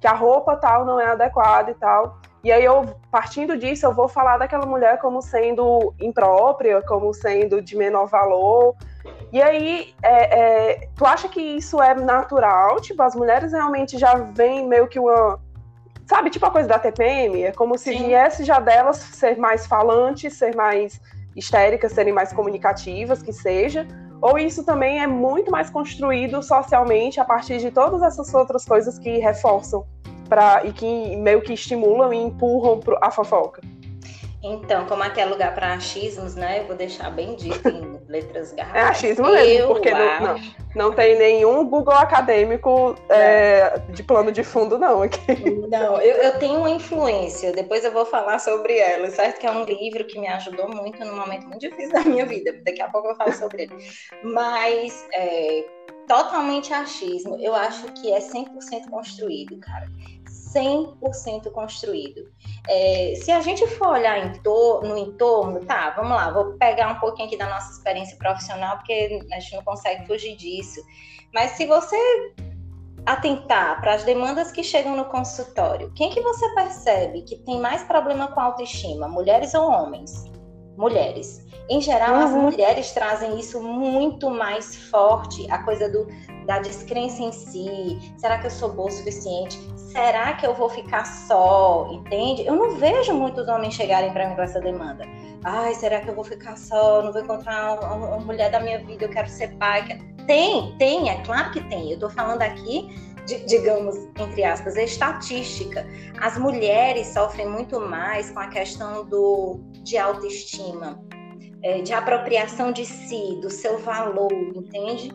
que 0.00 0.06
a 0.06 0.12
roupa 0.12 0.56
tal 0.56 0.84
não 0.84 1.00
é 1.00 1.06
adequada 1.06 1.70
e 1.70 1.74
tal. 1.74 2.18
E 2.44 2.52
aí 2.52 2.62
eu, 2.62 2.94
partindo 3.10 3.56
disso, 3.56 3.86
eu 3.86 3.94
vou 3.94 4.06
falar 4.06 4.36
daquela 4.36 4.66
mulher 4.66 4.98
como 4.98 5.22
sendo 5.22 5.94
imprópria, 5.98 6.82
como 6.82 7.14
sendo 7.14 7.62
de 7.62 7.74
menor 7.74 8.06
valor. 8.06 8.76
E 9.32 9.40
aí, 9.40 9.94
é, 10.02 10.40
é, 10.72 10.88
tu 10.94 11.06
acha 11.06 11.26
que 11.26 11.40
isso 11.40 11.80
é 11.80 11.94
natural? 11.94 12.78
Tipo, 12.82 13.02
as 13.02 13.14
mulheres 13.14 13.52
realmente 13.52 13.96
já 13.96 14.14
vêm 14.14 14.68
meio 14.68 14.86
que 14.86 15.00
uma. 15.00 15.40
Sabe, 16.06 16.28
tipo 16.28 16.44
a 16.44 16.50
coisa 16.50 16.68
da 16.68 16.78
TPM? 16.78 17.44
É 17.44 17.52
como 17.52 17.78
se 17.78 17.90
Sim. 17.90 18.08
viesse 18.08 18.44
já 18.44 18.60
delas 18.60 18.98
ser 18.98 19.38
mais 19.38 19.66
falantes, 19.66 20.34
ser 20.34 20.54
mais 20.54 21.00
histéricas, 21.34 21.92
serem 21.92 22.12
mais 22.12 22.30
comunicativas, 22.30 23.22
que 23.22 23.32
seja. 23.32 23.88
Ou 24.20 24.38
isso 24.38 24.64
também 24.66 25.02
é 25.02 25.06
muito 25.06 25.50
mais 25.50 25.70
construído 25.70 26.42
socialmente 26.42 27.18
a 27.18 27.24
partir 27.24 27.56
de 27.56 27.70
todas 27.70 28.02
essas 28.02 28.34
outras 28.34 28.66
coisas 28.66 28.98
que 28.98 29.16
reforçam 29.16 29.86
pra, 30.28 30.62
e 30.64 30.72
que 30.72 31.16
meio 31.16 31.40
que 31.40 31.52
estimulam 31.52 32.12
e 32.12 32.16
empurram 32.16 32.80
pro, 32.80 32.98
a 33.00 33.10
fofoca. 33.10 33.62
Então, 34.46 34.84
como 34.84 35.02
aqui 35.02 35.22
é 35.22 35.24
lugar 35.24 35.54
para 35.54 35.72
achismos, 35.72 36.34
né? 36.34 36.60
Eu 36.60 36.66
vou 36.66 36.76
deixar 36.76 37.08
bem 37.10 37.34
dito 37.34 37.66
em 37.66 37.98
letras 38.06 38.52
garrafais. 38.52 38.84
É 38.84 38.88
achismo 38.90 39.30
mesmo, 39.30 39.68
porque 39.68 39.90
não, 39.90 40.20
não, 40.20 40.40
não, 40.76 40.92
tem 40.92 41.16
nenhum 41.16 41.66
Google 41.66 41.94
acadêmico 41.94 42.94
é, 43.08 43.78
de 43.88 44.02
plano 44.02 44.30
de 44.30 44.44
fundo, 44.44 44.76
não, 44.78 45.00
aqui. 45.00 45.18
Não, 45.70 45.98
eu, 45.98 46.16
eu, 46.16 46.38
tenho 46.38 46.58
uma 46.58 46.68
influência, 46.68 47.52
depois 47.52 47.86
eu 47.86 47.90
vou 47.90 48.04
falar 48.04 48.38
sobre 48.38 48.78
ela, 48.78 49.08
certo? 49.08 49.38
Que 49.38 49.46
é 49.46 49.50
um 49.50 49.64
livro 49.64 50.04
que 50.04 50.20
me 50.20 50.28
ajudou 50.28 50.68
muito 50.68 51.02
num 51.02 51.16
momento 51.16 51.46
muito 51.46 51.60
difícil 51.60 51.94
da 51.94 52.00
minha 52.00 52.26
vida. 52.26 52.52
Daqui 52.62 52.82
a 52.82 52.90
pouco 52.90 53.08
eu 53.08 53.16
falo 53.16 53.32
sobre 53.32 53.62
ele. 53.62 53.76
Mas, 54.22 55.06
é, 55.14 55.64
totalmente 56.06 56.72
achismo, 56.72 57.38
eu 57.40 57.54
acho 57.54 57.86
que 57.94 58.12
é 58.12 58.18
100% 58.18 58.90
construído, 58.90 59.58
cara. 59.58 59.86
100% 60.54 61.50
construído. 61.50 62.30
É, 62.68 63.14
se 63.16 63.30
a 63.30 63.40
gente 63.40 63.66
for 63.66 63.88
olhar 63.88 64.18
em 64.18 64.32
no 64.82 64.96
entorno, 64.96 65.60
tá, 65.64 65.90
vamos 65.90 66.12
lá, 66.12 66.30
vou 66.30 66.54
pegar 66.58 66.92
um 66.92 67.00
pouquinho 67.00 67.28
aqui 67.28 67.36
da 67.36 67.48
nossa 67.48 67.72
experiência 67.72 68.16
profissional, 68.16 68.76
porque 68.76 69.20
a 69.32 69.40
gente 69.40 69.56
não 69.56 69.64
consegue 69.64 70.06
fugir 70.06 70.36
disso. 70.36 70.80
Mas 71.32 71.52
se 71.52 71.66
você 71.66 71.96
atentar 73.06 73.80
para 73.80 73.94
as 73.94 74.04
demandas 74.04 74.50
que 74.50 74.62
chegam 74.62 74.96
no 74.96 75.04
consultório, 75.06 75.92
quem 75.94 76.10
que 76.10 76.20
você 76.20 76.48
percebe 76.54 77.22
que 77.22 77.36
tem 77.36 77.60
mais 77.60 77.82
problema 77.82 78.28
com 78.28 78.40
autoestima, 78.40 79.08
mulheres 79.08 79.52
ou 79.54 79.70
homens? 79.70 80.24
Mulheres. 80.76 81.44
Em 81.68 81.80
geral, 81.80 82.14
uhum. 82.14 82.20
as 82.20 82.30
mulheres 82.32 82.92
trazem 82.92 83.38
isso 83.38 83.62
muito 83.62 84.28
mais 84.30 84.76
forte, 84.90 85.50
a 85.50 85.62
coisa 85.62 85.88
do, 85.88 86.06
da 86.46 86.58
descrença 86.58 87.22
em 87.22 87.32
si. 87.32 88.12
Será 88.16 88.38
que 88.38 88.46
eu 88.46 88.50
sou 88.50 88.72
boa 88.72 88.88
o 88.88 88.92
suficiente? 88.92 89.58
Será 89.76 90.32
que 90.34 90.46
eu 90.46 90.54
vou 90.54 90.68
ficar 90.68 91.04
só? 91.04 91.88
Entende? 91.92 92.46
Eu 92.46 92.56
não 92.56 92.76
vejo 92.76 93.12
muitos 93.14 93.46
homens 93.48 93.74
chegarem 93.74 94.12
para 94.12 94.28
mim 94.28 94.34
com 94.34 94.42
essa 94.42 94.60
demanda. 94.60 95.04
Ai, 95.44 95.74
será 95.74 96.00
que 96.00 96.08
eu 96.08 96.14
vou 96.14 96.24
ficar 96.24 96.56
só? 96.56 97.02
Não 97.02 97.12
vou 97.12 97.22
encontrar 97.22 97.78
uma, 97.80 97.94
uma 97.94 98.18
mulher 98.18 98.50
da 98.50 98.60
minha 98.60 98.78
vida, 98.84 99.04
eu 99.04 99.10
quero 99.10 99.28
ser 99.28 99.56
pai. 99.56 99.86
Tem, 100.26 100.76
tem, 100.78 101.10
é 101.10 101.22
claro 101.22 101.50
que 101.52 101.60
tem. 101.68 101.88
Eu 101.88 101.94
estou 101.94 102.10
falando 102.10 102.42
aqui 102.42 102.88
digamos, 103.46 103.96
entre 104.18 104.44
aspas, 104.44 104.76
estatística. 104.76 105.86
As 106.20 106.36
mulheres 106.36 107.06
sofrem 107.06 107.48
muito 107.48 107.80
mais 107.80 108.30
com 108.30 108.38
a 108.38 108.48
questão 108.48 109.06
do, 109.06 109.60
de 109.82 109.96
autoestima 109.96 111.02
é, 111.64 111.80
de 111.80 111.94
apropriação 111.94 112.70
de 112.70 112.84
si, 112.84 113.38
do 113.40 113.50
seu 113.50 113.78
valor, 113.78 114.30
entende? 114.54 115.10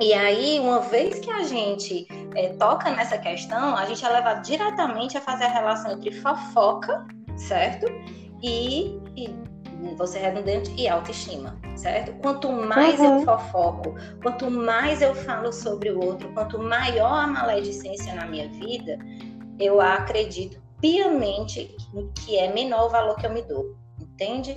E 0.00 0.14
aí, 0.14 0.60
uma 0.60 0.80
vez 0.80 1.18
que 1.18 1.30
a 1.30 1.42
gente 1.42 2.06
é, 2.36 2.50
toca 2.50 2.90
nessa 2.90 3.18
questão, 3.18 3.76
a 3.76 3.84
gente 3.84 4.04
é 4.04 4.08
levado 4.08 4.44
diretamente 4.44 5.18
a 5.18 5.20
fazer 5.20 5.44
a 5.44 5.48
relação 5.48 5.92
entre 5.92 6.12
fofoca, 6.12 7.04
certo? 7.36 7.86
E, 8.40 8.96
e 9.16 9.34
você 9.96 10.20
redundante, 10.20 10.72
e 10.76 10.88
autoestima, 10.88 11.58
certo? 11.74 12.12
Quanto 12.20 12.50
mais 12.52 13.00
uhum. 13.00 13.18
eu 13.18 13.24
fofoco, 13.24 13.94
quanto 14.22 14.48
mais 14.48 15.02
eu 15.02 15.14
falo 15.14 15.52
sobre 15.52 15.90
o 15.90 16.04
outro, 16.04 16.32
quanto 16.32 16.60
maior 16.60 17.24
a 17.24 17.26
maledicência 17.26 18.14
na 18.14 18.26
minha 18.26 18.48
vida, 18.48 18.98
eu 19.58 19.80
acredito 19.80 20.60
piamente 20.80 21.76
que 22.14 22.38
é 22.38 22.52
menor 22.52 22.86
o 22.86 22.90
valor 22.90 23.16
que 23.16 23.26
eu 23.26 23.32
me 23.32 23.42
dou, 23.42 23.76
entende? 24.00 24.56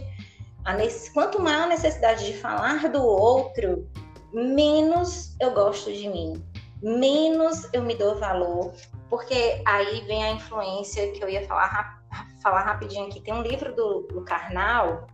quanto 1.14 1.42
maior 1.42 1.64
a 1.64 1.68
necessidade 1.68 2.26
de 2.26 2.34
falar 2.34 2.88
do 2.90 3.04
outro, 3.04 3.90
menos 4.34 5.36
eu 5.40 5.52
gosto 5.52 5.92
de 5.92 6.08
mim, 6.08 6.44
menos 6.82 7.68
eu 7.74 7.82
me 7.82 7.96
dou 7.96 8.16
valor, 8.16 8.74
porque 9.10 9.62
aí 9.66 10.02
vem 10.02 10.24
a 10.24 10.32
influência 10.32 11.12
que 11.12 11.24
eu 11.24 11.30
ia 11.30 11.46
falar, 11.48 12.02
falar 12.42 12.62
rapidinho 12.62 13.08
aqui. 13.08 13.22
Tem 13.22 13.34
um 13.34 13.42
livro 13.42 13.76
do, 13.76 14.08
do 14.08 14.22
Karnal, 14.24 15.08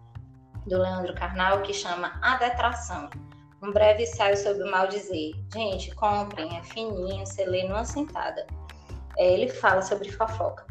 do 0.66 0.78
Leandro 0.78 1.16
Carnal, 1.16 1.62
que 1.62 1.74
chama 1.74 2.20
A 2.22 2.38
Detração. 2.38 3.10
Um 3.62 3.72
breve 3.72 4.04
ensaio 4.04 4.38
sobre 4.38 4.64
o 4.64 4.72
mal 4.72 4.88
dizer. 4.88 5.32
Gente, 5.52 5.94
comprem, 5.96 6.58
é 6.58 6.64
fininho, 6.64 7.26
você 7.26 7.44
lê 7.46 7.68
numa 7.68 7.86
sentada. 7.86 8.46
É, 9.18 9.34
ele 9.34 9.48
fala 9.48 9.82
sobre 9.82 10.12
fofoca. 10.12 10.68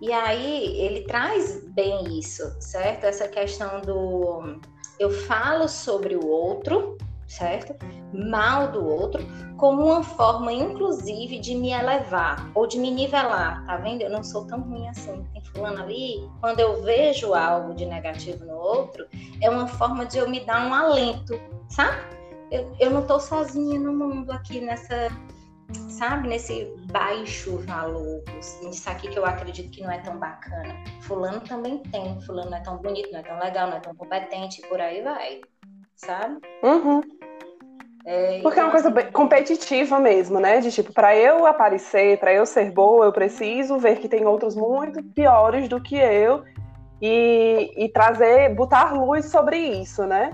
E 0.00 0.12
aí 0.12 0.80
ele 0.80 1.02
traz 1.02 1.62
bem 1.72 2.18
isso, 2.18 2.42
certo? 2.60 3.04
Essa 3.04 3.28
questão 3.28 3.80
do 3.80 4.60
eu 4.98 5.10
falo 5.10 5.68
sobre 5.68 6.16
o 6.16 6.26
outro, 6.26 6.96
certo? 7.26 7.74
Mal 8.12 8.70
do 8.72 8.86
outro, 8.86 9.24
como 9.56 9.84
uma 9.86 10.02
forma, 10.02 10.52
inclusive, 10.52 11.38
de 11.38 11.54
me 11.54 11.70
elevar 11.72 12.50
ou 12.54 12.66
de 12.66 12.78
me 12.78 12.90
nivelar, 12.90 13.64
tá 13.66 13.76
vendo? 13.76 14.02
Eu 14.02 14.10
não 14.10 14.22
sou 14.22 14.46
tão 14.46 14.60
ruim 14.60 14.88
assim. 14.88 15.24
Tem 15.32 15.44
fulano 15.44 15.82
ali. 15.82 16.28
Quando 16.40 16.60
eu 16.60 16.82
vejo 16.82 17.34
algo 17.34 17.74
de 17.74 17.86
negativo 17.86 18.44
no 18.44 18.54
outro, 18.54 19.06
é 19.40 19.50
uma 19.50 19.66
forma 19.66 20.06
de 20.06 20.18
eu 20.18 20.28
me 20.28 20.40
dar 20.40 20.66
um 20.66 20.74
alento, 20.74 21.38
sabe? 21.68 21.98
Eu, 22.50 22.72
eu 22.78 22.90
não 22.90 23.04
tô 23.06 23.18
sozinha 23.18 23.78
no 23.78 23.92
mundo 23.92 24.30
aqui 24.30 24.60
nessa 24.60 25.10
sabe, 25.88 26.28
nesse 26.28 26.72
baixo 26.92 27.58
valor, 27.58 28.22
isso 28.38 28.88
aqui 28.88 29.08
que 29.08 29.18
eu 29.18 29.24
acredito 29.24 29.70
que 29.70 29.82
não 29.82 29.90
é 29.90 29.98
tão 29.98 30.18
bacana. 30.18 30.74
Fulano 31.00 31.40
também 31.40 31.78
tem, 31.78 32.20
fulano 32.20 32.50
não 32.50 32.58
é 32.58 32.60
tão 32.60 32.76
bonito, 32.78 33.10
não 33.10 33.20
é 33.20 33.22
tão 33.22 33.38
legal, 33.38 33.68
não 33.68 33.76
é 33.76 33.80
tão 33.80 33.94
competente, 33.94 34.62
por 34.68 34.80
aí 34.80 35.02
vai, 35.02 35.40
sabe? 35.96 36.38
Uhum. 36.62 37.00
É, 38.04 38.40
Porque 38.40 38.60
então, 38.60 38.62
é 38.62 38.64
uma 38.66 38.70
coisa 38.70 38.88
assim, 38.88 39.10
competitiva 39.10 39.98
mesmo, 39.98 40.38
né? 40.38 40.60
De 40.60 40.70
tipo, 40.70 40.92
para 40.92 41.16
eu 41.16 41.44
aparecer, 41.44 42.18
para 42.18 42.32
eu 42.32 42.46
ser 42.46 42.70
boa, 42.70 43.06
eu 43.06 43.12
preciso 43.12 43.78
ver 43.78 43.98
que 43.98 44.08
tem 44.08 44.24
outros 44.24 44.54
muito 44.54 45.02
piores 45.02 45.68
do 45.68 45.80
que 45.80 45.96
eu 45.96 46.44
e, 47.02 47.72
e 47.76 47.88
trazer, 47.88 48.54
botar 48.54 48.94
luz 48.94 49.26
sobre 49.26 49.58
isso, 49.58 50.06
né? 50.06 50.30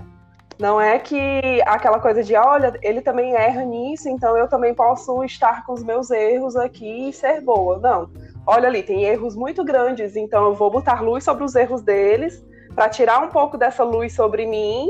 Não 0.59 0.79
é 0.79 0.99
que 0.99 1.63
aquela 1.65 1.99
coisa 1.99 2.21
de, 2.21 2.35
olha, 2.35 2.77
ele 2.83 3.01
também 3.01 3.33
erra 3.33 3.63
nisso, 3.65 4.07
então 4.07 4.37
eu 4.37 4.47
também 4.47 4.75
posso 4.75 5.23
estar 5.23 5.65
com 5.65 5.73
os 5.73 5.83
meus 5.83 6.11
erros 6.11 6.55
aqui 6.55 7.09
e 7.09 7.13
ser 7.13 7.41
boa. 7.41 7.79
Não. 7.79 8.07
Olha 8.45 8.67
ali, 8.67 8.83
tem 8.83 9.03
erros 9.03 9.35
muito 9.35 9.63
grandes, 9.63 10.15
então 10.15 10.45
eu 10.45 10.53
vou 10.53 10.69
botar 10.69 11.01
luz 11.01 11.23
sobre 11.23 11.43
os 11.43 11.55
erros 11.55 11.81
deles 11.81 12.45
para 12.75 12.87
tirar 12.87 13.19
um 13.23 13.29
pouco 13.29 13.57
dessa 13.57 13.83
luz 13.83 14.13
sobre 14.13 14.45
mim 14.45 14.87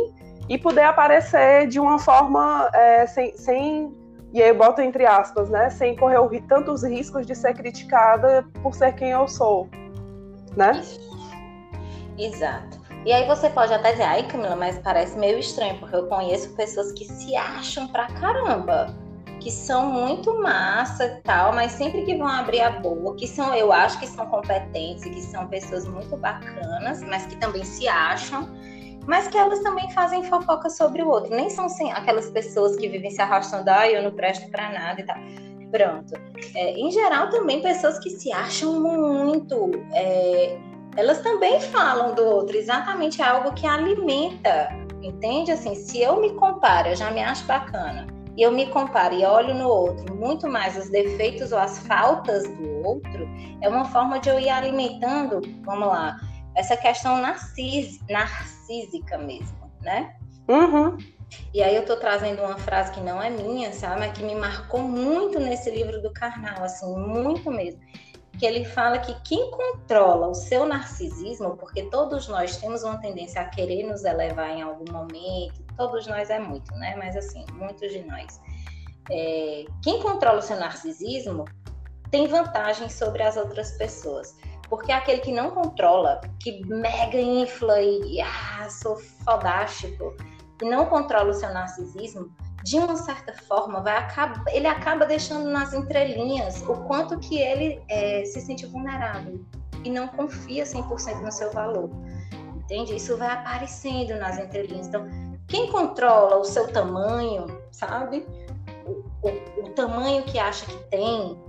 e 0.50 0.58
poder 0.58 0.84
aparecer 0.84 1.68
de 1.68 1.80
uma 1.80 1.98
forma 1.98 2.70
é, 2.74 3.06
sem, 3.08 3.36
sem, 3.38 3.96
e 4.34 4.42
aí 4.42 4.50
eu 4.50 4.58
boto 4.58 4.82
entre 4.82 5.06
aspas, 5.06 5.50
né, 5.50 5.70
sem 5.70 5.96
correr 5.96 6.42
tantos 6.48 6.84
riscos 6.84 7.26
de 7.26 7.36
ser 7.36 7.54
criticada 7.54 8.46
por 8.62 8.74
ser 8.74 8.94
quem 8.94 9.12
eu 9.12 9.28
sou, 9.28 9.70
né? 10.56 10.82
Exato. 12.18 12.84
E 13.06 13.12
aí 13.12 13.28
você 13.28 13.50
pode 13.50 13.74
até 13.74 13.92
dizer, 13.92 14.04
ai 14.04 14.24
Camila, 14.28 14.56
mas 14.56 14.78
parece 14.80 15.18
meio 15.18 15.38
estranho, 15.38 15.78
porque 15.80 15.96
eu 15.96 16.08
conheço 16.08 16.56
pessoas 16.56 16.92
que 16.94 17.04
se 17.06 17.36
acham 17.36 17.88
pra 17.90 18.08
caramba, 18.08 18.88
que 19.42 19.52
são 19.52 19.92
muito 19.92 20.42
massa 20.42 21.06
e 21.06 21.22
tal, 21.22 21.54
mas 21.54 21.74
sempre 21.74 22.04
que 22.04 22.16
vão 22.16 22.28
abrir 22.28 22.62
a 22.62 22.70
boca, 22.70 23.18
que 23.18 23.28
são, 23.28 23.54
eu 23.54 23.74
acho 23.74 24.00
que 24.00 24.08
são 24.08 24.26
competentes, 24.28 25.04
que 25.04 25.22
são 25.22 25.48
pessoas 25.48 25.86
muito 25.86 26.16
bacanas, 26.16 27.04
mas 27.04 27.26
que 27.26 27.36
também 27.36 27.66
se 27.66 27.90
acham, 27.90 28.48
mas 29.08 29.28
que 29.28 29.38
elas 29.38 29.60
também 29.60 29.90
fazem 29.92 30.24
fofoca 30.24 30.70
sobre 30.70 31.02
o 31.02 31.10
outro. 31.10 31.36
Nem 31.36 31.50
são 31.50 31.66
assim, 31.66 31.92
aquelas 31.92 32.30
pessoas 32.30 32.76
que 32.76 32.88
vivem 32.88 33.12
se 33.12 33.22
arrastando, 33.22 33.70
ai, 33.70 33.96
eu 33.96 34.04
não 34.04 34.12
presto 34.12 34.50
pra 34.50 34.72
nada 34.72 35.02
e 35.02 35.06
tal. 35.06 35.18
Pronto. 35.72 36.14
É, 36.56 36.72
em 36.74 36.92
geral, 36.92 37.30
também 37.30 37.62
pessoas 37.62 37.98
que 38.00 38.10
se 38.12 38.32
acham 38.32 38.80
muito. 38.80 39.72
É, 39.94 40.58
elas 40.96 41.22
também 41.22 41.60
falam 41.60 42.14
do 42.14 42.24
outro, 42.24 42.56
exatamente 42.56 43.22
é 43.22 43.26
algo 43.26 43.54
que 43.54 43.66
alimenta, 43.66 44.70
entende? 45.02 45.52
Assim, 45.52 45.74
se 45.74 46.00
eu 46.02 46.22
me 46.22 46.34
comparo, 46.34 46.90
eu 46.90 46.96
já 46.96 47.10
me 47.10 47.24
acho 47.24 47.46
bacana, 47.46 48.06
e 48.38 48.44
eu 48.44 48.52
me 48.52 48.68
comparo 48.68 49.16
e 49.16 49.26
olho 49.26 49.54
no 49.56 49.68
outro 49.68 50.16
muito 50.16 50.48
mais 50.48 50.78
os 50.78 50.90
defeitos 50.90 51.52
ou 51.52 51.60
as 51.60 51.80
faltas 51.80 52.44
do 52.44 52.88
outro, 52.88 53.28
é 53.62 53.68
uma 53.68 53.86
forma 53.86 54.20
de 54.20 54.30
eu 54.30 54.40
ir 54.40 54.50
alimentando, 54.50 55.42
vamos 55.64 55.88
lá, 55.88 56.18
essa 56.56 56.78
questão 56.78 57.22
narcis, 57.22 58.00
narcísica 58.10 59.18
mesmo, 59.18 59.72
né? 59.82 60.16
Uhum. 60.48 60.98
E 61.54 61.64
aí 61.64 61.76
eu 61.76 61.86
tô 61.86 61.98
trazendo 61.98 62.42
uma 62.44 62.58
frase 62.58 62.92
que 62.92 63.02
não 63.02 63.22
é 63.22 63.30
minha, 63.30 63.72
sabe? 63.74 64.00
Mas 64.00 64.14
que 64.14 64.24
me 64.24 64.36
marcou 64.36 64.82
muito 64.82 65.40
nesse 65.40 65.72
livro 65.72 66.02
do 66.02 66.12
Karnal, 66.12 66.64
assim, 66.64 66.96
muito 66.96 67.50
mesmo 67.50 67.82
que 68.38 68.46
ele 68.46 68.66
fala 68.66 68.98
que 68.98 69.14
quem 69.22 69.52
controla 69.52 70.28
o 70.28 70.34
seu 70.34 70.66
narcisismo, 70.66 71.56
porque 71.56 71.84
todos 71.84 72.28
nós 72.28 72.58
temos 72.58 72.84
uma 72.84 72.98
tendência 72.98 73.42
a 73.42 73.46
querer 73.46 73.84
nos 73.84 74.04
elevar 74.04 74.50
em 74.50 74.62
algum 74.62 74.92
momento, 74.92 75.64
todos 75.78 76.08
nós 76.08 76.30
é 76.30 76.40
muito, 76.40 76.74
né? 76.76 76.96
Mas 76.98 77.16
assim, 77.16 77.46
muitos 77.54 77.92
de 77.92 78.04
nós. 78.04 78.42
É, 79.12 79.66
quem 79.84 80.02
controla 80.02 80.40
o 80.40 80.42
seu 80.42 80.58
narcisismo 80.58 81.46
tem 82.10 82.28
vantagem 82.28 82.90
sobre 82.90 83.22
as 83.22 83.38
outras 83.38 83.72
pessoas. 83.78 84.36
Porque 84.74 84.92
é 84.92 84.96
aquele 84.96 85.22
que 85.22 85.32
não 85.32 85.52
controla, 85.52 86.20
que 86.40 86.66
mega 86.66 87.22
infla 87.22 87.80
e 87.80 88.20
ah, 88.20 88.68
sou 88.72 88.96
fodástico, 89.24 90.18
e 90.60 90.66
não 90.68 90.88
controla 90.88 91.30
o 91.30 91.34
seu 91.34 91.54
narcisismo, 91.54 92.36
de 92.64 92.80
uma 92.80 92.96
certa 92.96 93.34
forma, 93.44 93.84
vai 93.84 93.96
acabar, 93.98 94.44
ele 94.48 94.66
acaba 94.66 95.06
deixando 95.06 95.48
nas 95.52 95.76
entrelinhas 95.76 96.64
o 96.64 96.74
quanto 96.88 97.20
que 97.20 97.38
ele 97.38 97.84
é, 97.88 98.26
se 98.26 98.42
sente 98.42 98.66
vulnerável, 98.66 99.46
e 99.84 99.92
não 99.92 100.08
confia 100.08 100.64
100% 100.64 101.22
no 101.22 101.32
seu 101.32 101.52
valor. 101.52 101.92
Entende? 102.56 102.96
Isso 102.96 103.16
vai 103.16 103.30
aparecendo 103.30 104.16
nas 104.16 104.40
entrelinhas. 104.40 104.88
Então, 104.88 105.08
quem 105.48 105.72
controla 105.72 106.38
o 106.38 106.44
seu 106.44 106.68
tamanho, 106.68 107.46
sabe? 107.72 108.26
O, 108.88 109.28
o, 109.28 109.66
o 109.66 109.70
tamanho 109.76 110.24
que 110.24 110.40
acha 110.40 110.66
que 110.66 110.78
tem, 110.90 111.40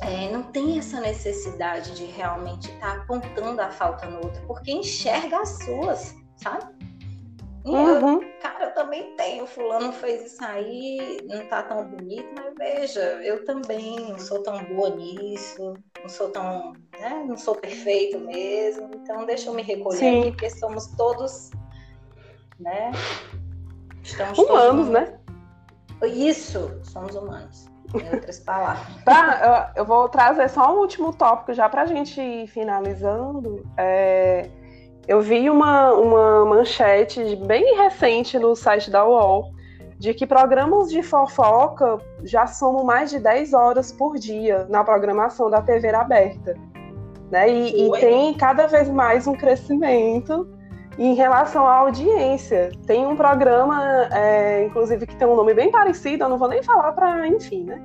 é, 0.00 0.30
não 0.30 0.42
tem 0.42 0.78
essa 0.78 1.00
necessidade 1.00 1.94
de 1.94 2.04
realmente 2.04 2.70
estar 2.70 2.96
tá 2.96 3.02
apontando 3.02 3.60
a 3.60 3.70
falta 3.70 4.06
no 4.06 4.24
outro, 4.24 4.42
porque 4.46 4.72
enxerga 4.72 5.40
as 5.40 5.58
suas, 5.64 6.14
sabe? 6.36 6.74
Uhum. 7.64 8.20
Eu, 8.20 8.38
cara, 8.42 8.66
eu 8.66 8.74
também 8.74 9.16
tenho, 9.16 9.46
fulano 9.46 9.90
fez 9.90 10.32
isso 10.32 10.44
aí, 10.44 11.18
não 11.24 11.46
tá 11.46 11.62
tão 11.62 11.84
bonito, 11.86 12.28
mas 12.36 12.54
veja, 12.58 13.00
eu 13.22 13.42
também 13.44 14.00
não 14.00 14.18
sou 14.18 14.42
tão 14.42 14.62
boa 14.64 14.90
nisso, 14.90 15.74
não 16.02 16.08
sou 16.08 16.28
tão, 16.28 16.74
né, 17.00 17.24
não 17.26 17.38
sou 17.38 17.54
perfeito 17.54 18.18
mesmo, 18.20 18.90
então 18.94 19.24
deixa 19.24 19.48
eu 19.48 19.54
me 19.54 19.62
recolher 19.62 19.96
Sim. 19.96 20.20
aqui, 20.20 20.30
porque 20.32 20.50
somos 20.50 20.88
todos, 20.88 21.50
né, 22.60 22.92
estamos 24.02 24.38
humanos, 24.38 24.88
né? 24.90 25.18
Isso, 26.02 26.80
somos 26.82 27.14
humanos. 27.14 27.73
Em 27.94 28.14
outras 28.14 28.40
palavras. 28.40 28.86
Tá, 29.04 29.72
eu, 29.76 29.82
eu 29.82 29.84
vou 29.84 30.08
trazer 30.08 30.48
só 30.48 30.74
um 30.74 30.80
último 30.80 31.12
tópico 31.12 31.52
já 31.52 31.68
para 31.68 31.82
a 31.82 31.86
gente 31.86 32.20
ir 32.20 32.46
finalizando. 32.48 33.64
É, 33.76 34.48
eu 35.06 35.20
vi 35.20 35.48
uma, 35.50 35.92
uma 35.92 36.44
manchete 36.44 37.36
bem 37.36 37.76
recente 37.76 38.38
no 38.38 38.56
site 38.56 38.90
da 38.90 39.04
UOL 39.04 39.52
de 39.98 40.12
que 40.12 40.26
programas 40.26 40.90
de 40.90 41.02
fofoca 41.02 41.98
já 42.24 42.46
somam 42.46 42.84
mais 42.84 43.10
de 43.10 43.18
10 43.18 43.54
horas 43.54 43.92
por 43.92 44.16
dia 44.18 44.66
na 44.68 44.82
programação 44.82 45.48
da 45.48 45.62
TV 45.62 45.94
aberta. 45.94 46.54
Né? 47.30 47.48
E, 47.48 47.86
e 47.86 48.00
tem 48.00 48.34
cada 48.34 48.66
vez 48.66 48.88
mais 48.88 49.26
um 49.26 49.34
crescimento 49.34 50.48
em 50.98 51.14
relação 51.14 51.66
à 51.66 51.76
audiência. 51.76 52.70
Tem 52.86 53.06
um 53.06 53.16
programa, 53.16 54.08
é, 54.12 54.64
inclusive, 54.64 55.06
que 55.06 55.16
tem 55.16 55.26
um 55.26 55.36
nome 55.36 55.54
bem 55.54 55.70
parecido, 55.70 56.24
eu 56.24 56.28
não 56.28 56.38
vou 56.38 56.48
nem 56.48 56.62
falar 56.62 56.92
para, 56.92 57.26
enfim, 57.26 57.64
né? 57.64 57.80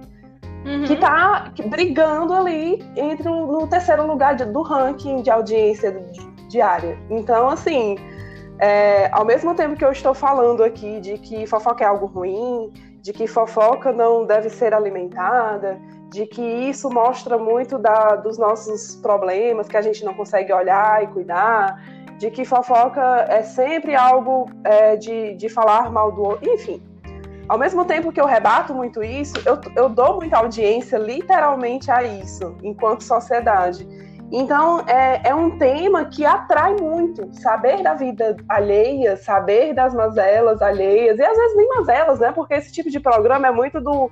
Uhum. 0.66 0.84
Que 0.84 0.94
está 0.94 1.52
brigando 1.68 2.34
ali 2.34 2.84
entre 2.96 3.30
no 3.30 3.66
terceiro 3.68 4.06
lugar 4.06 4.36
de, 4.36 4.46
do 4.46 4.62
ranking 4.62 5.22
de 5.22 5.32
audiência 5.32 5.96
diária. 6.50 6.98
Então, 7.10 7.50
assim, 7.50 7.96
é, 8.60 9.10
ao 9.14 9.24
mesmo 9.24 9.56
tempo 9.56 9.76
que 9.76 9.86
eu 9.86 9.92
estou 9.92 10.14
falando 10.14 10.64
aqui 10.64 11.00
de 11.00 11.18
que 11.18 11.48
fofoca 11.48 11.84
é 11.84 11.88
algo 11.88 12.08
ruim, 12.08 12.72
de 13.02 13.14
que 13.14 13.26
fofoca 13.26 13.94
não 13.94 14.26
deve 14.26 14.50
ser 14.50 14.74
alimentada, 14.74 15.80
de 16.10 16.26
que 16.26 16.42
isso 16.42 16.90
mostra 16.90 17.38
muito 17.38 17.78
da, 17.78 18.16
dos 18.16 18.38
nossos 18.38 18.96
problemas 18.96 19.68
que 19.68 19.78
a 19.78 19.82
gente 19.82 20.04
não 20.04 20.14
consegue 20.14 20.52
olhar 20.52 21.04
e 21.04 21.08
cuidar, 21.08 21.82
de 22.20 22.30
que 22.30 22.44
fofoca 22.44 23.26
é 23.30 23.42
sempre 23.42 23.96
algo 23.96 24.50
é, 24.66 24.98
de, 24.98 25.36
de 25.36 25.48
falar 25.48 25.90
mal 25.90 26.12
do 26.12 26.22
outro, 26.22 26.54
enfim. 26.54 26.84
Ao 27.48 27.58
mesmo 27.58 27.86
tempo 27.86 28.12
que 28.12 28.20
eu 28.20 28.26
rebato 28.26 28.76
muito 28.76 29.02
isso, 29.02 29.36
eu, 29.46 29.60
eu 29.76 29.90
dou 29.90 30.18
muita 30.18 30.38
audiência 30.38 30.98
literalmente 30.98 31.90
a 31.90 32.04
isso, 32.04 32.56
enquanto 32.62 33.04
sociedade. 33.04 33.88
Então, 34.32 34.82
é, 34.86 35.30
é 35.30 35.34
um 35.34 35.58
tema 35.58 36.06
que 36.06 36.26
atrai 36.26 36.76
muito. 36.76 37.34
Saber 37.40 37.82
da 37.82 37.96
vida 37.96 38.38
alheia, 38.48 39.16
saber 39.18 39.74
das 39.74 39.94
mazelas 39.94 40.62
alheias, 40.62 41.18
e 41.18 41.24
às 41.24 41.36
vezes 41.36 41.58
nem 41.58 41.68
mazelas, 41.70 42.20
né? 42.20 42.32
Porque 42.34 42.54
esse 42.54 42.72
tipo 42.72 42.92
de 42.92 43.00
programa 43.00 43.48
é 43.48 43.52
muito 43.52 43.82
do 43.82 44.12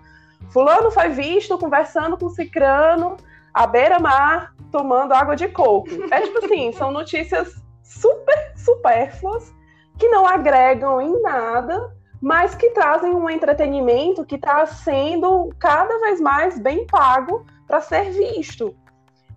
fulano 0.49 0.89
foi 0.89 1.09
visto 1.09 1.57
conversando 1.57 2.17
com 2.17 2.29
cicrano 2.29 3.17
à 3.53 3.67
beira-mar, 3.67 4.53
tomando 4.71 5.13
água 5.13 5.35
de 5.35 5.49
coco. 5.49 5.89
É 6.09 6.21
tipo 6.21 6.43
assim, 6.43 6.71
são 6.71 6.89
notícias 6.89 7.66
super 7.87 8.53
supérfluas, 8.55 9.53
que 9.97 10.07
não 10.09 10.27
agregam 10.27 11.01
em 11.01 11.21
nada, 11.21 11.91
mas 12.21 12.53
que 12.53 12.69
trazem 12.71 13.13
um 13.13 13.29
entretenimento 13.29 14.25
que 14.25 14.35
está 14.35 14.65
sendo 14.65 15.49
cada 15.59 15.99
vez 15.99 16.19
mais 16.19 16.59
bem 16.59 16.85
pago 16.85 17.45
para 17.65 17.81
ser 17.81 18.11
visto. 18.11 18.75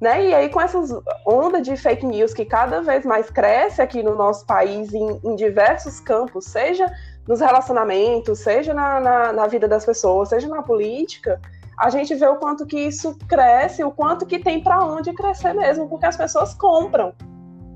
Né? 0.01 0.29
E 0.29 0.35
aí, 0.35 0.49
com 0.49 0.61
essas 0.61 0.91
ondas 1.27 1.63
de 1.63 1.77
fake 1.77 2.07
news 2.07 2.33
que 2.33 2.45
cada 2.45 2.81
vez 2.81 3.05
mais 3.05 3.29
cresce 3.29 3.83
aqui 3.83 4.03
no 4.03 4.15
nosso 4.15 4.47
país, 4.47 4.93
em, 4.95 5.21
em 5.23 5.37
diversos 5.37 6.01
campos, 6.01 6.47
seja 6.47 6.91
nos 7.29 7.41
relacionamentos, 7.41 8.39
seja 8.39 8.73
na, 8.73 8.99
na, 8.99 9.33
na, 9.33 9.47
vida 9.47 9.69
das 9.69 9.85
pessoas, 9.85 10.31
seja 10.31 10.49
na 10.49 10.63
política, 10.63 11.39
a 11.79 11.91
gente 11.91 12.15
vê 12.15 12.27
o 12.27 12.37
quanto 12.37 12.67
que 12.67 12.79
isso 12.79 13.17
cresce, 13.29 13.85
o 13.85 13.91
quanto 13.91 14.25
que 14.25 14.39
tem 14.39 14.63
para 14.63 14.83
onde 14.83 15.13
crescer 15.13 15.53
mesmo, 15.53 15.87
porque 15.87 16.07
as 16.07 16.17
pessoas 16.17 16.55
compram. 16.55 17.13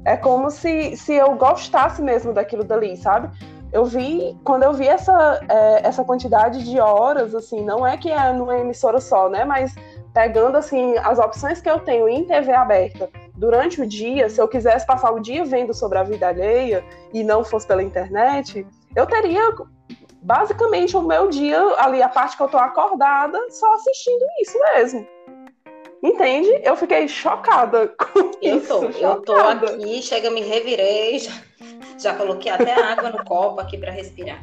É 0.04 0.16
como 0.16 0.50
se, 0.50 0.96
se 0.96 1.14
eu 1.14 1.34
gostasse 1.34 2.02
mesmo 2.02 2.32
daquilo 2.32 2.64
dali, 2.64 2.96
sabe? 2.96 3.30
Eu 3.72 3.84
vi, 3.84 4.38
quando 4.44 4.62
eu 4.62 4.72
vi 4.72 4.86
essa, 4.86 5.40
é, 5.48 5.86
essa 5.86 6.04
quantidade 6.04 6.62
de 6.64 6.78
horas, 6.78 7.34
assim, 7.34 7.64
não 7.64 7.86
é 7.86 7.96
que 7.96 8.10
é 8.10 8.32
numa 8.32 8.56
emissora 8.58 9.00
só, 9.00 9.28
né? 9.28 9.44
Mas 9.44 9.74
pegando 10.12 10.56
assim 10.56 10.96
as 10.98 11.18
opções 11.18 11.60
que 11.60 11.68
eu 11.68 11.80
tenho 11.80 12.08
em 12.08 12.24
TV 12.24 12.52
aberta 12.52 13.10
durante 13.34 13.82
o 13.82 13.86
dia, 13.86 14.30
se 14.30 14.40
eu 14.40 14.46
quisesse 14.46 14.86
passar 14.86 15.10
o 15.10 15.18
dia 15.18 15.44
vendo 15.44 15.74
sobre 15.74 15.98
a 15.98 16.04
vida 16.04 16.28
alheia 16.28 16.84
e 17.12 17.24
não 17.24 17.42
fosse 17.42 17.66
pela 17.66 17.82
internet, 17.82 18.64
eu 18.94 19.06
teria 19.06 19.52
basicamente 20.22 20.96
o 20.96 21.02
meu 21.02 21.28
dia 21.28 21.60
ali 21.78 22.00
a 22.00 22.08
parte 22.08 22.36
que 22.36 22.42
eu 22.42 22.48
tô 22.48 22.56
acordada 22.56 23.38
só 23.50 23.74
assistindo 23.74 24.24
isso 24.40 24.58
mesmo. 24.60 25.13
Entende? 26.04 26.60
Eu 26.62 26.76
fiquei 26.76 27.08
chocada 27.08 27.88
com 27.96 28.30
eu 28.42 28.58
isso. 28.58 28.68
Tô, 28.68 28.84
eu 28.84 29.22
tô 29.22 29.34
aqui, 29.34 30.02
chega, 30.02 30.30
me 30.30 30.42
revirei, 30.42 31.18
já, 31.18 31.32
já 31.98 32.14
coloquei 32.14 32.52
até 32.52 32.74
água 32.74 33.08
no 33.08 33.24
copo 33.24 33.58
aqui 33.58 33.78
para 33.78 33.90
respirar 33.90 34.38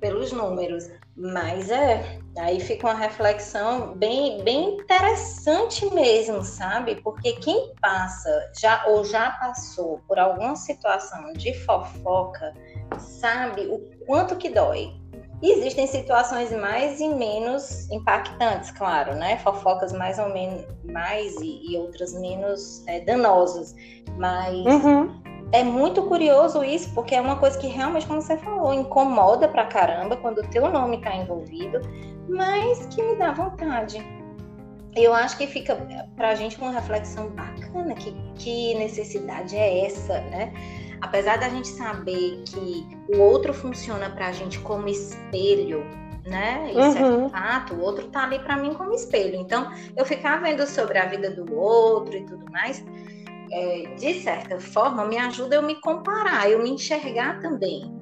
pelos 0.00 0.32
números. 0.32 0.90
Mas 1.16 1.70
é, 1.70 2.18
aí 2.38 2.58
fica 2.58 2.88
uma 2.88 2.94
reflexão 2.94 3.94
bem, 3.94 4.42
bem 4.42 4.74
interessante 4.74 5.86
mesmo, 5.94 6.42
sabe? 6.42 6.96
Porque 6.96 7.34
quem 7.34 7.72
passa 7.80 8.50
já 8.60 8.84
ou 8.88 9.04
já 9.04 9.30
passou 9.30 10.00
por 10.08 10.18
alguma 10.18 10.56
situação 10.56 11.32
de 11.34 11.54
fofoca 11.64 12.52
sabe 12.98 13.66
o 13.68 13.78
quanto 14.04 14.36
que 14.36 14.50
dói. 14.50 14.92
Existem 15.42 15.86
situações 15.86 16.50
mais 16.52 16.98
e 16.98 17.08
menos 17.08 17.90
impactantes, 17.90 18.70
claro, 18.70 19.14
né? 19.14 19.36
Fofocas 19.38 19.92
mais 19.92 20.18
ou 20.18 20.30
menos 20.30 20.64
mais 20.84 21.34
e, 21.40 21.72
e 21.72 21.76
outras 21.76 22.14
menos 22.14 22.82
é, 22.86 23.00
danosas, 23.00 23.74
mas 24.16 24.64
uhum 24.64 25.26
é 25.52 25.62
muito 25.62 26.02
curioso 26.02 26.64
isso, 26.64 26.92
porque 26.92 27.14
é 27.14 27.20
uma 27.20 27.36
coisa 27.36 27.58
que 27.58 27.66
realmente, 27.66 28.06
como 28.06 28.20
você 28.20 28.36
falou, 28.36 28.74
incomoda 28.74 29.48
pra 29.48 29.66
caramba 29.66 30.16
quando 30.16 30.38
o 30.38 30.48
teu 30.48 30.68
nome 30.70 31.00
tá 31.00 31.14
envolvido, 31.14 31.80
mas 32.28 32.86
que 32.86 33.02
me 33.02 33.16
dá 33.16 33.32
vontade. 33.32 34.04
Eu 34.94 35.12
acho 35.14 35.36
que 35.36 35.46
fica 35.46 35.76
pra 36.16 36.34
gente 36.34 36.58
uma 36.58 36.72
reflexão 36.72 37.28
bacana, 37.30 37.94
que, 37.94 38.12
que 38.34 38.74
necessidade 38.74 39.54
é 39.54 39.86
essa, 39.86 40.20
né? 40.22 40.52
Apesar 41.00 41.38
da 41.38 41.48
gente 41.48 41.68
saber 41.68 42.42
que 42.46 42.86
o 43.08 43.20
outro 43.20 43.52
funciona 43.52 44.10
pra 44.10 44.32
gente 44.32 44.58
como 44.60 44.88
espelho, 44.88 45.84
né? 46.24 46.70
Isso 46.70 46.98
é 46.98 47.02
uhum. 47.02 47.26
é 47.26 47.28
fato, 47.30 47.74
o 47.74 47.80
outro 47.80 48.08
tá 48.08 48.24
ali 48.24 48.38
para 48.38 48.56
mim 48.56 48.74
como 48.74 48.92
espelho. 48.92 49.36
Então, 49.36 49.72
eu 49.96 50.04
ficar 50.04 50.40
vendo 50.42 50.66
sobre 50.66 50.98
a 50.98 51.06
vida 51.06 51.30
do 51.30 51.54
outro 51.54 52.16
e 52.16 52.24
tudo 52.24 52.44
mais, 52.50 52.84
é, 53.52 53.94
de 53.96 54.14
certa 54.22 54.58
forma, 54.58 55.04
me 55.04 55.18
ajuda 55.18 55.56
eu 55.56 55.62
me 55.62 55.80
comparar, 55.80 56.50
eu 56.50 56.62
me 56.62 56.70
enxergar 56.70 57.40
também. 57.40 57.94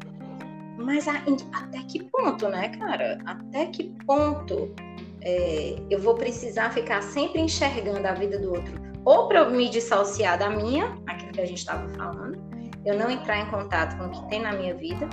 Mas 0.78 1.06
a, 1.06 1.22
até 1.52 1.78
que 1.88 2.04
ponto, 2.04 2.48
né, 2.48 2.68
cara? 2.70 3.18
Até 3.26 3.66
que 3.66 3.94
ponto 4.06 4.74
é, 5.22 5.76
eu 5.90 6.00
vou 6.00 6.14
precisar 6.14 6.70
ficar 6.70 7.02
sempre 7.02 7.40
enxergando 7.40 8.06
a 8.06 8.12
vida 8.12 8.38
do 8.38 8.50
outro? 8.50 8.74
Ou 9.04 9.28
para 9.28 9.40
eu 9.40 9.50
me 9.50 9.68
dissociar 9.68 10.38
da 10.38 10.48
minha, 10.48 10.96
aquilo 11.06 11.32
que 11.32 11.40
a 11.40 11.46
gente 11.46 11.58
estava 11.58 11.86
falando, 11.90 12.38
eu 12.84 12.98
não 12.98 13.10
entrar 13.10 13.38
em 13.38 13.50
contato 13.50 13.96
com 13.96 14.06
o 14.06 14.10
que 14.10 14.28
tem 14.28 14.40
na 14.40 14.52
minha 14.52 14.74
vida, 14.74 15.08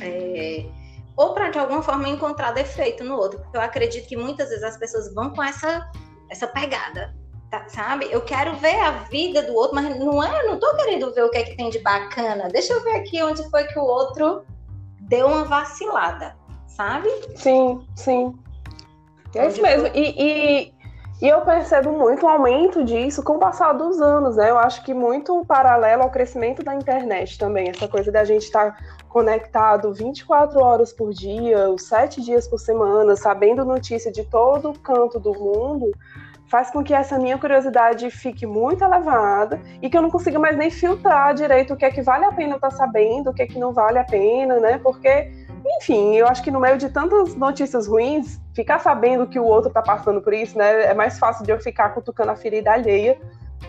é, 0.00 0.66
ou 1.16 1.34
para 1.34 1.50
de 1.50 1.58
alguma 1.58 1.82
forma 1.82 2.08
encontrar 2.08 2.52
defeito 2.52 3.04
no 3.04 3.16
outro, 3.16 3.40
porque 3.40 3.56
eu 3.56 3.60
acredito 3.60 4.08
que 4.08 4.16
muitas 4.16 4.48
vezes 4.48 4.64
as 4.64 4.78
pessoas 4.78 5.12
vão 5.14 5.30
com 5.30 5.42
essa, 5.42 5.90
essa 6.30 6.46
pegada 6.46 7.14
Tá, 7.52 7.68
sabe? 7.68 8.08
Eu 8.10 8.22
quero 8.22 8.56
ver 8.56 8.80
a 8.80 8.92
vida 9.10 9.42
do 9.42 9.54
outro, 9.54 9.74
mas 9.74 9.98
não 9.98 10.24
é, 10.24 10.40
eu 10.40 10.52
não 10.52 10.58
tô 10.58 10.74
querendo 10.74 11.12
ver 11.12 11.22
o 11.24 11.30
que 11.30 11.36
é 11.36 11.42
que 11.42 11.54
tem 11.54 11.68
de 11.68 11.80
bacana. 11.80 12.48
Deixa 12.48 12.72
eu 12.72 12.82
ver 12.82 12.94
aqui 12.96 13.22
onde 13.22 13.46
foi 13.50 13.64
que 13.64 13.78
o 13.78 13.82
outro 13.82 14.46
deu 15.02 15.26
uma 15.26 15.44
vacilada, 15.44 16.34
sabe? 16.66 17.10
Sim, 17.36 17.86
sim. 17.94 18.32
É 19.34 19.48
isso 19.48 19.60
mesmo. 19.60 19.86
E, 19.88 20.14
e, 20.16 20.74
e, 21.22 21.28
eu 21.28 21.40
percebo 21.42 21.92
muito 21.92 22.26
o 22.26 22.28
aumento 22.28 22.84
disso 22.84 23.22
com 23.22 23.34
o 23.34 23.38
passar 23.38 23.72
dos 23.74 24.00
anos, 24.00 24.36
né? 24.36 24.50
Eu 24.50 24.58
acho 24.58 24.82
que 24.84 24.92
muito 24.92 25.44
paralelo 25.46 26.02
ao 26.02 26.10
crescimento 26.10 26.64
da 26.64 26.74
internet 26.74 27.38
também, 27.38 27.68
essa 27.68 27.86
coisa 27.86 28.10
da 28.10 28.24
gente 28.24 28.42
estar 28.42 28.72
tá 28.72 28.78
conectado 29.08 29.94
24 29.94 30.58
horas 30.60 30.92
por 30.92 31.12
dia, 31.12 31.70
os 31.70 31.84
7 31.84 32.20
dias 32.20 32.48
por 32.48 32.58
semana, 32.58 33.14
sabendo 33.14 33.64
notícia 33.64 34.10
de 34.10 34.24
todo 34.24 34.76
canto 34.80 35.20
do 35.20 35.32
mundo 35.32 35.92
faz 36.52 36.70
com 36.70 36.84
que 36.84 36.92
essa 36.92 37.18
minha 37.18 37.38
curiosidade 37.38 38.10
fique 38.10 38.44
muito 38.44 38.84
elevada 38.84 39.58
e 39.80 39.88
que 39.88 39.96
eu 39.96 40.02
não 40.02 40.10
consiga 40.10 40.38
mais 40.38 40.54
nem 40.54 40.70
filtrar 40.70 41.32
direito 41.32 41.72
o 41.72 41.76
que 41.78 41.86
é 41.86 41.90
que 41.90 42.02
vale 42.02 42.26
a 42.26 42.32
pena 42.32 42.52
eu 42.52 42.56
estar 42.56 42.68
tá 42.68 42.76
sabendo, 42.76 43.30
o 43.30 43.32
que 43.32 43.40
é 43.40 43.46
que 43.46 43.58
não 43.58 43.72
vale 43.72 43.98
a 43.98 44.04
pena, 44.04 44.60
né? 44.60 44.78
Porque, 44.82 45.32
enfim, 45.64 46.16
eu 46.16 46.26
acho 46.26 46.42
que 46.42 46.50
no 46.50 46.60
meio 46.60 46.78
de 46.78 46.88
tantas 46.88 47.34
notícias 47.34 47.86
ruins, 47.86 48.40
ficar 48.54 48.78
sabendo 48.78 49.26
que 49.26 49.38
o 49.38 49.44
outro 49.44 49.68
está 49.68 49.82
passando 49.82 50.20
por 50.20 50.32
isso, 50.32 50.56
né? 50.56 50.84
É 50.84 50.94
mais 50.94 51.18
fácil 51.18 51.44
de 51.44 51.52
eu 51.52 51.60
ficar 51.60 51.90
cutucando 51.90 52.30
a 52.30 52.36
ferida 52.36 52.72
alheia 52.72 53.18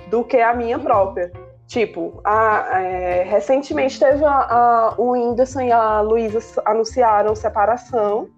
do 0.10 0.24
que 0.24 0.38
a 0.38 0.54
minha 0.54 0.80
própria. 0.80 1.32
Tipo, 1.68 2.22
a, 2.24 2.82
é, 2.82 3.24
recentemente 3.24 4.00
teve 4.00 4.24
a, 4.24 4.32
a, 4.32 4.94
o 4.98 5.12
Whindersson 5.12 5.62
e 5.62 5.72
a 5.72 6.02
Luísa 6.02 6.40
anunciaram 6.66 7.36
separação. 7.36 8.30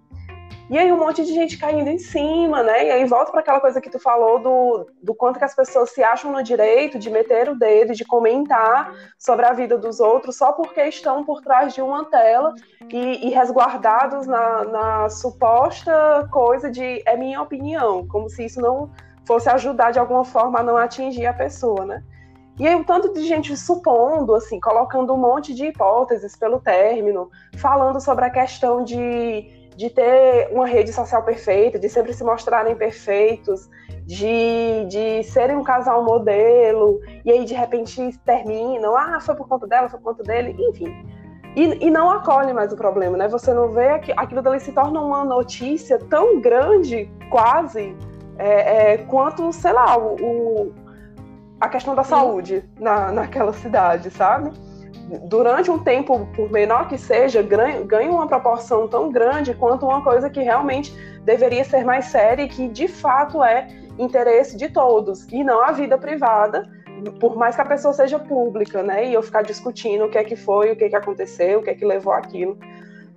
E 0.68 0.76
aí 0.76 0.90
um 0.90 0.98
monte 0.98 1.24
de 1.24 1.32
gente 1.32 1.58
caindo 1.58 1.88
em 1.88 1.98
cima, 1.98 2.60
né? 2.60 2.86
E 2.86 2.90
aí 2.90 3.04
volta 3.04 3.30
para 3.30 3.40
aquela 3.40 3.60
coisa 3.60 3.80
que 3.80 3.88
tu 3.88 4.00
falou 4.00 4.40
do, 4.40 4.86
do 5.00 5.14
quanto 5.14 5.38
que 5.38 5.44
as 5.44 5.54
pessoas 5.54 5.90
se 5.90 6.02
acham 6.02 6.32
no 6.32 6.42
direito 6.42 6.98
de 6.98 7.08
meter 7.08 7.48
o 7.48 7.56
dedo, 7.56 7.94
de 7.94 8.04
comentar 8.04 8.92
sobre 9.16 9.46
a 9.46 9.52
vida 9.52 9.78
dos 9.78 10.00
outros 10.00 10.36
só 10.36 10.52
porque 10.52 10.82
estão 10.82 11.24
por 11.24 11.40
trás 11.40 11.72
de 11.72 11.80
uma 11.80 12.04
tela 12.06 12.52
e, 12.92 13.28
e 13.28 13.30
resguardados 13.30 14.26
na, 14.26 14.64
na 14.64 15.08
suposta 15.08 16.28
coisa 16.32 16.68
de 16.68 17.00
é 17.06 17.16
minha 17.16 17.40
opinião, 17.40 18.04
como 18.08 18.28
se 18.28 18.44
isso 18.44 18.60
não 18.60 18.90
fosse 19.24 19.48
ajudar 19.48 19.92
de 19.92 20.00
alguma 20.00 20.24
forma 20.24 20.58
a 20.58 20.62
não 20.64 20.76
atingir 20.76 21.26
a 21.26 21.32
pessoa, 21.32 21.84
né? 21.84 22.02
E 22.58 22.66
aí, 22.66 22.74
um 22.74 22.82
tanto 22.82 23.12
de 23.12 23.22
gente 23.26 23.54
supondo, 23.54 24.34
assim, 24.34 24.58
colocando 24.58 25.12
um 25.12 25.18
monte 25.18 25.52
de 25.52 25.66
hipóteses 25.66 26.34
pelo 26.36 26.58
término, 26.58 27.30
falando 27.58 28.00
sobre 28.00 28.24
a 28.24 28.30
questão 28.30 28.82
de, 28.82 29.42
de 29.76 29.90
ter 29.90 30.48
uma 30.50 30.66
rede 30.66 30.92
social 30.92 31.22
perfeita, 31.22 31.78
de 31.78 31.88
sempre 31.88 32.12
se 32.14 32.24
mostrarem 32.24 32.74
perfeitos, 32.74 33.68
de, 34.04 34.86
de 34.88 35.22
serem 35.24 35.56
um 35.56 35.62
casal 35.62 36.04
modelo, 36.04 37.00
e 37.24 37.30
aí 37.30 37.44
de 37.44 37.54
repente 37.54 38.18
terminam, 38.24 38.96
ah, 38.96 39.20
foi 39.20 39.34
por 39.34 39.46
conta 39.46 39.66
dela, 39.66 39.88
foi 39.88 39.98
por 39.98 40.14
conta 40.14 40.22
dele, 40.22 40.56
enfim. 40.58 40.94
E, 41.54 41.86
e 41.86 41.90
não 41.90 42.10
acolhe 42.10 42.52
mais 42.52 42.72
o 42.72 42.76
problema, 42.76 43.16
né? 43.16 43.28
Você 43.28 43.52
não 43.52 43.68
vê 43.68 43.98
que 43.98 44.12
aquilo 44.16 44.42
dali 44.42 44.60
se 44.60 44.72
torna 44.72 45.00
uma 45.00 45.24
notícia 45.24 45.98
tão 45.98 46.40
grande, 46.40 47.10
quase, 47.30 47.96
é, 48.38 48.92
é, 48.92 48.98
quanto, 48.98 49.50
sei 49.52 49.72
lá, 49.72 49.98
o, 49.98 50.72
a 51.60 51.68
questão 51.68 51.94
da 51.94 52.04
saúde 52.04 52.62
na, 52.78 53.10
naquela 53.10 53.52
cidade, 53.52 54.10
sabe? 54.10 54.52
Durante 55.24 55.70
um 55.70 55.78
tempo, 55.78 56.26
por 56.34 56.50
menor 56.50 56.88
que 56.88 56.98
seja, 56.98 57.40
ganha, 57.40 58.10
uma 58.10 58.26
proporção 58.26 58.88
tão 58.88 59.10
grande 59.10 59.54
quanto 59.54 59.86
uma 59.86 60.02
coisa 60.02 60.28
que 60.28 60.40
realmente 60.40 60.92
deveria 61.24 61.64
ser 61.64 61.84
mais 61.84 62.06
séria 62.06 62.42
e 62.42 62.48
que 62.48 62.68
de 62.68 62.88
fato 62.88 63.42
é 63.42 63.68
interesse 63.98 64.56
de 64.56 64.68
todos, 64.68 65.26
e 65.32 65.44
não 65.44 65.62
a 65.62 65.72
vida 65.72 65.96
privada, 65.96 66.68
por 67.20 67.36
mais 67.36 67.54
que 67.54 67.62
a 67.62 67.64
pessoa 67.64 67.94
seja 67.94 68.18
pública, 68.18 68.82
né? 68.82 69.06
E 69.06 69.14
eu 69.14 69.22
ficar 69.22 69.42
discutindo 69.42 70.04
o 70.04 70.10
que 70.10 70.18
é 70.18 70.24
que 70.24 70.36
foi, 70.36 70.72
o 70.72 70.76
que 70.76 70.84
é 70.84 70.88
que 70.88 70.96
aconteceu, 70.96 71.60
o 71.60 71.62
que 71.62 71.70
é 71.70 71.74
que 71.74 71.84
levou 71.84 72.12
aquilo. 72.12 72.58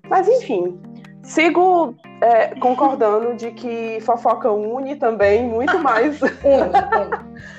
Mas 0.08 0.28
enfim, 0.28 0.80
sigo 1.24 1.96
é, 2.22 2.56
concordando 2.60 3.36
de 3.36 3.52
que 3.52 4.00
fofoca 4.02 4.52
une 4.52 4.96
também 4.96 5.48
muito 5.48 5.80
mais. 5.80 6.20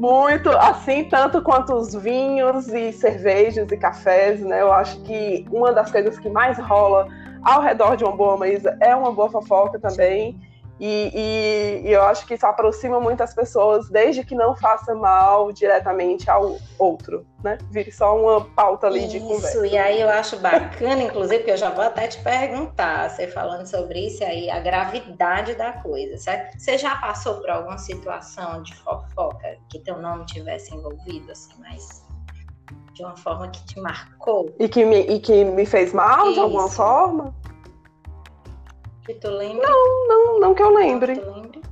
muito, 0.00 0.48
assim, 0.48 1.04
tanto 1.04 1.42
quanto 1.42 1.74
os 1.74 1.94
vinhos 1.94 2.68
e 2.68 2.90
cervejas 2.90 3.70
e 3.70 3.76
cafés, 3.76 4.40
né? 4.40 4.62
Eu 4.62 4.72
acho 4.72 4.98
que 5.02 5.46
uma 5.52 5.74
das 5.74 5.92
coisas 5.92 6.18
que 6.18 6.30
mais 6.30 6.58
rola 6.58 7.06
ao 7.42 7.60
redor 7.60 7.96
de 7.96 8.04
uma 8.04 8.16
boa 8.16 8.38
mesa 8.38 8.74
é 8.80 8.96
uma 8.96 9.12
boa 9.12 9.30
fofoca 9.30 9.78
também. 9.78 10.40
E, 10.80 11.12
e, 11.14 11.88
e, 11.88 11.92
eu 11.92 12.02
acho 12.04 12.26
que 12.26 12.32
isso 12.32 12.46
aproxima 12.46 12.98
muitas 12.98 13.34
pessoas, 13.34 13.90
desde 13.90 14.24
que 14.24 14.34
não 14.34 14.56
faça 14.56 14.94
mal 14.94 15.52
diretamente 15.52 16.30
ao 16.30 16.56
outro, 16.78 17.26
né? 17.44 17.58
Vire 17.70 17.92
só 17.92 18.18
uma 18.18 18.46
pauta 18.46 18.86
ali 18.86 19.00
isso, 19.00 19.10
de 19.10 19.20
conversa. 19.20 19.58
Isso, 19.58 19.66
e 19.66 19.76
aí 19.76 20.00
eu 20.00 20.08
acho 20.08 20.38
bacana, 20.38 21.02
inclusive, 21.02 21.40
porque 21.40 21.50
eu 21.50 21.56
já 21.58 21.68
vou 21.68 21.84
até 21.84 22.08
te 22.08 22.22
perguntar, 22.22 23.10
você 23.10 23.28
falando 23.28 23.66
sobre 23.66 24.06
isso 24.06 24.24
aí, 24.24 24.48
a 24.48 24.58
gravidade 24.58 25.54
da 25.54 25.72
coisa, 25.72 26.16
certo? 26.16 26.58
Você 26.58 26.78
já 26.78 26.96
passou 26.96 27.34
por 27.34 27.50
alguma 27.50 27.76
situação 27.76 28.62
de 28.62 28.74
fofoca 28.76 29.58
que 29.68 29.80
teu 29.80 29.98
nome 29.98 30.24
tivesse 30.24 30.74
envolvido, 30.74 31.30
assim, 31.30 31.52
mas 31.58 32.02
de 32.94 33.02
uma 33.04 33.16
forma 33.18 33.50
que 33.50 33.62
te 33.66 33.78
marcou? 33.78 34.54
E 34.58 34.66
que 34.66 34.82
me, 34.86 35.00
e 35.00 35.20
que 35.20 35.44
me 35.44 35.66
fez 35.66 35.92
mal 35.92 36.24
isso. 36.24 36.34
de 36.34 36.40
alguma 36.40 36.70
forma? 36.70 37.34
Que 39.10 39.18
tu 39.18 39.30
lembra? 39.30 39.68
Não, 39.68 40.08
não, 40.08 40.40
não 40.40 40.54
que 40.54 40.62
eu 40.62 40.72
lembre. 40.72 41.16
Que 41.16 41.20
tu 41.20 41.32
lembre? 41.32 41.62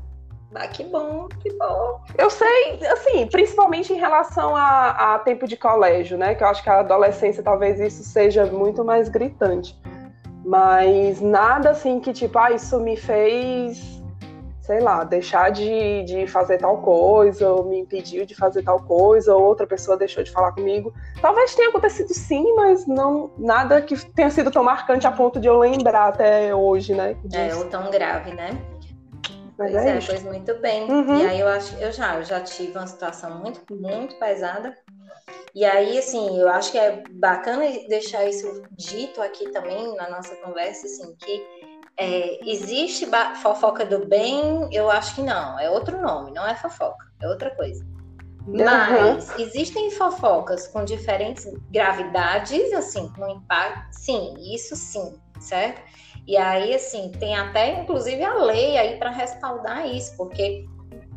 Ah, 0.54 0.66
que 0.66 0.82
bom, 0.82 1.28
que 1.40 1.52
bom. 1.52 2.00
Eu 2.16 2.28
sei, 2.30 2.80
assim, 2.90 3.28
principalmente 3.28 3.92
em 3.92 3.96
relação 3.96 4.56
a, 4.56 5.14
a, 5.14 5.18
tempo 5.20 5.46
de 5.46 5.56
colégio, 5.56 6.18
né? 6.18 6.34
Que 6.34 6.42
eu 6.42 6.48
acho 6.48 6.64
que 6.64 6.68
a 6.68 6.80
adolescência 6.80 7.40
talvez 7.40 7.78
isso 7.78 8.02
seja 8.02 8.46
muito 8.46 8.84
mais 8.84 9.08
gritante. 9.08 9.78
Mas 10.44 11.20
nada 11.20 11.70
assim 11.70 12.00
que, 12.00 12.12
tipo, 12.12 12.36
ah, 12.40 12.50
isso 12.50 12.80
me 12.80 12.96
fez 12.96 13.97
sei 14.68 14.80
lá, 14.80 15.02
deixar 15.02 15.50
de, 15.50 16.02
de 16.02 16.26
fazer 16.26 16.58
tal 16.58 16.82
coisa, 16.82 17.50
ou 17.50 17.64
me 17.64 17.78
impediu 17.80 18.26
de 18.26 18.34
fazer 18.34 18.62
tal 18.62 18.78
coisa, 18.82 19.34
ou 19.34 19.42
outra 19.42 19.66
pessoa 19.66 19.96
deixou 19.96 20.22
de 20.22 20.30
falar 20.30 20.52
comigo. 20.52 20.92
Talvez 21.22 21.54
tenha 21.54 21.70
acontecido 21.70 22.12
sim, 22.12 22.52
mas 22.54 22.86
não 22.86 23.30
nada 23.38 23.80
que 23.80 23.96
tenha 24.12 24.28
sido 24.28 24.50
tão 24.50 24.62
marcante 24.62 25.06
a 25.06 25.10
ponto 25.10 25.40
de 25.40 25.48
eu 25.48 25.58
lembrar 25.58 26.08
até 26.08 26.54
hoje, 26.54 26.94
né? 26.94 27.16
É, 27.32 27.54
ou 27.54 27.64
tão 27.64 27.90
grave, 27.90 28.34
né? 28.34 28.50
Mas 29.56 29.72
pois 29.72 29.86
é, 29.86 29.96
é 29.96 30.00
pois 30.06 30.22
muito 30.22 30.54
bem. 30.60 30.82
Uhum. 30.90 31.16
E 31.16 31.26
aí 31.26 31.40
eu 31.40 31.48
acho, 31.48 31.74
eu 31.78 31.90
já, 31.90 32.16
eu 32.16 32.24
já 32.24 32.38
tive 32.42 32.72
uma 32.72 32.86
situação 32.86 33.38
muito, 33.38 33.62
muito 33.74 34.16
pesada. 34.16 34.76
E 35.54 35.64
aí, 35.64 35.98
assim, 35.98 36.38
eu 36.38 36.48
acho 36.50 36.72
que 36.72 36.78
é 36.78 37.02
bacana 37.12 37.64
deixar 37.88 38.26
isso 38.26 38.62
dito 38.72 39.22
aqui 39.22 39.50
também 39.50 39.96
na 39.96 40.10
nossa 40.10 40.36
conversa, 40.36 40.84
assim, 40.84 41.16
que 41.16 41.67
é, 41.98 42.38
existe 42.48 43.08
fofoca 43.42 43.84
do 43.84 44.06
bem? 44.06 44.68
Eu 44.72 44.88
acho 44.90 45.16
que 45.16 45.22
não. 45.22 45.58
É 45.58 45.68
outro 45.68 46.00
nome, 46.00 46.30
não 46.30 46.46
é 46.46 46.54
fofoca, 46.54 47.04
é 47.20 47.26
outra 47.26 47.50
coisa. 47.50 47.84
Mas 48.46 49.28
uhum. 49.30 49.40
existem 49.40 49.90
fofocas 49.90 50.68
com 50.68 50.84
diferentes 50.84 51.46
gravidades, 51.70 52.72
assim, 52.72 53.12
com 53.12 53.28
impacto. 53.28 53.92
Sim, 53.92 54.34
isso 54.38 54.74
sim, 54.74 55.20
certo? 55.38 55.82
E 56.26 56.36
aí, 56.36 56.74
assim, 56.74 57.10
tem 57.18 57.36
até 57.36 57.80
inclusive 57.80 58.22
a 58.22 58.34
lei 58.34 58.78
aí 58.78 58.96
para 58.96 59.10
respaldar 59.10 59.86
isso, 59.86 60.16
porque 60.16 60.66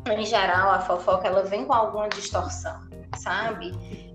em 0.10 0.26
geral 0.26 0.72
a 0.72 0.80
fofoca 0.82 1.28
ela 1.28 1.44
vem 1.44 1.64
com 1.66 1.74
alguma 1.74 2.10
distorção, 2.10 2.82
sabe? 3.24 3.72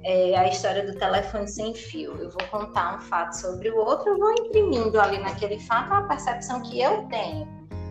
é, 0.07 0.37
a 0.37 0.49
história 0.49 0.87
do 0.87 0.97
telefone 0.97 1.49
sem 1.49 1.75
fio. 1.75 2.13
Eu 2.13 2.31
vou 2.31 2.43
contar 2.49 2.97
um 2.97 3.01
fato 3.01 3.33
sobre 3.33 3.69
o 3.71 3.77
outro, 3.77 4.11
eu 4.11 4.19
vou 4.19 4.31
imprimindo 4.31 5.01
ali 5.01 5.19
naquele 5.19 5.59
fato 5.59 5.93
a 5.93 6.03
percepção 6.03 6.63
que 6.63 6.81
eu 6.81 7.03
tenho. 7.09 7.49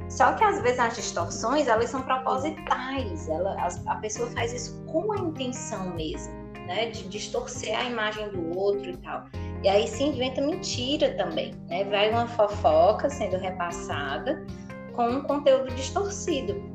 Só 0.09 0.31
que 0.33 0.43
às 0.43 0.61
vezes 0.61 0.79
as 0.79 0.95
distorções 0.95 1.67
elas 1.67 1.89
são 1.89 2.01
propositais, 2.01 3.27
ela, 3.27 3.57
a, 3.87 3.95
pessoa 3.97 4.29
faz 4.29 4.53
isso 4.53 4.81
com 4.85 5.11
a 5.11 5.17
intenção 5.17 5.93
mesmo, 5.93 6.33
né, 6.67 6.91
de 6.91 7.09
distorcer 7.09 7.77
a 7.77 7.83
imagem 7.83 8.29
do 8.29 8.57
outro 8.57 8.91
e 8.91 8.97
tal. 8.97 9.25
E 9.61 9.67
aí 9.67 9.85
se 9.85 10.03
inventa 10.03 10.41
mentira 10.41 11.15
também, 11.17 11.53
né? 11.67 11.83
Vai 11.85 12.11
uma 12.11 12.27
fofoca 12.27 13.09
sendo 13.09 13.35
repassada 13.37 14.45
com 14.93 15.09
um 15.09 15.21
conteúdo 15.23 15.73
distorcido. 15.73 16.74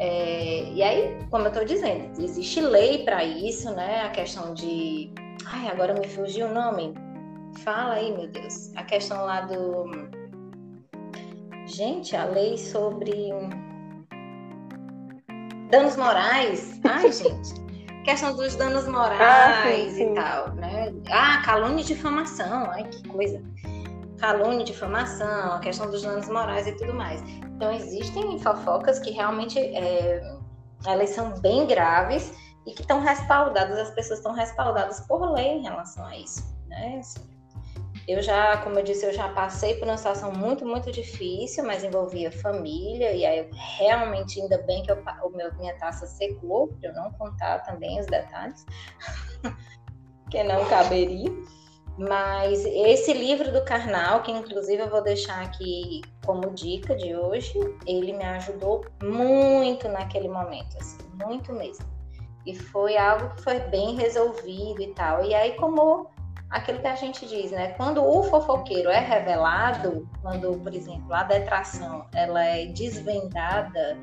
É, 0.00 0.62
e 0.72 0.80
aí, 0.80 1.18
como 1.28 1.44
eu 1.44 1.48
estou 1.48 1.64
dizendo, 1.64 2.22
existe 2.22 2.60
lei 2.60 3.04
para 3.04 3.24
isso, 3.24 3.74
né? 3.74 4.02
A 4.02 4.10
questão 4.10 4.54
de. 4.54 5.12
Ai, 5.44 5.68
agora 5.68 5.92
me 5.92 6.06
fugiu 6.06 6.46
o 6.46 6.54
nome. 6.54 6.94
Fala 7.64 7.94
aí, 7.94 8.16
meu 8.16 8.28
Deus. 8.28 8.72
A 8.76 8.84
questão 8.84 9.24
lá 9.24 9.40
do. 9.40 9.90
Gente, 11.66 12.14
a 12.14 12.24
lei 12.26 12.56
sobre. 12.56 13.30
Danos 15.68 15.96
morais. 15.96 16.80
Ai, 16.84 17.10
gente. 17.10 17.54
questão 18.04 18.36
dos 18.36 18.54
danos 18.54 18.86
morais 18.86 19.20
ah, 19.20 19.64
sim, 19.66 19.90
sim. 19.90 20.12
e 20.12 20.14
tal, 20.14 20.54
né? 20.54 20.94
Ah, 21.10 21.42
calúnia 21.44 21.82
e 21.82 21.84
difamação. 21.84 22.70
Ai, 22.70 22.84
que 22.84 23.08
coisa 23.08 23.42
calúnia, 24.18 24.64
difamação, 24.64 25.52
a 25.52 25.60
questão 25.60 25.90
dos 25.90 26.02
danos 26.02 26.28
morais 26.28 26.66
e 26.66 26.72
tudo 26.72 26.94
mais. 26.94 27.22
Então, 27.22 27.72
existem 27.72 28.38
fofocas 28.38 28.98
que 28.98 29.10
realmente 29.10 29.58
é, 29.58 30.36
elas 30.86 31.10
são 31.10 31.38
bem 31.40 31.66
graves 31.66 32.32
e 32.66 32.72
que 32.72 32.82
estão 32.82 33.00
respaldadas, 33.00 33.78
as 33.78 33.90
pessoas 33.90 34.18
estão 34.18 34.32
respaldadas 34.32 35.00
por 35.06 35.32
lei 35.32 35.58
em 35.58 35.62
relação 35.62 36.04
a 36.04 36.16
isso, 36.16 36.42
né? 36.68 36.98
Assim, 36.98 37.38
eu 38.06 38.22
já, 38.22 38.56
como 38.58 38.78
eu 38.78 38.82
disse, 38.82 39.04
eu 39.04 39.12
já 39.12 39.28
passei 39.28 39.74
por 39.74 39.86
uma 39.86 39.96
situação 39.96 40.32
muito, 40.32 40.64
muito 40.64 40.90
difícil, 40.90 41.64
mas 41.64 41.84
envolvia 41.84 42.32
família, 42.32 43.12
e 43.12 43.24
aí 43.24 43.48
realmente 43.76 44.40
ainda 44.40 44.58
bem 44.62 44.82
que 44.82 44.90
eu, 44.90 45.02
o 45.24 45.30
meu, 45.30 45.54
minha 45.56 45.76
taça 45.78 46.06
secou, 46.06 46.68
para 46.68 46.88
eu 46.88 46.94
não 46.94 47.12
contar 47.12 47.58
também 47.64 48.00
os 48.00 48.06
detalhes, 48.06 48.64
que 50.30 50.42
não 50.42 50.64
caberia. 50.66 51.30
Mas 51.98 52.64
esse 52.64 53.12
livro 53.12 53.52
do 53.52 53.64
Karnal, 53.64 54.22
que 54.22 54.30
inclusive 54.30 54.80
eu 54.80 54.88
vou 54.88 55.02
deixar 55.02 55.42
aqui 55.42 56.02
como 56.24 56.50
dica 56.50 56.94
de 56.94 57.16
hoje, 57.16 57.58
ele 57.86 58.12
me 58.12 58.22
ajudou 58.24 58.84
muito 59.02 59.88
naquele 59.88 60.28
momento, 60.28 60.76
assim, 60.78 60.98
muito 61.24 61.52
mesmo. 61.52 61.84
E 62.46 62.54
foi 62.54 62.96
algo 62.96 63.34
que 63.34 63.42
foi 63.42 63.58
bem 63.58 63.96
resolvido 63.96 64.80
e 64.80 64.94
tal. 64.94 65.24
E 65.24 65.34
aí, 65.34 65.54
como 65.56 66.08
aquilo 66.50 66.78
que 66.78 66.86
a 66.86 66.94
gente 66.94 67.26
diz, 67.26 67.50
né? 67.50 67.72
Quando 67.72 68.02
o 68.02 68.22
fofoqueiro 68.22 68.88
é 68.90 69.00
revelado, 69.00 70.08
quando, 70.22 70.56
por 70.60 70.72
exemplo, 70.72 71.12
a 71.12 71.24
detração 71.24 72.06
ela 72.14 72.42
é 72.44 72.66
desvendada, 72.66 73.98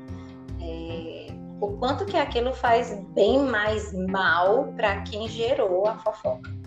é, 0.60 1.28
o 1.60 1.76
quanto 1.78 2.04
que 2.04 2.16
aquilo 2.16 2.52
faz 2.52 2.94
bem 3.14 3.38
mais 3.38 3.92
mal 3.92 4.72
para 4.76 5.00
quem 5.02 5.26
gerou 5.28 5.86
a 5.86 5.96
fofoca. 5.98 6.65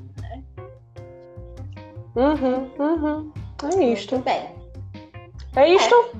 Uhum, 2.15 2.71
uhum. 2.79 3.33
É 3.63 3.83
isto. 3.85 4.15
Muito 4.15 4.25
bem. 4.25 4.49
É 5.55 5.67
isto. 5.73 5.95
É. 5.95 6.11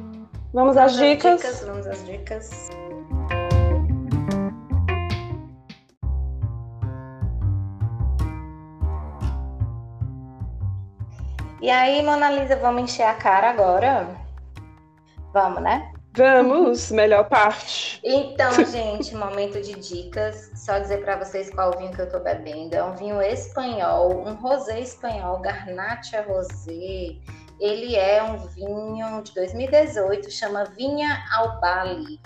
Vamos, 0.54 0.76
vamos 0.76 0.78
às 0.78 0.96
dicas. 0.96 1.42
dicas. 1.42 1.64
Vamos 1.66 1.88
às 1.88 2.06
dicas. 2.06 2.70
E 11.62 11.70
aí, 11.70 12.02
Mona 12.04 12.32
Lisa, 12.32 12.56
vamos 12.56 12.84
encher 12.84 13.04
a 13.04 13.14
cara 13.14 13.50
agora? 13.50 14.08
Vamos, 15.34 15.62
né? 15.62 15.92
Vamos, 16.14 16.91
melhor 16.91 17.30
parte. 17.30 17.99
Então, 18.03 18.51
gente, 18.66 19.16
momento 19.16 19.62
de 19.62 19.74
dicas. 19.80 20.51
Só 20.55 20.80
dizer 20.80 21.03
para 21.03 21.18
vocês 21.18 21.49
qual 21.49 21.78
vinho 21.78 21.91
que 21.91 22.01
eu 22.01 22.10
tô 22.10 22.20
bebendo. 22.20 22.76
É 22.76 22.84
um 22.84 22.95
vinho 22.95 23.22
espanhol, 23.22 24.26
um 24.26 24.34
rosé 24.36 24.80
espanhol, 24.80 25.39
Garnacha 25.39 26.22
Rosé. 26.22 27.16
Ele 27.60 27.95
é 27.95 28.24
um 28.24 28.38
vinho 28.47 29.22
de 29.22 29.34
2018, 29.34 30.32
chama 30.32 30.66
Vinha 30.66 31.26
Albali. 31.32 32.20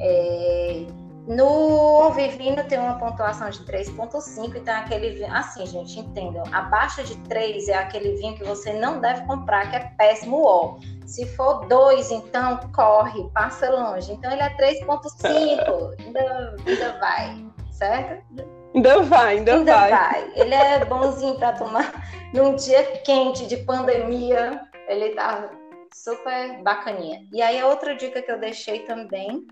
É, 0.00 0.86
no 1.26 2.10
Vivino 2.10 2.62
tem 2.64 2.78
uma 2.78 2.98
pontuação 2.98 3.48
de 3.48 3.60
3,5, 3.64 4.56
então 4.56 4.74
é 4.74 4.78
aquele 4.78 5.10
vinho. 5.10 5.32
Assim, 5.32 5.64
gente, 5.64 5.98
entendam. 5.98 6.44
Abaixo 6.52 7.02
de 7.02 7.16
3 7.28 7.68
é 7.68 7.74
aquele 7.74 8.14
vinho 8.16 8.34
que 8.34 8.44
você 8.44 8.74
não 8.74 9.00
deve 9.00 9.24
comprar, 9.26 9.70
que 9.70 9.76
é 9.76 9.90
péssimo 9.96 10.42
ó. 10.44 10.76
Se 11.06 11.24
for 11.34 11.66
2, 11.66 12.10
então 12.10 12.60
corre, 12.74 13.26
passa 13.32 13.70
longe. 13.70 14.12
Então 14.12 14.30
ele 14.30 14.42
é 14.42 14.50
3,5. 14.50 15.96
ainda, 15.98 16.56
ainda 16.66 16.98
vai, 16.98 17.46
certo? 17.70 18.22
Ainda 18.74 19.02
vai, 19.02 19.38
ainda, 19.38 19.54
ainda 19.54 19.74
vai. 19.74 19.90
vai. 19.90 20.32
Ele 20.34 20.54
é 20.54 20.84
bonzinho 20.84 21.36
para 21.36 21.52
tomar 21.52 21.90
num 22.34 22.54
dia 22.54 22.82
quente 22.98 23.46
de 23.46 23.56
pandemia. 23.58 24.60
Ele 24.88 25.10
tá 25.10 25.48
super 25.94 26.62
bacaninha. 26.62 27.24
E 27.32 27.40
aí, 27.40 27.58
a 27.60 27.66
outra 27.66 27.94
dica 27.94 28.20
que 28.20 28.30
eu 28.30 28.38
deixei 28.38 28.80
também 28.80 29.46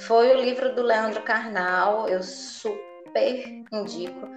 foi 0.00 0.34
o 0.34 0.40
livro 0.40 0.74
do 0.74 0.82
Leandro 0.82 1.22
Carnal, 1.22 2.08
eu 2.08 2.22
super 2.22 3.64
indico, 3.72 4.28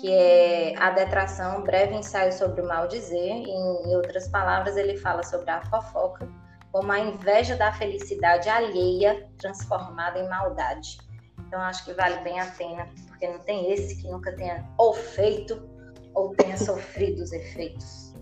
que 0.00 0.10
é 0.10 0.74
A 0.78 0.90
Detração, 0.90 1.62
breve 1.62 1.94
ensaio 1.94 2.32
sobre 2.32 2.60
o 2.60 2.66
mal 2.66 2.88
dizer. 2.88 3.30
Em 3.30 3.96
outras 3.96 4.28
palavras, 4.28 4.76
ele 4.76 4.96
fala 4.96 5.22
sobre 5.22 5.50
a 5.50 5.62
fofoca 5.66 6.28
como 6.74 6.90
a 6.90 6.98
inveja 6.98 7.54
da 7.54 7.72
felicidade 7.72 8.48
alheia 8.48 9.28
transformada 9.38 10.18
em 10.18 10.28
maldade. 10.28 10.98
Então, 11.46 11.60
acho 11.60 11.84
que 11.84 11.94
vale 11.94 12.16
bem 12.24 12.40
a 12.40 12.46
pena, 12.46 12.88
porque 13.06 13.28
não 13.28 13.38
tem 13.38 13.72
esse 13.72 14.02
que 14.02 14.10
nunca 14.10 14.34
tenha 14.34 14.68
ou 14.76 14.92
feito 14.92 15.70
ou 16.14 16.34
tenha 16.34 16.56
sofrido 16.56 17.22
os 17.22 17.32
efeitos. 17.32 18.12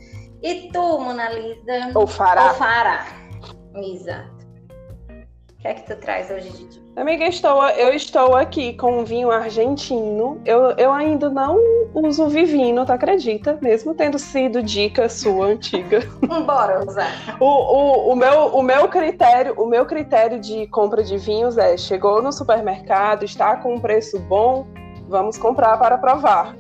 E 0.43 0.71
tu, 0.71 0.99
Mona 0.99 1.31
Lisa? 1.31 1.93
Ou 1.95 2.07
fará. 2.07 2.49
Ou 2.49 2.55
fará. 2.57 3.07
Exato. 3.75 4.32
O 5.63 5.65
que 5.65 5.69
é 5.69 5.75
que 5.75 5.83
tu 5.83 5.95
traz 5.95 6.29
hoje, 6.29 6.51
Didi? 6.51 6.83
Amiga, 6.97 7.25
estou, 7.25 7.65
eu 7.69 7.95
estou 7.95 8.35
aqui 8.35 8.73
com 8.73 8.99
um 8.99 9.05
vinho 9.05 9.31
argentino. 9.31 10.41
Eu, 10.45 10.73
eu 10.73 10.93
ainda 10.93 11.31
não 11.31 11.57
uso 11.95 12.27
vivino, 12.27 12.85
tu 12.85 12.93
acredita? 12.93 13.57
Mesmo 13.63 13.95
tendo 13.95 14.19
sido 14.19 14.61
dica 14.61 15.09
sua 15.09 15.47
antiga. 15.47 16.01
Bora 16.45 16.85
usar. 16.85 17.37
O, 17.39 17.47
o, 17.47 18.13
o, 18.13 18.17
meu, 18.17 18.47
o, 18.49 18.61
meu 18.61 18.89
critério, 18.89 19.55
o 19.57 19.65
meu 19.65 19.87
critério 19.87 20.41
de 20.41 20.67
compra 20.67 21.01
de 21.01 21.17
vinhos 21.17 21.57
é: 21.57 21.77
chegou 21.77 22.21
no 22.21 22.33
supermercado, 22.33 23.25
está 23.25 23.55
com 23.55 23.77
um 23.77 23.81
preço 23.81 24.19
bom, 24.19 24.67
vamos 25.09 25.39
comprar 25.39 25.79
para 25.79 25.97
provar. 25.97 26.57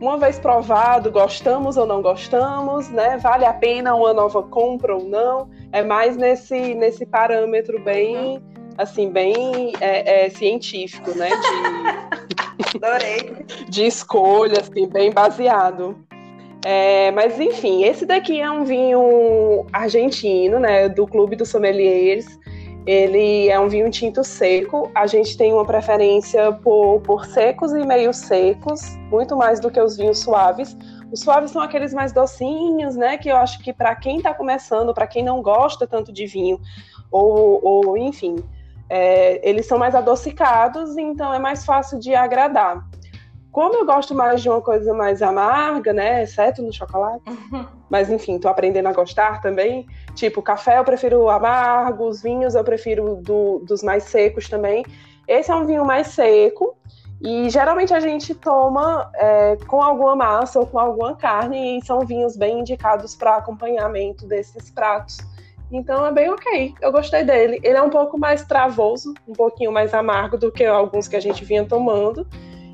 Uma 0.00 0.18
vez 0.18 0.40
provado, 0.40 1.12
gostamos 1.12 1.76
ou 1.76 1.86
não 1.86 2.02
gostamos, 2.02 2.88
né? 2.88 3.16
Vale 3.18 3.44
a 3.44 3.52
pena 3.52 3.94
uma 3.94 4.12
nova 4.12 4.42
compra 4.42 4.96
ou 4.96 5.04
não? 5.04 5.48
É 5.72 5.82
mais 5.82 6.16
nesse, 6.16 6.74
nesse 6.74 7.06
parâmetro 7.06 7.80
bem, 7.80 8.42
assim, 8.76 9.10
bem 9.10 9.72
é, 9.80 10.26
é, 10.26 10.30
científico, 10.30 11.10
né? 11.16 11.30
De, 11.30 12.76
Adorei. 12.84 13.32
de 13.68 13.86
escolha, 13.86 14.60
assim, 14.60 14.86
bem 14.88 15.12
baseado. 15.12 15.96
É, 16.64 17.10
mas 17.12 17.40
enfim, 17.40 17.84
esse 17.84 18.04
daqui 18.04 18.40
é 18.40 18.50
um 18.50 18.64
vinho 18.64 19.66
argentino, 19.72 20.58
né? 20.58 20.88
Do 20.88 21.06
Clube 21.06 21.36
dos 21.36 21.48
Sommeliers. 21.48 22.26
Ele 22.86 23.48
é 23.48 23.58
um 23.60 23.68
vinho 23.68 23.90
tinto 23.90 24.24
seco. 24.24 24.90
A 24.94 25.06
gente 25.06 25.36
tem 25.36 25.52
uma 25.52 25.64
preferência 25.64 26.52
por, 26.52 27.00
por 27.00 27.26
secos 27.26 27.72
e 27.72 27.86
meio 27.86 28.12
secos, 28.12 28.80
muito 29.10 29.36
mais 29.36 29.60
do 29.60 29.70
que 29.70 29.80
os 29.80 29.96
vinhos 29.96 30.18
suaves. 30.18 30.76
Os 31.10 31.20
suaves 31.20 31.50
são 31.50 31.60
aqueles 31.60 31.92
mais 31.92 32.12
docinhos, 32.12 32.96
né? 32.96 33.18
Que 33.18 33.28
eu 33.28 33.36
acho 33.36 33.58
que 33.60 33.72
para 33.72 33.94
quem 33.94 34.18
está 34.18 34.32
começando, 34.32 34.94
para 34.94 35.06
quem 35.06 35.24
não 35.24 35.42
gosta 35.42 35.86
tanto 35.86 36.12
de 36.12 36.26
vinho, 36.26 36.60
ou, 37.10 37.60
ou 37.62 37.98
enfim, 37.98 38.36
é, 38.88 39.48
eles 39.48 39.66
são 39.66 39.78
mais 39.78 39.94
adocicados, 39.94 40.96
então 40.96 41.32
é 41.32 41.38
mais 41.38 41.64
fácil 41.64 41.98
de 41.98 42.14
agradar. 42.14 42.84
Como 43.52 43.74
eu 43.74 43.84
gosto 43.84 44.14
mais 44.14 44.42
de 44.42 44.48
uma 44.48 44.60
coisa 44.60 44.94
mais 44.94 45.20
amarga, 45.22 45.92
né? 45.92 46.22
Exceto 46.22 46.62
no 46.62 46.72
chocolate. 46.72 47.22
Uhum. 47.28 47.66
Mas 47.90 48.08
enfim, 48.08 48.38
tô 48.38 48.48
aprendendo 48.48 48.86
a 48.86 48.92
gostar 48.92 49.40
também. 49.40 49.86
Tipo, 50.14 50.40
café 50.40 50.78
eu 50.78 50.84
prefiro 50.84 51.28
amargo, 51.28 52.08
os 52.08 52.22
vinhos 52.22 52.54
eu 52.54 52.62
prefiro 52.62 53.16
do, 53.16 53.58
dos 53.66 53.82
mais 53.82 54.04
secos 54.04 54.48
também. 54.48 54.84
Esse 55.26 55.50
é 55.50 55.54
um 55.54 55.64
vinho 55.64 55.84
mais 55.84 56.08
seco, 56.08 56.76
e 57.20 57.50
geralmente 57.50 57.92
a 57.92 58.00
gente 58.00 58.34
toma 58.34 59.10
é, 59.14 59.56
com 59.66 59.82
alguma 59.82 60.16
massa 60.16 60.58
ou 60.58 60.66
com 60.66 60.78
alguma 60.78 61.14
carne, 61.14 61.78
e 61.78 61.84
são 61.84 62.00
vinhos 62.00 62.36
bem 62.36 62.60
indicados 62.60 63.14
para 63.14 63.36
acompanhamento 63.36 64.26
desses 64.26 64.70
pratos. 64.70 65.18
Então 65.70 66.04
é 66.04 66.10
bem 66.10 66.30
ok, 66.30 66.74
eu 66.80 66.90
gostei 66.90 67.22
dele. 67.22 67.60
Ele 67.62 67.76
é 67.76 67.82
um 67.82 67.90
pouco 67.90 68.18
mais 68.18 68.44
travoso, 68.44 69.14
um 69.28 69.34
pouquinho 69.34 69.70
mais 69.70 69.94
amargo 69.94 70.36
do 70.36 70.50
que 70.50 70.64
alguns 70.64 71.06
que 71.06 71.14
a 71.14 71.20
gente 71.20 71.44
vinha 71.44 71.64
tomando. 71.64 72.26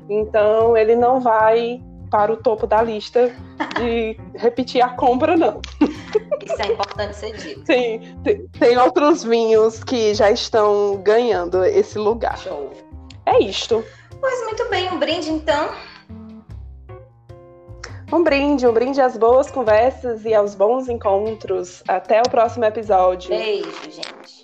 Então 0.09 0.75
ele 0.75 0.95
não 0.95 1.19
vai 1.19 1.81
para 2.09 2.31
o 2.31 2.37
topo 2.37 2.65
da 2.65 2.81
lista 2.81 3.29
de 3.77 4.17
repetir 4.33 4.81
a 4.81 4.89
compra, 4.89 5.35
não. 5.35 5.61
Isso 5.81 6.61
é 6.61 6.71
importante 6.71 7.15
ser 7.15 7.35
dito. 7.35 7.65
Sim, 7.65 8.17
tem, 8.23 8.47
tem 8.47 8.77
outros 8.77 9.23
vinhos 9.23 9.83
que 9.83 10.13
já 10.13 10.31
estão 10.31 10.97
ganhando 11.03 11.63
esse 11.65 11.99
lugar. 11.99 12.37
Show. 12.37 12.71
É 13.25 13.43
isto. 13.43 13.83
Pois 14.19 14.43
muito 14.43 14.69
bem, 14.69 14.89
um 14.89 14.99
brinde 14.99 15.29
então. 15.29 15.69
Um 18.11 18.23
brinde, 18.23 18.65
um 18.65 18.71
brinde 18.71 19.01
às 19.01 19.17
boas 19.17 19.51
conversas 19.51 20.23
e 20.23 20.33
aos 20.33 20.55
bons 20.55 20.87
encontros. 20.87 21.83
Até 21.87 22.21
o 22.21 22.29
próximo 22.29 22.63
episódio. 22.63 23.29
Beijo, 23.29 23.69
gente. 23.91 24.36